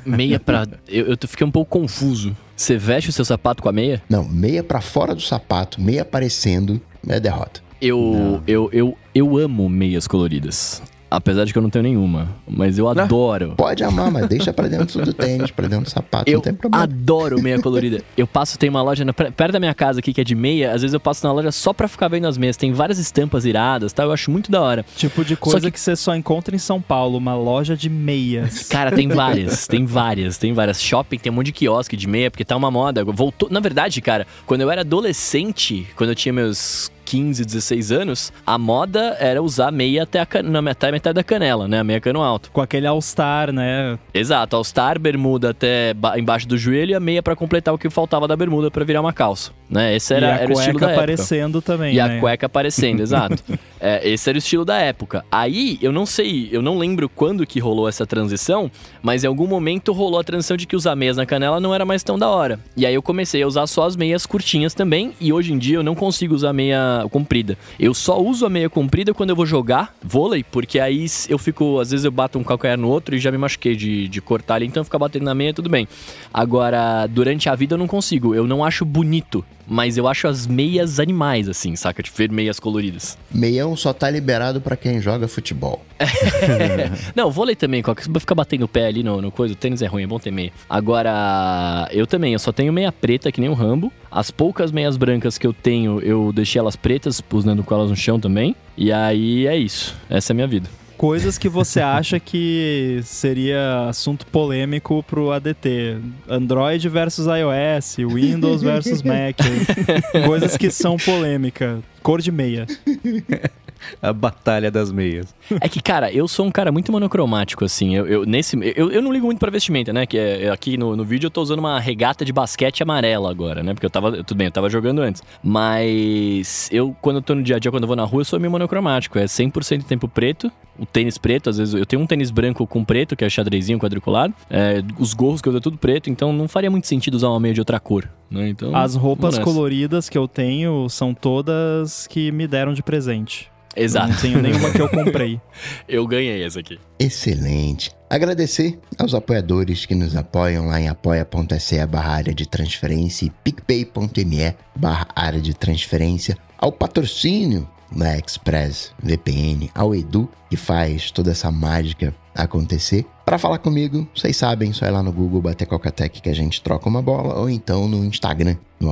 [0.06, 0.64] Meia pra.
[0.86, 2.36] Eu, eu fiquei um pouco confuso.
[2.56, 4.02] Você veste o seu sapato com a meia?
[4.08, 7.60] Não, meia pra fora do sapato, meia aparecendo, é derrota.
[7.82, 10.82] Eu, eu, eu, eu amo meias coloridas.
[11.10, 12.28] Apesar de que eu não tenho nenhuma.
[12.48, 13.54] Mas eu adoro.
[13.56, 16.52] Pode amar, mas deixa pra dentro do tênis, pra dentro do sapato, Eu não tem
[16.54, 16.82] problema.
[16.82, 18.02] adoro meia colorida.
[18.16, 20.72] Eu passo, tem uma loja na- perto da minha casa aqui que é de meia.
[20.72, 22.56] Às vezes eu passo na loja só pra ficar vendo as meias.
[22.56, 24.02] Tem várias estampas iradas, tá?
[24.02, 24.84] Eu acho muito da hora.
[24.96, 25.80] Tipo de coisa que- que...
[25.80, 28.64] você só encontra em São Paulo, uma loja de meias.
[28.68, 30.82] Cara, tem várias, tem várias, tem várias.
[30.82, 33.04] Shopping tem um monte de quiosque de meia, porque tá uma moda.
[33.04, 33.48] Voltou.
[33.50, 38.58] Na verdade, cara, quando eu era adolescente, quando eu tinha meus 15, 16 anos, a
[38.58, 40.42] moda era usar meia até a, can...
[40.42, 41.78] na metade, metade da canela, né?
[41.78, 42.50] A meia cano alto.
[42.52, 43.96] Com aquele All-Star, né?
[44.12, 47.88] Exato, All-Star, bermuda até ba- embaixo do joelho e a meia pra completar o que
[47.88, 49.94] faltava da bermuda pra virar uma calça, né?
[49.94, 51.02] Esse era, e a era o estilo da época.
[51.02, 52.16] aparecendo também, E né?
[52.16, 53.42] a cueca aparecendo, exato.
[53.80, 55.24] É, esse era o estilo da época.
[55.30, 58.70] Aí, eu não sei, eu não lembro quando que rolou essa transição,
[59.02, 61.84] mas em algum momento rolou a transição de que usar meias na canela não era
[61.84, 62.58] mais tão da hora.
[62.76, 65.76] E aí eu comecei a usar só as meias curtinhas também, e hoje em dia
[65.76, 67.56] eu não consigo usar meia comprida.
[67.78, 71.78] Eu só uso a meia comprida quando eu vou jogar vôlei, porque aí eu fico,
[71.78, 74.56] às vezes eu bato um calcanhar no outro e já me machuquei de, de cortar
[74.56, 75.86] ali, então ficar batendo na meia tudo bem.
[76.32, 79.44] Agora, durante a vida eu não consigo, eu não acho bonito.
[79.66, 82.02] Mas eu acho as meias animais, assim, saca?
[82.02, 83.18] De ver meias coloridas.
[83.32, 85.84] Meião só tá liberado pra quem joga futebol.
[87.14, 89.86] Não, vôlei também, qualquer ficar batendo o pé ali no, no coisa, o tênis é
[89.86, 90.52] ruim, é bom ter meia.
[90.68, 93.92] Agora, eu também, eu só tenho meia preta, que nem o Rambo.
[94.10, 97.96] As poucas meias brancas que eu tenho, eu deixei elas pretas, pusando com elas no
[97.96, 98.54] chão também.
[98.76, 99.94] E aí é isso.
[100.08, 100.68] Essa é a minha vida.
[100.96, 105.98] Coisas que você acha que seria assunto polêmico pro ADT.
[106.28, 109.36] Android versus iOS, Windows versus Mac.
[110.26, 111.82] Coisas que são polêmica.
[112.06, 112.68] Cor de meia.
[114.00, 115.34] A batalha das meias.
[115.60, 117.94] É que, cara, eu sou um cara muito monocromático, assim.
[117.94, 120.06] Eu, eu nesse, eu, eu não ligo muito pra vestimenta, né?
[120.06, 123.62] Que é, aqui no, no vídeo eu tô usando uma regata de basquete amarela agora,
[123.62, 123.74] né?
[123.74, 124.22] Porque eu tava.
[124.24, 125.22] Tudo bem, eu tava jogando antes.
[125.42, 128.24] Mas eu, quando eu tô no dia a dia, quando eu vou na rua, eu
[128.24, 129.18] sou meio monocromático.
[129.18, 131.50] É 100% tempo preto, o tênis preto.
[131.50, 134.34] Às vezes eu tenho um tênis branco com preto, que é xadrezinho quadriculado.
[134.50, 137.28] É, os gorros que eu uso é tudo preto, então não faria muito sentido usar
[137.28, 138.48] uma meia de outra cor, né?
[138.48, 138.74] Então.
[138.74, 143.48] As roupas coloridas que eu tenho são todas que me deram de presente.
[143.76, 144.08] Exato.
[144.08, 145.38] Não tenho nenhuma que eu comprei.
[145.86, 146.80] Eu ganhei essa aqui.
[146.98, 147.92] Excelente.
[148.08, 154.56] Agradecer aos apoiadores que nos apoiam lá em apoia.se barra área de transferência e picpay.me
[154.74, 161.50] barra área de transferência, ao patrocínio da Express VPN, ao Edu, que faz toda essa
[161.50, 163.06] mágica acontecer.
[163.24, 166.62] Para falar comigo, vocês sabem, só ir lá no Google bater Cocatec que a gente
[166.62, 168.90] troca uma bola, ou então no Instagram, no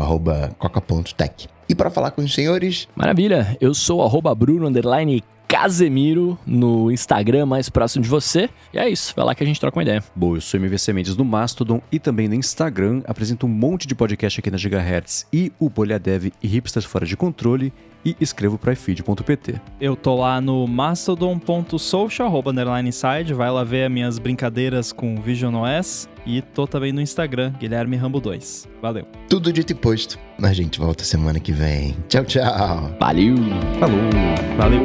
[0.58, 1.48] coca.tech.
[1.68, 4.70] E para falar com os senhores, Maravilha, eu sou arroba Bruno
[5.54, 8.50] Casemiro no Instagram mais próximo de você.
[8.72, 10.02] E é isso, vai lá que a gente troca uma ideia.
[10.12, 13.02] Bom, eu sou MVC Mendes no Mastodon e também no Instagram.
[13.06, 17.06] Apresento um monte de podcast aqui na Gigahertz e o Bolha Dev e Hipsters Fora
[17.06, 17.72] de Controle.
[18.04, 19.60] E escrevo para ifeed.pt.
[19.80, 25.18] Eu tô lá no mastodon.social, arroba underline side, vai lá ver as minhas brincadeiras com
[25.22, 26.08] Vision OS.
[26.26, 28.68] E tô também no Instagram, Guilherme Rambo 2.
[28.80, 29.06] Valeu.
[29.28, 30.18] tudo dito e posto.
[30.42, 31.96] A gente volta semana que vem.
[32.08, 32.90] Tchau, tchau.
[32.98, 33.36] Valeu!
[33.78, 33.98] Falou!
[34.56, 34.82] Valeu.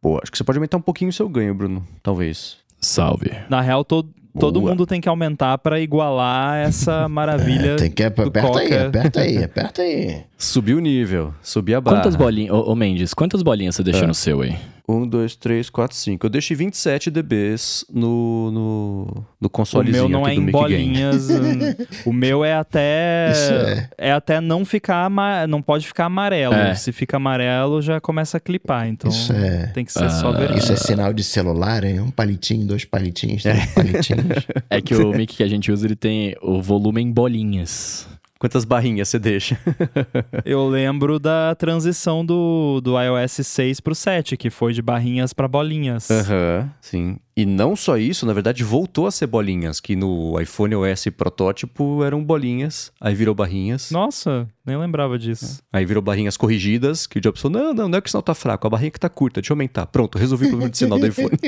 [0.00, 1.86] Pô, acho que você pode aumentar um pouquinho o seu ganho, Bruno.
[2.02, 2.56] Talvez.
[2.80, 3.30] Salve!
[3.50, 4.06] Na real, to-
[4.38, 4.70] todo Boa.
[4.72, 7.72] mundo tem que aumentar pra igualar essa maravilha.
[7.72, 10.22] É, tem que do aperta aí, aperta aí, aperta aí.
[10.38, 11.98] Subiu o nível, subi a barra.
[11.98, 14.06] Quantas bolinhas, ô, ô Mendes, quantas bolinhas você deixou É.
[14.06, 14.56] no seu aí?
[14.90, 16.26] Um, dois, três, quatro, cinco.
[16.26, 20.52] Eu deixei 27 dBs no, no, no O consolezinho meu não aqui é em Mic
[20.52, 20.60] Game.
[20.60, 21.30] bolinhas.
[21.30, 23.30] hum, o meu é até.
[23.32, 23.90] Isso é.
[23.98, 25.10] É até não ficar.
[25.48, 26.54] Não pode ficar amarelo.
[26.54, 26.74] É.
[26.74, 28.88] Se fica amarelo, já começa a clipar.
[28.88, 29.66] Então Isso é.
[29.68, 30.58] tem que ser só vermelho.
[30.58, 32.00] Isso é sinal de celular, hein?
[32.00, 34.46] Um palitinho, dois palitinhos, três palitinhos.
[34.68, 38.06] É que o mic que a gente usa, ele tem o volume em bolinhas.
[38.40, 39.60] Quantas barrinhas você deixa?
[40.46, 45.46] Eu lembro da transição do, do iOS 6 pro 7, que foi de barrinhas pra
[45.46, 46.10] bolinhas.
[46.10, 47.18] Aham, sim.
[47.36, 52.02] E não só isso, na verdade voltou a ser bolinhas, que no iPhone OS protótipo
[52.04, 53.90] eram bolinhas, aí virou barrinhas.
[53.90, 55.62] Nossa, nem lembrava disso.
[55.72, 58.22] Aí virou barrinhas corrigidas, que o Jobs falou, não, não, não é que o sinal
[58.22, 59.86] tá fraco, a barrinha que tá curta, deixa eu aumentar.
[59.86, 61.30] Pronto, resolvi o problema de sinal do iPhone.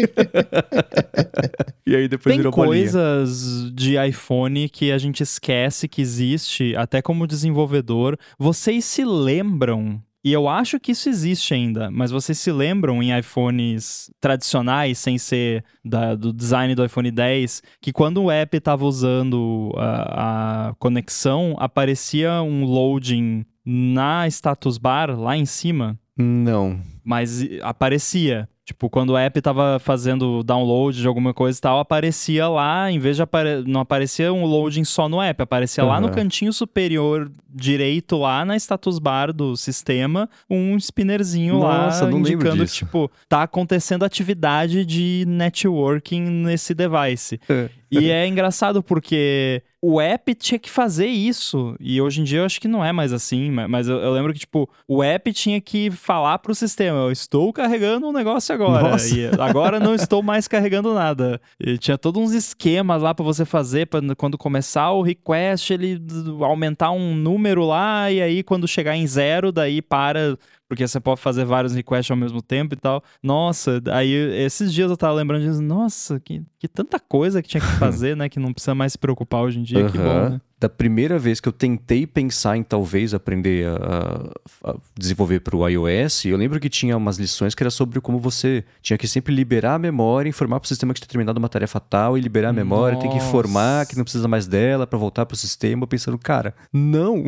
[1.86, 2.74] e aí depois Tem virou bolinha.
[2.74, 8.16] coisas de iPhone que a gente esquece que existe, até como desenvolvedor.
[8.38, 13.16] Vocês se lembram, e eu acho que isso existe ainda, mas vocês se lembram em
[13.18, 18.84] iPhones tradicionais, sem ser da- do design do iPhone 10, que quando o app estava
[18.84, 25.98] usando a, a conexão, aparecia um loading na status bar lá em cima?
[26.16, 26.78] Não.
[27.04, 28.48] mas aparecia.
[28.64, 32.98] Tipo, quando o app tava fazendo download de alguma coisa e tal, aparecia lá, em
[32.98, 33.64] vez de apare...
[33.66, 38.56] não aparecia um loading só no app, aparecia lá no cantinho superior direito, lá na
[38.56, 45.24] status bar do sistema, um spinnerzinho Nossa, lá indicando que, tipo, tá acontecendo atividade de
[45.26, 47.40] networking nesse device.
[47.48, 47.68] É.
[47.92, 51.74] E é engraçado porque o app tinha que fazer isso.
[51.80, 53.50] E hoje em dia eu acho que não é mais assim.
[53.50, 57.52] Mas eu, eu lembro que, tipo, o app tinha que falar pro sistema: eu estou
[57.52, 58.90] carregando um negócio agora.
[58.90, 59.14] Nossa.
[59.14, 61.40] E agora não estou mais carregando nada.
[61.60, 63.86] E tinha todos uns esquemas lá pra você fazer.
[63.86, 66.00] Pra, quando começar o request, ele
[66.40, 68.10] aumentar um número lá.
[68.10, 70.38] E aí, quando chegar em zero, daí para.
[70.68, 73.02] Porque você pode fazer vários requests ao mesmo tempo e tal.
[73.22, 75.60] Nossa, aí esses dias eu tava lembrando disso.
[75.60, 78.28] Nossa, que, que tanta coisa que tinha que fazer, né?
[78.28, 79.90] Que não precisa mais se preocupar hoje em dia.
[79.90, 80.40] Que bom, né?
[80.62, 84.30] Da primeira vez que eu tentei pensar em talvez aprender a,
[84.70, 88.16] a- desenvolver para o iOS, eu lembro que tinha umas lições que era sobre como
[88.20, 91.48] você tinha que sempre liberar a memória, informar para o sistema que tinha terminado uma
[91.48, 93.86] tarefa tal e liberar a memória, tem que informar Nossa.
[93.90, 97.24] que não precisa mais dela para voltar para o sistema, pensando, cara, não.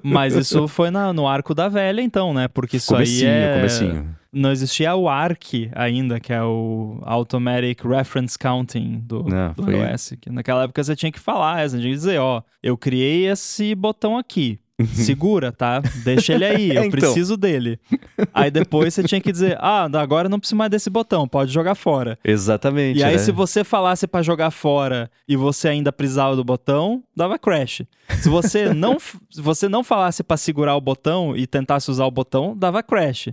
[0.00, 2.46] Mas isso foi na- no arco da velha, então, né?
[2.46, 3.56] Porque isso comecinho, aí é...
[3.56, 4.16] comecinho.
[4.32, 9.74] Não existia o ARC ainda, que é o Automatic Reference Counting do, Não, do foi-
[9.76, 10.12] iOS.
[10.20, 13.74] Que naquela época você tinha que falar, você tinha que dizer, ó, eu criei esse
[13.74, 14.58] botão aqui.
[14.84, 15.80] Segura, tá?
[16.04, 16.90] Deixa ele aí, eu É, então.
[16.90, 17.78] preciso dele.
[18.34, 21.74] Aí depois você tinha que dizer, ah, agora não preciso mais desse botão, pode jogar
[21.74, 22.18] fora.
[22.22, 22.98] Exatamente.
[22.98, 23.18] E aí, né?
[23.18, 27.82] se você falasse pra jogar fora e você ainda precisava do botão, dava crash.
[28.20, 32.10] Se você não, se você não falasse pra segurar o botão e tentasse usar o
[32.10, 33.30] botão, dava crash.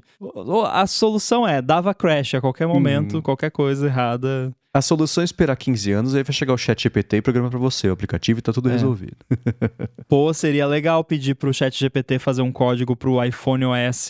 [0.72, 3.22] A solução é, dava crash a qualquer momento, Uhum.
[3.22, 4.53] qualquer coisa errada.
[4.73, 7.59] A solução é esperar 15 anos, aí vai chegar o chat GPT e programa para
[7.59, 8.71] você o aplicativo e tá tudo É.
[8.73, 9.17] resolvido.
[10.09, 14.09] Pô, seria legal pedir pro chat GPT fazer um código pro iPhone OS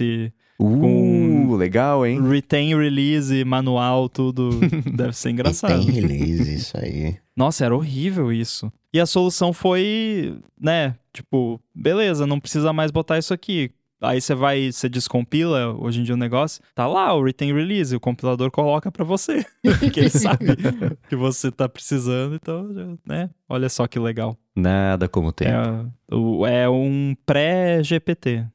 [0.60, 2.22] Uh, Com- legal, hein?
[2.30, 4.52] retain, release, manual, tudo.
[4.96, 5.84] Deve ser engraçado.
[5.84, 7.18] tem release, isso aí.
[7.36, 8.72] Nossa, era horrível isso.
[8.94, 13.72] E a solução foi, né, tipo, beleza, não precisa mais botar isso aqui.
[14.04, 17.96] Aí você vai, você descompila hoje em dia o negócio, tá lá o retain release,
[17.96, 19.46] o compilador coloca pra você,
[19.80, 20.46] porque ele sabe
[21.08, 23.30] que você tá precisando, então, né?
[23.48, 24.38] Olha só que legal.
[24.56, 25.92] Nada como tempo.
[26.46, 28.46] É, é um pré-GPT.